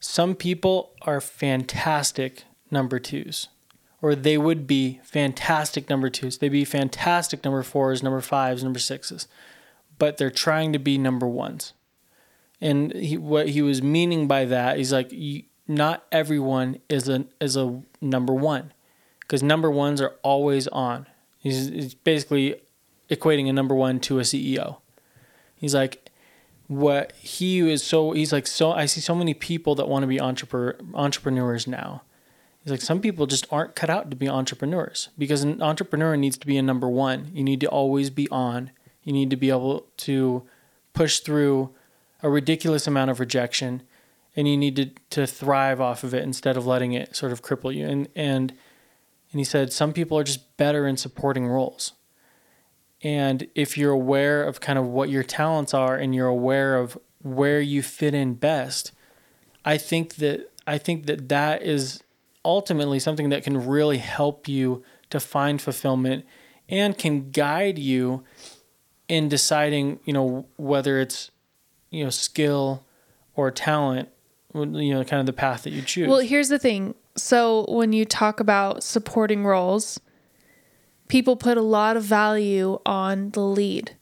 "Some 0.00 0.34
people 0.34 0.92
are 1.02 1.20
fantastic 1.20 2.44
number 2.70 2.98
twos, 2.98 3.48
or 4.02 4.14
they 4.14 4.36
would 4.36 4.66
be 4.66 5.00
fantastic 5.02 5.88
number 5.88 6.10
twos. 6.10 6.38
They'd 6.38 6.50
be 6.50 6.64
fantastic 6.64 7.42
number 7.44 7.62
fours, 7.62 8.02
number 8.02 8.20
fives, 8.20 8.62
number 8.62 8.78
sixes, 8.78 9.28
but 9.98 10.18
they're 10.18 10.30
trying 10.30 10.72
to 10.74 10.78
be 10.78 10.98
number 10.98 11.26
ones." 11.26 11.72
And 12.60 12.92
he, 12.92 13.16
what 13.16 13.50
he 13.50 13.62
was 13.62 13.82
meaning 13.82 14.26
by 14.26 14.44
that, 14.44 14.78
he's 14.78 14.92
like, 14.92 15.12
not 15.68 16.04
everyone 16.10 16.80
is 16.88 17.08
a 17.08 17.26
is 17.40 17.56
a 17.56 17.82
number 18.00 18.34
one, 18.34 18.72
because 19.20 19.42
number 19.42 19.70
ones 19.70 20.00
are 20.00 20.16
always 20.22 20.66
on. 20.68 21.06
He's, 21.38 21.68
he's 21.68 21.94
basically 21.94 22.60
equating 23.10 23.48
a 23.48 23.52
number 23.52 23.74
one 23.74 24.00
to 24.00 24.18
a 24.18 24.22
CEO. 24.22 24.78
He's 25.56 25.74
like, 25.74 26.08
what 26.68 27.12
he 27.18 27.60
is 27.60 27.82
so 27.82 28.12
he's 28.12 28.30
like 28.30 28.46
so 28.46 28.72
I 28.72 28.84
see 28.84 29.00
so 29.00 29.14
many 29.14 29.32
people 29.32 29.74
that 29.76 29.88
want 29.88 30.02
to 30.02 30.06
be 30.06 30.20
entrepreneur 30.20 30.76
entrepreneurs 30.94 31.66
now. 31.66 32.02
He's 32.62 32.70
like 32.70 32.82
some 32.82 33.00
people 33.00 33.26
just 33.26 33.46
aren't 33.50 33.74
cut 33.74 33.88
out 33.88 34.10
to 34.10 34.16
be 34.16 34.28
entrepreneurs 34.28 35.08
because 35.16 35.42
an 35.42 35.62
entrepreneur 35.62 36.14
needs 36.16 36.36
to 36.36 36.46
be 36.46 36.58
a 36.58 36.62
number 36.62 36.88
one. 36.88 37.30
You 37.32 37.42
need 37.42 37.60
to 37.60 37.68
always 37.68 38.10
be 38.10 38.28
on. 38.28 38.70
You 39.02 39.14
need 39.14 39.30
to 39.30 39.36
be 39.36 39.48
able 39.48 39.86
to 39.98 40.42
push 40.92 41.20
through 41.20 41.70
a 42.22 42.28
ridiculous 42.28 42.86
amount 42.86 43.10
of 43.10 43.18
rejection 43.18 43.82
and 44.36 44.46
you 44.46 44.56
need 44.56 44.76
to, 44.76 44.90
to 45.10 45.26
thrive 45.26 45.80
off 45.80 46.04
of 46.04 46.12
it 46.12 46.22
instead 46.22 46.58
of 46.58 46.66
letting 46.66 46.92
it 46.92 47.16
sort 47.16 47.32
of 47.32 47.42
cripple 47.42 47.74
you. 47.74 47.86
And 47.86 48.08
and 48.14 48.52
and 49.30 49.40
he 49.40 49.44
said 49.44 49.72
some 49.72 49.92
people 49.92 50.18
are 50.18 50.24
just 50.24 50.56
better 50.56 50.86
in 50.86 50.96
supporting 50.96 51.46
roles. 51.46 51.92
And 53.02 53.46
if 53.54 53.78
you're 53.78 53.92
aware 53.92 54.42
of 54.42 54.60
kind 54.60 54.78
of 54.78 54.86
what 54.86 55.08
your 55.08 55.22
talents 55.22 55.72
are 55.72 55.96
and 55.96 56.14
you're 56.14 56.26
aware 56.26 56.76
of 56.76 56.98
where 57.22 57.60
you 57.60 57.82
fit 57.82 58.14
in 58.14 58.34
best, 58.34 58.92
I 59.64 59.78
think 59.78 60.16
that 60.16 60.50
I 60.66 60.78
think 60.78 61.06
that 61.06 61.28
that 61.28 61.62
is 61.62 62.02
ultimately 62.44 62.98
something 62.98 63.28
that 63.30 63.44
can 63.44 63.66
really 63.66 63.98
help 63.98 64.48
you 64.48 64.82
to 65.10 65.20
find 65.20 65.60
fulfillment 65.60 66.24
and 66.68 66.96
can 66.96 67.30
guide 67.30 67.78
you 67.78 68.24
in 69.08 69.28
deciding, 69.28 70.00
you 70.04 70.12
know, 70.12 70.46
whether 70.56 71.00
it's 71.00 71.30
you 71.90 72.04
know 72.04 72.10
skill 72.10 72.84
or 73.34 73.50
talent, 73.50 74.08
you 74.54 74.94
know, 74.94 75.04
kind 75.04 75.20
of 75.20 75.26
the 75.26 75.32
path 75.32 75.62
that 75.62 75.70
you 75.70 75.82
choose. 75.82 76.08
Well, 76.08 76.20
here's 76.20 76.48
the 76.48 76.58
thing. 76.58 76.94
So 77.18 77.66
when 77.68 77.92
you 77.92 78.04
talk 78.04 78.40
about 78.40 78.82
supporting 78.82 79.44
roles, 79.44 80.00
people 81.08 81.36
put 81.36 81.56
a 81.56 81.62
lot 81.62 81.96
of 81.96 82.04
value 82.04 82.78
on 82.86 83.30
the 83.30 83.40
lead. 83.40 83.96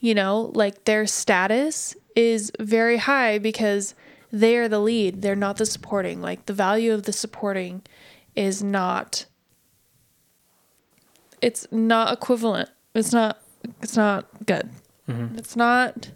You 0.00 0.14
know, 0.14 0.50
like 0.54 0.84
their 0.84 1.06
status 1.06 1.94
is 2.16 2.50
very 2.58 2.96
high 2.96 3.38
because 3.38 3.94
they 4.32 4.56
are 4.56 4.68
the 4.68 4.80
lead. 4.80 5.22
They're 5.22 5.36
not 5.36 5.58
the 5.58 5.66
supporting. 5.66 6.22
Like 6.22 6.46
the 6.46 6.52
value 6.52 6.92
of 6.92 7.02
the 7.02 7.12
supporting 7.12 7.82
is 8.34 8.62
not 8.62 9.26
it's 11.42 11.66
not 11.70 12.12
equivalent. 12.12 12.70
It's 12.94 13.12
not 13.12 13.42
it's 13.82 13.96
not 13.96 14.26
good. 14.46 14.70
Mm-hmm. 15.08 15.38
It's 15.38 15.56
not 15.56 16.10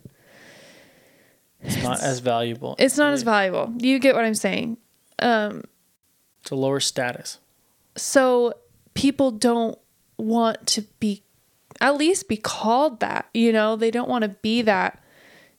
it's 1.61 1.83
not 1.83 2.03
as 2.03 2.21
valuable. 2.21 2.77
it's 2.79 2.97
not 2.97 3.13
as 3.13 3.23
valuable. 3.23 3.73
You 3.79 3.99
get 3.99 4.15
what 4.15 4.25
I'm 4.25 4.35
saying. 4.35 4.79
It's 5.19 5.69
a 6.51 6.55
lower 6.55 6.81
status. 6.81 7.39
so 7.97 8.53
people 8.95 9.31
don't 9.31 9.79
want 10.17 10.67
to 10.67 10.83
be 11.01 11.23
at 11.81 11.97
least 11.97 12.29
be 12.29 12.37
called 12.37 13.01
that 13.01 13.29
you 13.35 13.53
know 13.53 13.75
they 13.77 13.91
don't 13.91 14.09
want 14.09 14.23
to 14.23 14.29
be 14.29 14.63
that 14.63 15.03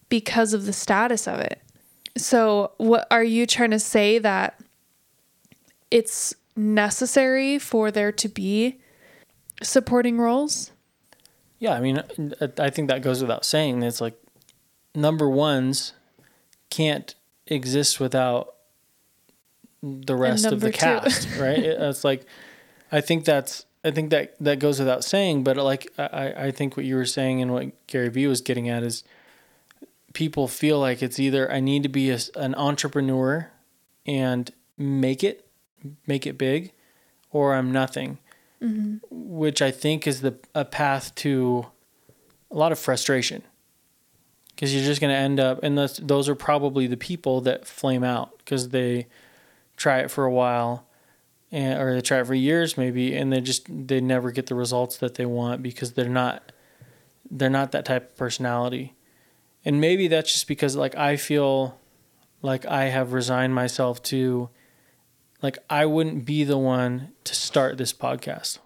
because 0.09 0.53
of 0.53 0.65
the 0.65 0.73
status 0.73 1.27
of 1.27 1.39
it 1.39 1.61
so 2.17 2.71
what 2.77 3.05
are 3.11 3.23
you 3.23 3.45
trying 3.45 3.71
to 3.71 3.79
say 3.79 4.17
that 4.19 4.59
it's 5.91 6.33
necessary 6.55 7.59
for 7.59 7.91
there 7.91 8.11
to 8.13 8.29
be 8.29 8.79
supporting 9.61 10.17
roles 10.17 10.71
Yeah, 11.59 11.73
I 11.73 11.79
mean, 11.79 12.03
I 12.59 12.69
think 12.69 12.89
that 12.89 13.01
goes 13.01 13.21
without 13.21 13.45
saying. 13.45 13.81
It's 13.83 14.01
like 14.01 14.15
number 14.93 15.29
ones 15.29 15.93
can't 16.69 17.15
exist 17.47 17.99
without 17.99 18.54
the 20.05 20.15
rest 20.15 20.45
of 20.45 20.59
the 20.59 20.71
cast, 20.71 21.27
right? 21.39 21.59
It's 21.59 22.03
like, 22.03 22.25
I 22.91 23.01
think 23.01 23.25
that's, 23.25 23.65
I 23.83 23.91
think 23.91 24.09
that 24.09 24.35
that 24.39 24.59
goes 24.59 24.79
without 24.79 25.03
saying. 25.03 25.43
But 25.43 25.57
like, 25.57 25.87
I, 25.97 26.33
I 26.47 26.51
think 26.51 26.75
what 26.75 26.85
you 26.85 26.95
were 26.95 27.05
saying 27.05 27.41
and 27.41 27.51
what 27.53 27.87
Gary 27.87 28.09
Vee 28.09 28.27
was 28.27 28.41
getting 28.41 28.69
at 28.69 28.83
is, 28.83 29.03
people 30.13 30.47
feel 30.47 30.79
like 30.79 31.03
it's 31.03 31.19
either 31.19 31.51
I 31.51 31.59
need 31.59 31.83
to 31.83 31.89
be 31.89 32.09
a, 32.09 32.17
an 32.35 32.55
entrepreneur 32.55 33.51
and 34.05 34.51
make 34.77 35.23
it, 35.23 35.45
make 36.07 36.25
it 36.25 36.37
big, 36.37 36.71
or 37.31 37.53
I'm 37.53 37.71
nothing 37.71 38.17
which 39.09 39.61
I 39.61 39.71
think 39.71 40.07
is 40.07 40.21
the 40.21 40.35
a 40.53 40.65
path 40.65 41.13
to 41.15 41.67
a 42.51 42.55
lot 42.55 42.71
of 42.71 42.79
frustration. 42.79 43.43
Because 44.47 44.73
you're 44.73 44.85
just 44.85 45.01
going 45.01 45.11
to 45.11 45.17
end 45.17 45.39
up, 45.39 45.59
and 45.63 45.77
those 45.77 45.97
those 45.97 46.29
are 46.29 46.35
probably 46.35 46.87
the 46.87 46.97
people 46.97 47.41
that 47.41 47.67
flame 47.67 48.03
out 48.03 48.37
because 48.37 48.69
they 48.69 49.07
try 49.77 49.99
it 49.99 50.11
for 50.11 50.25
a 50.25 50.31
while, 50.31 50.87
and 51.51 51.79
or 51.79 51.93
they 51.93 52.01
try 52.01 52.19
it 52.19 52.27
for 52.27 52.33
years 52.33 52.77
maybe, 52.77 53.15
and 53.15 53.31
they 53.31 53.41
just 53.41 53.67
they 53.87 54.01
never 54.01 54.31
get 54.31 54.47
the 54.47 54.55
results 54.55 54.97
that 54.97 55.15
they 55.15 55.25
want 55.25 55.61
because 55.63 55.93
they're 55.93 56.09
not 56.09 56.51
they're 57.29 57.49
not 57.49 57.71
that 57.71 57.85
type 57.85 58.11
of 58.11 58.17
personality, 58.17 58.95
and 59.63 59.81
maybe 59.81 60.07
that's 60.07 60.31
just 60.31 60.47
because 60.47 60.75
like 60.75 60.95
I 60.95 61.17
feel 61.17 61.77
like 62.41 62.65
I 62.65 62.85
have 62.85 63.13
resigned 63.13 63.55
myself 63.55 64.01
to 64.03 64.49
like 65.41 65.57
I 65.69 65.85
wouldn't 65.85 66.25
be 66.25 66.43
the 66.43 66.57
one 66.57 67.11
to 67.23 67.35
start 67.35 67.77
this 67.77 67.93
podcast. 67.93 68.59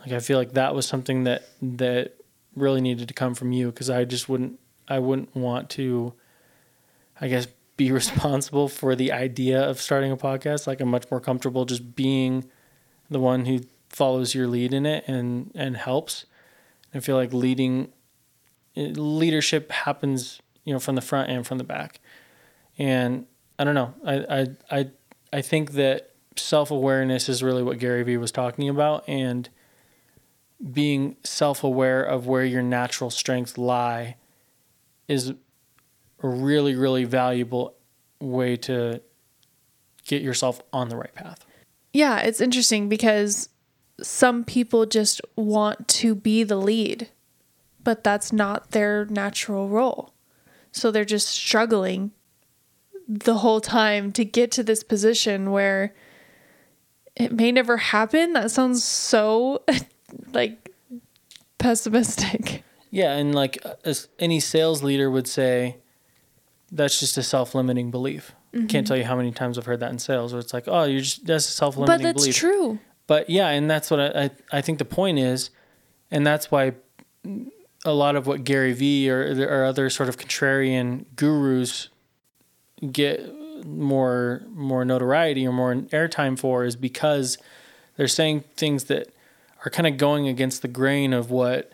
Like 0.00 0.12
I 0.12 0.20
feel 0.20 0.38
like 0.38 0.52
that 0.52 0.74
was 0.74 0.86
something 0.86 1.24
that 1.24 1.48
that 1.60 2.16
really 2.56 2.80
needed 2.80 3.08
to 3.08 3.14
come 3.14 3.34
from 3.34 3.52
you 3.52 3.66
because 3.66 3.90
I 3.90 4.04
just 4.04 4.28
wouldn't 4.28 4.58
I 4.88 4.98
wouldn't 4.98 5.34
want 5.34 5.70
to 5.70 6.14
I 7.20 7.28
guess 7.28 7.46
be 7.80 7.90
responsible 8.02 8.68
for 8.68 8.94
the 8.94 9.10
idea 9.10 9.58
of 9.58 9.80
starting 9.80 10.12
a 10.12 10.16
podcast. 10.16 10.66
Like 10.66 10.80
I'm 10.80 10.88
much 10.88 11.10
more 11.10 11.20
comfortable 11.20 11.64
just 11.64 11.96
being 11.96 12.44
the 13.08 13.18
one 13.18 13.46
who 13.46 13.60
follows 13.88 14.34
your 14.34 14.46
lead 14.46 14.74
in 14.74 14.84
it 14.84 15.04
and 15.08 15.50
and 15.54 15.76
helps. 15.76 16.26
I 16.94 17.00
feel 17.00 17.16
like 17.16 17.32
leading 17.32 17.92
eh, 18.76 18.92
leadership 18.94 19.72
happens, 19.72 20.40
you 20.64 20.74
know, 20.74 20.78
from 20.78 20.94
the 20.94 21.00
front 21.00 21.30
and 21.30 21.46
from 21.46 21.56
the 21.56 21.64
back. 21.64 22.00
And 22.78 23.26
I 23.58 23.64
don't 23.64 23.74
know. 23.74 23.94
I 24.04 24.14
I 24.14 24.46
I 24.78 24.90
I 25.32 25.40
think 25.40 25.72
that 25.72 26.10
self-awareness 26.36 27.28
is 27.28 27.42
really 27.42 27.62
what 27.62 27.78
Gary 27.78 28.02
Vee 28.02 28.18
was 28.18 28.30
talking 28.30 28.68
about 28.68 29.08
and 29.08 29.48
being 30.72 31.16
self-aware 31.24 32.02
of 32.02 32.26
where 32.26 32.44
your 32.44 32.62
natural 32.62 33.08
strengths 33.08 33.56
lie 33.56 34.16
is 35.08 35.32
a 36.22 36.28
really 36.28 36.74
really 36.74 37.04
valuable 37.04 37.74
way 38.20 38.56
to 38.56 39.00
get 40.06 40.22
yourself 40.22 40.60
on 40.72 40.88
the 40.88 40.96
right 40.96 41.14
path. 41.14 41.44
Yeah, 41.92 42.18
it's 42.18 42.40
interesting 42.40 42.88
because 42.88 43.48
some 44.02 44.44
people 44.44 44.86
just 44.86 45.20
want 45.36 45.88
to 45.88 46.14
be 46.14 46.42
the 46.42 46.56
lead, 46.56 47.08
but 47.82 48.04
that's 48.04 48.32
not 48.32 48.70
their 48.70 49.06
natural 49.06 49.68
role. 49.68 50.12
So 50.72 50.90
they're 50.90 51.04
just 51.04 51.28
struggling 51.28 52.12
the 53.08 53.38
whole 53.38 53.60
time 53.60 54.12
to 54.12 54.24
get 54.24 54.52
to 54.52 54.62
this 54.62 54.84
position 54.84 55.50
where 55.50 55.94
it 57.16 57.32
may 57.32 57.50
never 57.50 57.76
happen. 57.76 58.34
That 58.34 58.50
sounds 58.50 58.84
so 58.84 59.62
like 60.32 60.70
pessimistic. 61.58 62.62
Yeah, 62.90 63.14
and 63.14 63.34
like 63.34 63.64
as 63.84 64.08
any 64.18 64.40
sales 64.40 64.82
leader 64.82 65.10
would 65.10 65.26
say, 65.26 65.79
that's 66.72 67.00
just 67.00 67.16
a 67.18 67.22
self-limiting 67.22 67.90
belief. 67.90 68.32
Mm-hmm. 68.54 68.66
Can't 68.66 68.86
tell 68.86 68.96
you 68.96 69.04
how 69.04 69.16
many 69.16 69.32
times 69.32 69.58
I've 69.58 69.66
heard 69.66 69.80
that 69.80 69.90
in 69.90 69.98
sales 69.98 70.32
where 70.32 70.40
it's 70.40 70.52
like, 70.52 70.64
oh, 70.66 70.84
you're 70.84 71.00
just 71.00 71.26
that's 71.26 71.48
a 71.48 71.52
self-limiting 71.52 71.98
belief. 71.98 72.14
But 72.14 72.14
that's 72.14 72.24
belief. 72.24 72.36
true. 72.36 72.78
But 73.06 73.30
yeah, 73.30 73.48
and 73.48 73.70
that's 73.70 73.90
what 73.90 74.00
I, 74.00 74.24
I, 74.24 74.30
I 74.52 74.60
think 74.60 74.78
the 74.78 74.84
point 74.84 75.18
is, 75.18 75.50
and 76.10 76.26
that's 76.26 76.50
why 76.50 76.74
a 77.84 77.92
lot 77.92 78.16
of 78.16 78.26
what 78.26 78.44
Gary 78.44 78.72
Vee 78.72 79.10
or, 79.10 79.48
or 79.48 79.64
other 79.64 79.90
sort 79.90 80.08
of 80.08 80.16
contrarian 80.16 81.06
gurus 81.16 81.88
get 82.92 83.20
more 83.66 84.42
more 84.48 84.84
notoriety 84.84 85.46
or 85.46 85.52
more 85.52 85.74
airtime 85.74 86.38
for 86.38 86.64
is 86.64 86.76
because 86.76 87.36
they're 87.96 88.08
saying 88.08 88.44
things 88.56 88.84
that 88.84 89.12
are 89.64 89.70
kind 89.70 89.86
of 89.86 89.96
going 89.96 90.26
against 90.28 90.62
the 90.62 90.68
grain 90.68 91.12
of 91.12 91.30
what 91.30 91.72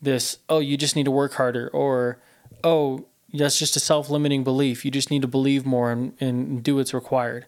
this 0.00 0.38
oh 0.48 0.58
you 0.58 0.76
just 0.76 0.96
need 0.96 1.04
to 1.04 1.10
work 1.10 1.34
harder 1.34 1.68
or 1.68 2.18
oh 2.64 3.04
that's 3.32 3.58
just 3.58 3.76
a 3.76 3.80
self-limiting 3.80 4.42
belief 4.44 4.84
you 4.84 4.90
just 4.90 5.10
need 5.10 5.22
to 5.22 5.28
believe 5.28 5.64
more 5.66 5.90
and, 5.92 6.12
and 6.20 6.62
do 6.62 6.76
what's 6.76 6.92
required 6.94 7.46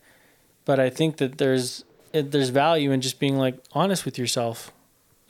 but 0.64 0.78
i 0.80 0.88
think 0.90 1.16
that 1.16 1.38
there's 1.38 1.84
it, 2.12 2.30
there's 2.30 2.50
value 2.50 2.90
in 2.92 3.00
just 3.00 3.18
being 3.18 3.36
like 3.36 3.56
honest 3.72 4.04
with 4.04 4.18
yourself 4.18 4.70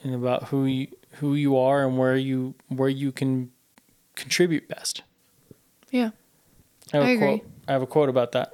and 0.03 0.13
about 0.13 0.45
who 0.45 0.65
you 0.65 0.87
who 1.19 1.33
you 1.35 1.57
are 1.57 1.85
and 1.85 1.97
where 1.97 2.15
you 2.15 2.53
where 2.67 2.89
you 2.89 3.11
can 3.11 3.51
contribute 4.15 4.67
best 4.67 5.01
Yeah. 5.91 6.11
I 6.91 6.97
have 6.97 7.05
I 7.05 7.09
a 7.09 7.13
agree. 7.15 7.27
quote. 7.39 7.49
I 7.67 7.71
have 7.71 7.81
a 7.81 7.87
quote 7.87 8.09
about 8.09 8.31
that. 8.33 8.51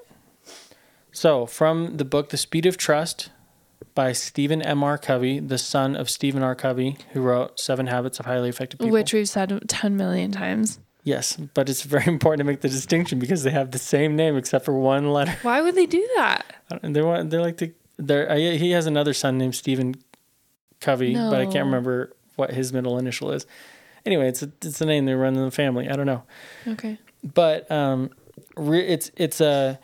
So, 1.11 1.45
from 1.45 1.97
the 1.97 2.05
book 2.05 2.29
The 2.29 2.37
Speed 2.37 2.65
of 2.65 2.77
Trust 2.77 3.29
by 3.95 4.13
Stephen 4.13 4.61
M. 4.61 4.83
R. 4.83 4.97
Covey, 4.97 5.39
the 5.39 5.57
son 5.57 5.95
of 5.95 6.09
Stephen 6.09 6.43
R. 6.43 6.55
Covey, 6.55 6.97
who 7.11 7.21
wrote 7.21 7.59
Seven 7.59 7.87
Habits 7.87 8.19
of 8.19 8.25
Highly 8.27 8.47
Effective 8.49 8.79
People. 8.79 8.93
Which 8.93 9.11
we've 9.13 9.27
said 9.27 9.59
10 9.67 9.97
million 9.97 10.31
times. 10.31 10.79
Yes, 11.03 11.37
but 11.53 11.69
it's 11.69 11.83
very 11.83 12.05
important 12.07 12.39
to 12.39 12.43
make 12.43 12.61
the 12.61 12.69
distinction 12.69 13.19
because 13.19 13.43
they 13.43 13.51
have 13.51 13.71
the 13.71 13.79
same 13.79 14.15
name 14.15 14.37
except 14.37 14.65
for 14.65 14.73
one 14.73 15.11
letter. 15.11 15.35
Why 15.41 15.61
would 15.61 15.75
they 15.75 15.85
do 15.85 16.07
that? 16.17 16.45
They 16.81 17.01
want 17.01 17.29
they're 17.29 17.41
like 17.41 17.57
the 17.57 17.73
they're, 17.97 18.31
uh, 18.31 18.35
he 18.35 18.71
has 18.71 18.85
another 18.85 19.13
son 19.13 19.37
named 19.37 19.55
Stephen 19.55 19.95
Covey, 20.79 21.13
but 21.15 21.41
I 21.41 21.45
can't 21.45 21.65
remember 21.65 22.13
what 22.37 22.51
his 22.51 22.71
middle 22.71 22.97
initial 22.97 23.31
is. 23.31 23.45
Anyway, 24.05 24.29
it's 24.29 24.41
a, 24.41 24.49
it's 24.61 24.79
a 24.79 24.85
name 24.85 25.05
they 25.05 25.13
run 25.13 25.35
in 25.35 25.43
the 25.43 25.51
family. 25.51 25.89
I 25.89 25.95
don't 25.97 26.05
know. 26.05 26.23
Okay. 26.67 26.97
but 27.33 27.69
um, 27.69 28.09
re- 28.55 28.87
it's 28.87 29.11
it's 29.17 29.41
a 29.41 29.77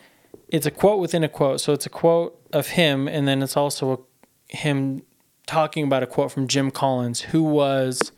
it's 0.48 0.64
a 0.64 0.70
quote 0.70 1.00
within 1.00 1.22
a 1.24 1.28
quote. 1.28 1.60
So 1.60 1.72
it's 1.74 1.84
a 1.84 1.90
quote 1.90 2.40
of 2.52 2.68
him, 2.68 3.08
and 3.08 3.28
then 3.28 3.42
it's 3.42 3.56
also 3.56 3.92
a, 3.92 4.56
him 4.56 5.02
talking 5.46 5.84
about 5.84 6.02
a 6.02 6.06
quote 6.06 6.32
from 6.32 6.48
Jim 6.48 6.70
Collins, 6.70 7.20
who 7.20 7.42
was 7.42 8.12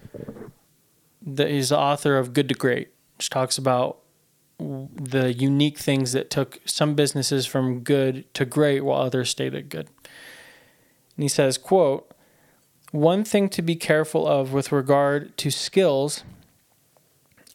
the 1.36 1.48
he's 1.48 1.68
the 1.68 1.78
author 1.78 2.16
of 2.16 2.32
Good 2.32 2.48
to 2.48 2.54
Great, 2.54 2.90
which 3.16 3.30
talks 3.30 3.58
about 3.58 3.98
the 4.58 5.32
unique 5.32 5.78
things 5.78 6.12
that 6.12 6.30
took 6.30 6.58
some 6.64 6.94
businesses 6.94 7.46
from 7.46 7.80
good 7.80 8.32
to 8.34 8.44
great 8.44 8.84
while 8.84 9.00
others 9.00 9.30
stayed 9.30 9.54
at 9.54 9.68
good. 9.68 9.88
And 11.16 11.22
he 11.22 11.28
says, 11.28 11.58
quote, 11.58 12.10
one 12.90 13.22
thing 13.22 13.48
to 13.50 13.62
be 13.62 13.76
careful 13.76 14.26
of 14.26 14.52
with 14.52 14.72
regard 14.72 15.36
to 15.38 15.50
skills 15.50 16.24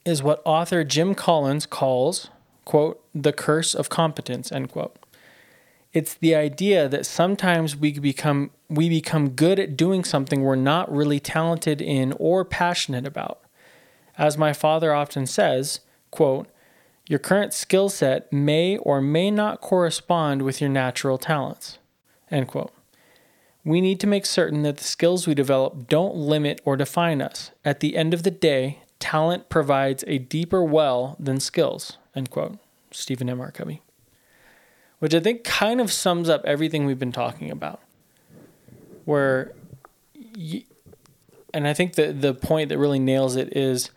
is 0.04 0.22
what 0.22 0.40
author 0.44 0.84
Jim 0.84 1.14
Collins 1.14 1.66
calls, 1.66 2.28
quote, 2.64 3.02
the 3.14 3.32
curse 3.32 3.74
of 3.74 3.88
competence, 3.88 4.52
end 4.52 4.70
quote. 4.70 4.96
It's 5.92 6.14
the 6.14 6.34
idea 6.34 6.88
that 6.88 7.06
sometimes 7.06 7.76
we 7.76 7.98
become 7.98 8.50
we 8.68 8.88
become 8.88 9.30
good 9.30 9.60
at 9.60 9.76
doing 9.76 10.02
something 10.02 10.42
we're 10.42 10.56
not 10.56 10.92
really 10.92 11.20
talented 11.20 11.80
in 11.80 12.12
or 12.18 12.44
passionate 12.44 13.06
about. 13.06 13.43
As 14.16 14.38
my 14.38 14.52
father 14.52 14.94
often 14.94 15.26
says, 15.26 15.80
quote, 16.10 16.48
your 17.06 17.18
current 17.18 17.52
skill 17.52 17.88
set 17.88 18.32
may 18.32 18.78
or 18.78 19.00
may 19.00 19.30
not 19.30 19.60
correspond 19.60 20.42
with 20.42 20.60
your 20.60 20.70
natural 20.70 21.18
talents, 21.18 21.78
end 22.30 22.48
quote. 22.48 22.72
We 23.64 23.80
need 23.80 24.00
to 24.00 24.06
make 24.06 24.26
certain 24.26 24.62
that 24.62 24.76
the 24.78 24.84
skills 24.84 25.26
we 25.26 25.34
develop 25.34 25.88
don't 25.88 26.14
limit 26.14 26.60
or 26.64 26.76
define 26.76 27.22
us. 27.22 27.50
At 27.64 27.80
the 27.80 27.96
end 27.96 28.12
of 28.14 28.22
the 28.22 28.30
day, 28.30 28.80
talent 28.98 29.48
provides 29.48 30.04
a 30.06 30.18
deeper 30.18 30.62
well 30.62 31.16
than 31.18 31.40
skills. 31.40 31.96
End 32.14 32.30
quote. 32.30 32.58
Stephen 32.90 33.28
M. 33.28 33.40
R. 33.40 33.50
Covey. 33.50 33.82
Which 34.98 35.14
I 35.14 35.20
think 35.20 35.44
kind 35.44 35.80
of 35.80 35.90
sums 35.92 36.28
up 36.28 36.44
everything 36.44 36.86
we've 36.86 36.98
been 36.98 37.12
talking 37.12 37.50
about. 37.50 37.80
Where, 39.04 39.52
and 41.52 41.66
I 41.66 41.74
think 41.74 41.94
that 41.94 42.20
the 42.20 42.32
point 42.32 42.68
that 42.68 42.78
really 42.78 42.98
nails 42.98 43.36
it 43.36 43.54
is 43.56 43.90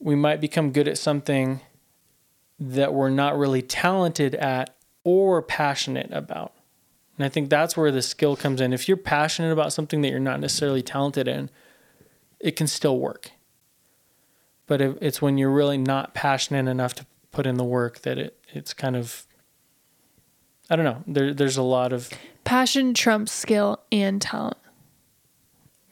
we 0.00 0.16
might 0.16 0.40
become 0.40 0.72
good 0.72 0.88
at 0.88 0.98
something 0.98 1.60
that 2.58 2.92
we're 2.92 3.10
not 3.10 3.38
really 3.38 3.62
talented 3.62 4.34
at 4.34 4.74
or 5.04 5.42
passionate 5.42 6.10
about. 6.12 6.52
And 7.16 7.24
I 7.24 7.28
think 7.28 7.50
that's 7.50 7.76
where 7.76 7.92
the 7.92 8.02
skill 8.02 8.34
comes 8.34 8.60
in. 8.60 8.72
If 8.72 8.88
you're 8.88 8.96
passionate 8.96 9.52
about 9.52 9.72
something 9.72 10.00
that 10.02 10.08
you're 10.08 10.18
not 10.18 10.40
necessarily 10.40 10.82
talented 10.82 11.28
in, 11.28 11.50
it 12.38 12.56
can 12.56 12.66
still 12.66 12.98
work. 12.98 13.30
But 14.66 14.80
if 14.80 14.96
it's 15.02 15.20
when 15.20 15.36
you're 15.36 15.50
really 15.50 15.78
not 15.78 16.14
passionate 16.14 16.70
enough 16.70 16.94
to 16.94 17.06
put 17.32 17.46
in 17.46 17.56
the 17.56 17.64
work 17.64 18.00
that 18.00 18.18
it 18.18 18.38
it's 18.52 18.72
kind 18.72 18.96
of 18.96 19.26
I 20.70 20.76
don't 20.76 20.84
know. 20.84 21.02
There 21.06 21.34
there's 21.34 21.56
a 21.56 21.62
lot 21.62 21.92
of 21.92 22.10
Passion 22.44 22.94
trumps 22.94 23.32
skill 23.32 23.80
and 23.92 24.20
talent. 24.20 24.56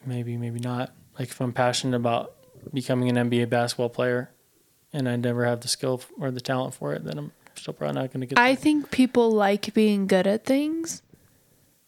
maybe 0.06 0.36
maybe 0.36 0.60
not. 0.60 0.92
Like 1.18 1.28
if 1.28 1.40
I'm 1.40 1.52
passionate 1.52 1.96
about 1.96 2.34
becoming 2.72 3.16
an 3.16 3.30
NBA 3.30 3.48
basketball 3.48 3.88
player 3.88 4.30
and 4.92 5.08
I 5.08 5.16
never 5.16 5.44
have 5.44 5.60
the 5.60 5.68
skill 5.68 6.02
or 6.18 6.30
the 6.30 6.40
talent 6.40 6.74
for 6.74 6.94
it, 6.94 7.04
then 7.04 7.18
I'm 7.18 7.32
still 7.54 7.74
probably 7.74 8.00
not 8.00 8.12
going 8.12 8.20
to 8.20 8.26
get 8.26 8.38
I 8.38 8.48
there. 8.54 8.56
think 8.56 8.90
people 8.90 9.30
like 9.30 9.74
being 9.74 10.06
good 10.06 10.26
at 10.26 10.44
things. 10.44 11.02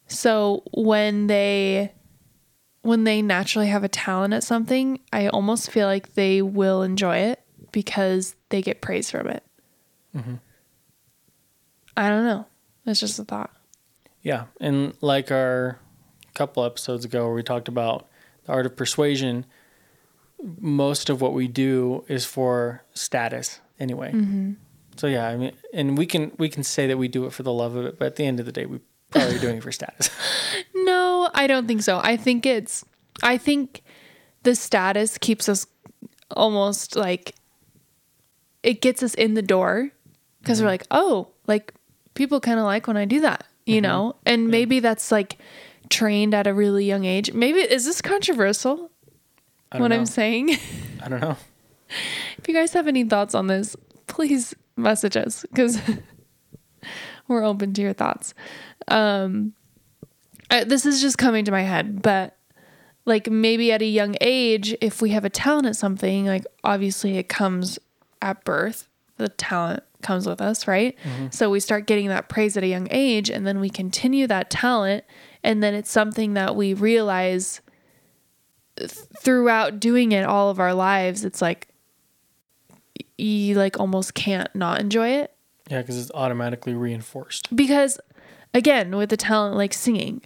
So 0.06 0.62
when 0.72 1.28
they 1.28 1.92
when 2.82 3.04
they 3.04 3.20
naturally 3.22 3.68
have 3.68 3.84
a 3.84 3.88
talent 3.88 4.32
at 4.34 4.42
something, 4.42 5.00
I 5.12 5.28
almost 5.28 5.70
feel 5.70 5.86
like 5.86 6.14
they 6.14 6.40
will 6.42 6.82
enjoy 6.82 7.18
it 7.18 7.42
because 7.72 8.34
they 8.48 8.62
get 8.62 8.80
praise 8.80 9.10
from 9.10 9.28
it. 9.28 9.44
Mm-hmm. 10.16 10.36
I 11.96 12.08
don't 12.08 12.24
know. 12.24 12.46
It's 12.86 13.00
just 13.00 13.18
a 13.18 13.24
thought. 13.24 13.50
Yeah, 14.22 14.44
and 14.60 14.94
like 15.00 15.30
our 15.30 15.78
couple 16.34 16.64
episodes 16.64 17.04
ago 17.04 17.26
where 17.26 17.34
we 17.34 17.42
talked 17.42 17.68
about 17.68 18.08
the 18.44 18.52
art 18.52 18.66
of 18.66 18.76
persuasion, 18.76 19.44
most 20.58 21.10
of 21.10 21.20
what 21.20 21.32
we 21.32 21.48
do 21.48 22.04
is 22.08 22.24
for 22.24 22.82
status 22.94 23.60
anyway. 23.78 24.12
Mm-hmm. 24.12 24.52
So 24.96 25.06
yeah, 25.06 25.26
I 25.26 25.36
mean, 25.36 25.52
and 25.72 25.96
we 25.96 26.06
can 26.06 26.32
we 26.38 26.48
can 26.48 26.62
say 26.62 26.86
that 26.86 26.98
we 26.98 27.08
do 27.08 27.24
it 27.26 27.32
for 27.32 27.42
the 27.42 27.52
love 27.52 27.74
of 27.74 27.86
it, 27.86 27.98
but 27.98 28.06
at 28.06 28.16
the 28.16 28.26
end 28.26 28.40
of 28.40 28.46
the 28.46 28.52
day, 28.52 28.66
we 28.66 28.80
probably 29.10 29.36
are 29.36 29.38
doing 29.40 29.56
it 29.56 29.62
for 29.62 29.72
status. 29.72 30.10
No, 30.74 31.30
I 31.34 31.46
don't 31.46 31.66
think 31.66 31.82
so. 31.82 32.00
I 32.02 32.16
think 32.16 32.46
it's 32.46 32.84
I 33.22 33.38
think 33.38 33.82
the 34.42 34.54
status 34.54 35.18
keeps 35.18 35.48
us 35.48 35.66
almost 36.30 36.96
like 36.96 37.34
it 38.62 38.80
gets 38.80 39.02
us 39.02 39.14
in 39.14 39.34
the 39.34 39.42
door 39.42 39.90
because 40.40 40.60
we're 40.60 40.68
mm-hmm. 40.68 40.72
like, 40.72 40.86
"Oh, 40.90 41.28
like 41.46 41.74
people 42.14 42.40
kind 42.40 42.58
of 42.58 42.64
like 42.64 42.86
when 42.86 42.96
I 42.96 43.04
do 43.04 43.20
that." 43.20 43.44
You 43.66 43.76
mm-hmm. 43.76 43.82
know? 43.82 44.16
And 44.26 44.48
maybe 44.48 44.80
that's 44.80 45.12
like 45.12 45.38
trained 45.90 46.34
at 46.34 46.46
a 46.46 46.54
really 46.54 46.84
young 46.84 47.04
age. 47.04 47.32
Maybe 47.32 47.60
is 47.60 47.84
this 47.84 48.00
controversial 48.00 48.90
what 49.78 49.88
know. 49.88 49.96
I'm 49.96 50.06
saying? 50.06 50.56
I 51.02 51.08
don't 51.08 51.20
know. 51.20 51.36
if 52.38 52.48
you 52.48 52.54
guys 52.54 52.72
have 52.72 52.88
any 52.88 53.04
thoughts 53.04 53.34
on 53.34 53.46
this, 53.46 53.76
please 54.06 54.54
message 54.76 55.16
us 55.16 55.44
because 55.50 55.80
we're 57.28 57.44
open 57.44 57.72
to 57.74 57.82
your 57.82 57.92
thoughts. 57.92 58.34
Um, 58.88 59.54
I, 60.50 60.64
this 60.64 60.84
is 60.86 61.00
just 61.00 61.18
coming 61.18 61.44
to 61.44 61.52
my 61.52 61.62
head, 61.62 62.02
but 62.02 62.36
like 63.04 63.30
maybe 63.30 63.72
at 63.72 63.82
a 63.82 63.86
young 63.86 64.16
age, 64.20 64.74
if 64.80 65.00
we 65.00 65.10
have 65.10 65.24
a 65.24 65.30
talent 65.30 65.66
at 65.66 65.76
something, 65.76 66.26
like 66.26 66.44
obviously 66.64 67.18
it 67.18 67.28
comes 67.28 67.78
at 68.20 68.44
birth, 68.44 68.88
the 69.16 69.28
talent 69.28 69.82
comes 70.02 70.26
with 70.26 70.40
us, 70.40 70.66
right? 70.66 70.96
So 71.30 71.50
we 71.50 71.60
start 71.60 71.86
getting 71.86 72.08
that 72.08 72.28
praise 72.28 72.56
at 72.56 72.62
a 72.64 72.66
young 72.66 72.88
age, 72.90 73.30
and 73.30 73.46
then 73.46 73.60
we 73.60 73.68
continue 73.70 74.26
that 74.26 74.50
talent, 74.50 75.04
and 75.42 75.62
then 75.62 75.74
it's 75.74 75.90
something 75.90 76.34
that 76.34 76.56
we 76.56 76.72
realize 76.74 77.60
throughout 78.88 79.80
doing 79.80 80.12
it 80.12 80.24
all 80.24 80.50
of 80.50 80.58
our 80.60 80.74
lives. 80.74 81.24
It's 81.24 81.42
like 81.42 81.68
you 83.18 83.54
like 83.54 83.78
almost 83.78 84.14
can't 84.14 84.54
not 84.54 84.80
enjoy 84.80 85.08
it 85.08 85.34
Yeah, 85.70 85.80
because 85.82 85.98
it's 85.98 86.10
automatically 86.14 86.74
reinforced. 86.74 87.54
because 87.54 88.00
again 88.54 88.96
with 88.96 89.10
the 89.10 89.16
talent 89.16 89.56
like 89.56 89.72
singing 89.74 90.22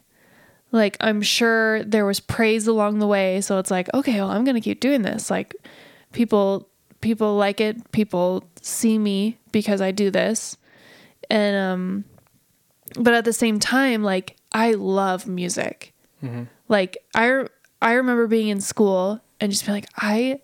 like 0.71 0.97
i'm 1.01 1.21
sure 1.21 1.83
there 1.85 2.07
was 2.07 2.21
praise 2.21 2.67
along 2.67 3.01
the 3.01 3.07
way 3.07 3.41
so 3.41 3.59
it's 3.59 3.71
like 3.71 3.93
okay 3.93 4.15
well 4.21 4.31
i'm 4.31 4.45
gonna 4.45 4.61
keep 4.61 4.81
doing 4.81 5.03
this 5.03 5.31
like 5.31 5.55
people 6.13 6.69
people 7.01 7.37
like 7.37 7.61
it 7.61 7.91
people 7.93 8.45
see 8.63 8.97
me 8.97 9.37
because 9.53 9.81
i 9.81 9.91
do 9.91 10.11
this 10.11 10.57
and 11.29 11.57
um 11.57 12.05
but 12.99 13.13
at 13.13 13.25
the 13.25 13.33
same 13.33 13.59
time 13.59 14.03
like 14.05 14.37
i 14.53 14.73
love 14.73 15.27
music 15.27 15.93
like 16.69 16.97
i 17.15 17.45
i 17.85 17.93
remember 17.93 18.27
being 18.27 18.49
in 18.49 18.61
school 18.61 19.21
and 19.41 19.53
just 19.53 19.65
being 19.65 19.77
like 19.77 19.89
i 19.97 20.41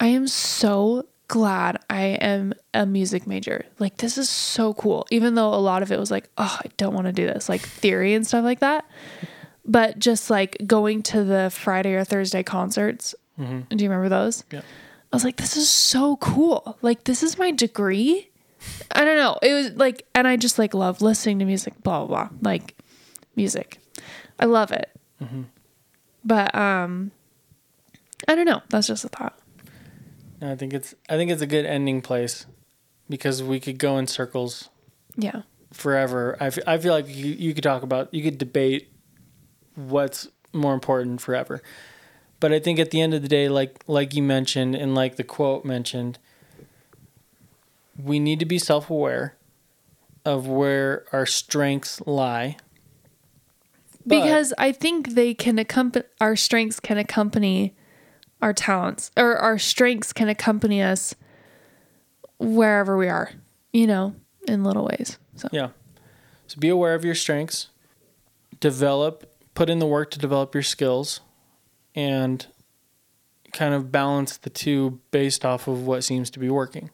I 0.00 0.08
am 0.08 0.28
so 0.28 1.06
glad 1.26 1.78
I 1.90 2.02
am 2.02 2.54
a 2.72 2.86
music 2.86 3.26
major. 3.26 3.66
Like 3.78 3.98
this 3.98 4.16
is 4.16 4.28
so 4.28 4.74
cool. 4.74 5.06
Even 5.10 5.34
though 5.34 5.52
a 5.52 5.56
lot 5.56 5.82
of 5.82 5.92
it 5.92 5.98
was 5.98 6.10
like, 6.10 6.28
oh, 6.38 6.58
I 6.64 6.68
don't 6.76 6.94
want 6.94 7.06
to 7.06 7.12
do 7.12 7.26
this, 7.26 7.48
like 7.48 7.60
theory 7.60 8.14
and 8.14 8.26
stuff 8.26 8.44
like 8.44 8.60
that. 8.60 8.88
But 9.64 9.98
just 9.98 10.30
like 10.30 10.56
going 10.66 11.02
to 11.04 11.24
the 11.24 11.50
Friday 11.50 11.94
or 11.94 12.04
Thursday 12.04 12.42
concerts. 12.42 13.14
Mm-hmm. 13.38 13.76
Do 13.76 13.84
you 13.84 13.90
remember 13.90 14.08
those? 14.08 14.44
Yeah. 14.50 14.60
I 15.12 15.16
was 15.16 15.24
like, 15.24 15.36
this 15.36 15.56
is 15.56 15.68
so 15.68 16.16
cool. 16.16 16.78
Like 16.80 17.04
this 17.04 17.22
is 17.22 17.38
my 17.38 17.50
degree. 17.50 18.30
I 18.92 19.04
don't 19.04 19.16
know. 19.16 19.38
It 19.42 19.52
was 19.52 19.72
like, 19.72 20.06
and 20.14 20.26
I 20.26 20.36
just 20.36 20.58
like 20.58 20.74
love 20.74 21.02
listening 21.02 21.40
to 21.40 21.44
music. 21.44 21.74
Blah 21.82 22.06
blah 22.06 22.28
blah. 22.28 22.36
Like 22.40 22.74
music. 23.36 23.78
I 24.38 24.46
love 24.46 24.70
it. 24.70 24.90
Mm-hmm. 25.22 25.42
But 26.28 26.54
um, 26.54 27.10
I 28.28 28.34
don't 28.34 28.44
know. 28.44 28.60
That's 28.68 28.86
just 28.86 29.04
a 29.04 29.08
thought. 29.08 29.38
No, 30.42 30.52
I 30.52 30.56
think 30.56 30.74
it's 30.74 30.94
I 31.08 31.16
think 31.16 31.30
it's 31.30 31.40
a 31.42 31.46
good 31.46 31.64
ending 31.64 32.02
place 32.02 32.44
because 33.08 33.42
we 33.42 33.58
could 33.58 33.78
go 33.78 33.96
in 33.96 34.06
circles 34.06 34.68
Yeah. 35.16 35.42
forever. 35.72 36.36
I, 36.38 36.46
f- 36.48 36.58
I 36.66 36.76
feel 36.78 36.92
like 36.92 37.08
you, 37.08 37.32
you 37.32 37.54
could 37.54 37.64
talk 37.64 37.82
about 37.82 38.12
you 38.12 38.22
could 38.22 38.36
debate 38.38 38.92
what's 39.74 40.28
more 40.52 40.74
important 40.74 41.20
forever. 41.22 41.62
But 42.40 42.52
I 42.52 42.58
think 42.60 42.78
at 42.78 42.90
the 42.92 43.00
end 43.00 43.14
of 43.14 43.22
the 43.22 43.28
day, 43.28 43.48
like 43.48 43.82
like 43.88 44.12
you 44.14 44.22
mentioned 44.22 44.74
and 44.76 44.94
like 44.94 45.16
the 45.16 45.24
quote 45.24 45.64
mentioned, 45.64 46.18
we 48.00 48.18
need 48.18 48.38
to 48.38 48.44
be 48.46 48.58
self 48.58 48.90
aware 48.90 49.34
of 50.24 50.46
where 50.46 51.06
our 51.12 51.24
strengths 51.26 52.00
lie. 52.06 52.58
But- 54.08 54.22
because 54.22 54.54
I 54.58 54.72
think 54.72 55.10
they 55.10 55.34
can 55.34 55.58
accompany 55.58 56.04
our 56.20 56.34
strengths 56.36 56.80
can 56.80 56.98
accompany 56.98 57.76
our 58.40 58.52
talents 58.52 59.10
or 59.16 59.36
our 59.36 59.58
strengths 59.58 60.12
can 60.12 60.28
accompany 60.28 60.82
us 60.82 61.14
wherever 62.38 62.96
we 62.96 63.08
are, 63.08 63.30
you 63.72 63.86
know, 63.86 64.14
in 64.46 64.64
little 64.64 64.84
ways. 64.84 65.18
So 65.36 65.48
Yeah. 65.52 65.70
So 66.46 66.58
be 66.58 66.68
aware 66.68 66.94
of 66.94 67.04
your 67.04 67.14
strengths, 67.14 67.68
develop, 68.60 69.30
put 69.54 69.68
in 69.68 69.80
the 69.80 69.86
work 69.86 70.10
to 70.12 70.18
develop 70.18 70.54
your 70.54 70.62
skills, 70.62 71.20
and 71.94 72.46
kind 73.52 73.74
of 73.74 73.90
balance 73.92 74.36
the 74.36 74.50
two 74.50 75.00
based 75.10 75.44
off 75.44 75.68
of 75.68 75.86
what 75.86 76.04
seems 76.04 76.30
to 76.30 76.38
be 76.38 76.48
working 76.48 76.90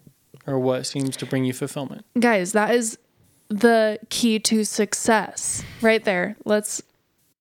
or 0.47 0.59
what 0.59 0.87
seems 0.87 1.17
to 1.19 1.27
bring 1.27 1.45
you 1.45 1.53
fulfillment. 1.53 2.05
guys, 2.19 2.53
that 2.53 2.75
is 2.75 2.99
the 3.49 3.99
key 4.09 4.39
to 4.39 4.65
success 4.65 5.63
right 5.83 6.05
there. 6.05 6.37
Let's 6.45 6.83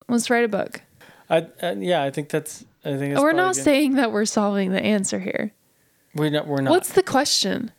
let's 0.08 0.30
write 0.30 0.44
a 0.44 0.48
book. 0.48 0.82
I, 1.30 1.48
uh, 1.62 1.76
yeah, 1.78 2.04
I 2.04 2.12
think 2.12 2.30
that's. 2.30 2.66
I 2.86 2.98
think 2.98 3.14
that's 3.14 3.22
we're 3.22 3.32
not 3.32 3.56
good. 3.56 3.64
saying 3.64 3.96
that 3.96 4.12
we're 4.12 4.26
solving 4.26 4.72
the 4.72 4.82
answer 4.82 5.20
here. 5.20 5.54
we're 6.14 6.30
not. 6.30 6.48
We're 6.48 6.62
not. 6.62 6.72
What's 6.72 6.94
the 6.94 7.04
question? 7.04 7.72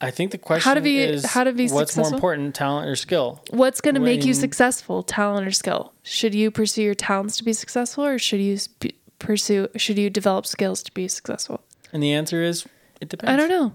I 0.00 0.10
think 0.10 0.30
the 0.30 0.38
question 0.38 0.74
to 0.74 0.80
be- 0.80 0.98
is 0.98 1.24
how 1.26 1.44
to 1.44 1.52
be 1.52 1.68
what's 1.68 1.96
more 1.96 2.12
important, 2.12 2.54
talent 2.54 2.88
or 2.88 2.94
skill? 2.94 3.42
What's 3.50 3.80
going 3.80 3.94
to 3.96 4.00
make 4.00 4.24
you 4.24 4.32
successful, 4.32 5.02
talent 5.02 5.46
or 5.46 5.50
skill? 5.50 5.92
Should 6.02 6.34
you 6.34 6.50
pursue 6.50 6.82
your 6.82 6.94
talents 6.94 7.36
to 7.38 7.44
be 7.44 7.52
successful 7.52 8.04
or 8.04 8.18
should 8.18 8.40
you 8.40 8.58
sp- 8.62 8.94
pursue 9.18 9.66
should 9.76 9.98
you 9.98 10.08
develop 10.08 10.46
skills 10.46 10.82
to 10.84 10.92
be 10.92 11.08
successful? 11.08 11.62
And 11.92 12.02
the 12.02 12.12
answer 12.12 12.42
is 12.42 12.66
it 13.00 13.08
depends. 13.08 13.32
I 13.32 13.36
don't 13.36 13.48
know. 13.48 13.72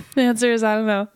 the 0.14 0.22
answer 0.22 0.52
is 0.52 0.62
I 0.62 0.76
don't 0.76 0.86
know. 0.86 1.08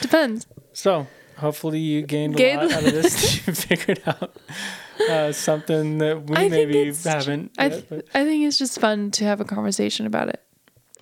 Depends. 0.00 0.46
So 0.72 1.06
hopefully 1.36 1.78
you 1.78 2.02
gained 2.02 2.38
a 2.40 2.56
lot 2.56 2.72
out 2.72 2.84
of 2.84 2.92
this. 2.92 3.46
you 3.46 3.52
figured 3.52 4.02
out 4.06 4.36
uh, 5.10 5.32
something 5.32 5.98
that 5.98 6.24
we 6.28 6.36
I 6.36 6.48
maybe 6.48 6.92
haven't. 7.04 7.52
I 7.58 7.68
th- 7.68 7.86
but- 7.88 8.06
I 8.14 8.24
think 8.24 8.46
it's 8.46 8.58
just 8.58 8.80
fun 8.80 9.10
to 9.12 9.24
have 9.24 9.40
a 9.40 9.44
conversation 9.44 10.06
about 10.06 10.28
it. 10.28 10.42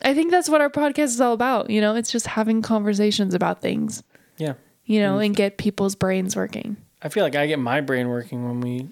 I 0.02 0.12
think 0.14 0.30
that's 0.30 0.48
what 0.48 0.60
our 0.60 0.70
podcast 0.70 1.04
is 1.04 1.20
all 1.20 1.32
about, 1.32 1.70
you 1.70 1.80
know? 1.80 1.94
It's 1.94 2.10
just 2.12 2.26
having 2.26 2.60
conversations 2.62 3.32
about 3.34 3.60
things, 3.62 4.02
yeah. 4.36 4.54
you 4.84 5.00
know, 5.00 5.16
Mm. 5.18 5.26
and 5.26 5.36
get 5.36 5.56
people's 5.56 5.94
brains 5.94 6.36
working. 6.36 6.76
I 7.02 7.08
feel 7.08 7.22
like 7.24 7.34
I 7.36 7.46
get 7.46 7.58
my 7.58 7.80
brain 7.80 8.08
working 8.08 8.44
when 8.46 8.60
we 8.60 8.88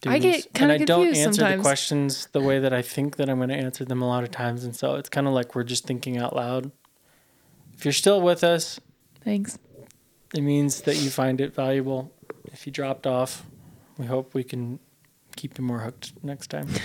do 0.00 0.10
I 0.10 0.18
get 0.18 0.52
kinda 0.54 0.74
and 0.74 0.82
I 0.82 0.84
don't 0.84 1.06
answer 1.08 1.22
sometimes. 1.32 1.56
the 1.58 1.62
questions 1.62 2.28
the 2.32 2.40
way 2.40 2.60
that 2.60 2.72
I 2.72 2.82
think 2.82 3.16
that 3.16 3.28
I'm 3.28 3.38
going 3.38 3.48
to 3.48 3.56
answer 3.56 3.84
them 3.84 4.00
a 4.00 4.06
lot 4.06 4.22
of 4.22 4.30
times, 4.30 4.62
and 4.64 4.74
so 4.74 4.94
it's 4.94 5.08
kind 5.08 5.26
of 5.26 5.32
like 5.32 5.54
we're 5.56 5.64
just 5.64 5.86
thinking 5.86 6.16
out 6.18 6.34
loud. 6.36 6.70
If 7.76 7.84
you're 7.84 7.92
still 7.92 8.20
with 8.20 8.42
us, 8.44 8.78
Thanks. 9.24 9.58
it 10.34 10.40
means 10.42 10.82
that 10.82 10.96
you 10.96 11.10
find 11.10 11.40
it 11.40 11.52
valuable. 11.54 12.12
If 12.52 12.64
you 12.66 12.72
dropped 12.72 13.06
off, 13.08 13.44
we 13.98 14.06
hope 14.06 14.34
we 14.34 14.44
can 14.44 14.78
keep 15.36 15.58
you 15.58 15.64
more 15.64 15.80
hooked 15.80 16.12
next 16.22 16.48
time. 16.48 16.68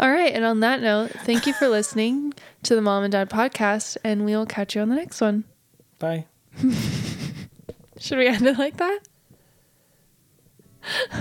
All 0.00 0.10
right, 0.10 0.32
and 0.32 0.44
on 0.44 0.60
that 0.60 0.80
note, 0.80 1.10
thank 1.10 1.46
you 1.46 1.52
for 1.52 1.68
listening 1.68 2.32
to 2.62 2.74
the 2.74 2.80
Mom 2.80 3.04
and 3.04 3.12
Dad 3.12 3.28
podcast 3.28 3.98
and 4.02 4.24
we 4.24 4.34
will 4.34 4.46
catch 4.46 4.74
you 4.74 4.80
on 4.80 4.88
the 4.88 4.96
next 4.96 5.20
one. 5.20 5.44
Bye. 5.98 6.24
Should 7.98 8.18
we 8.18 8.28
end 8.28 8.46
it 8.46 8.58
like 8.58 8.76
that? 8.78 9.00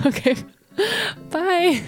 Okay. 0.05 0.35
Bye. 1.29 1.83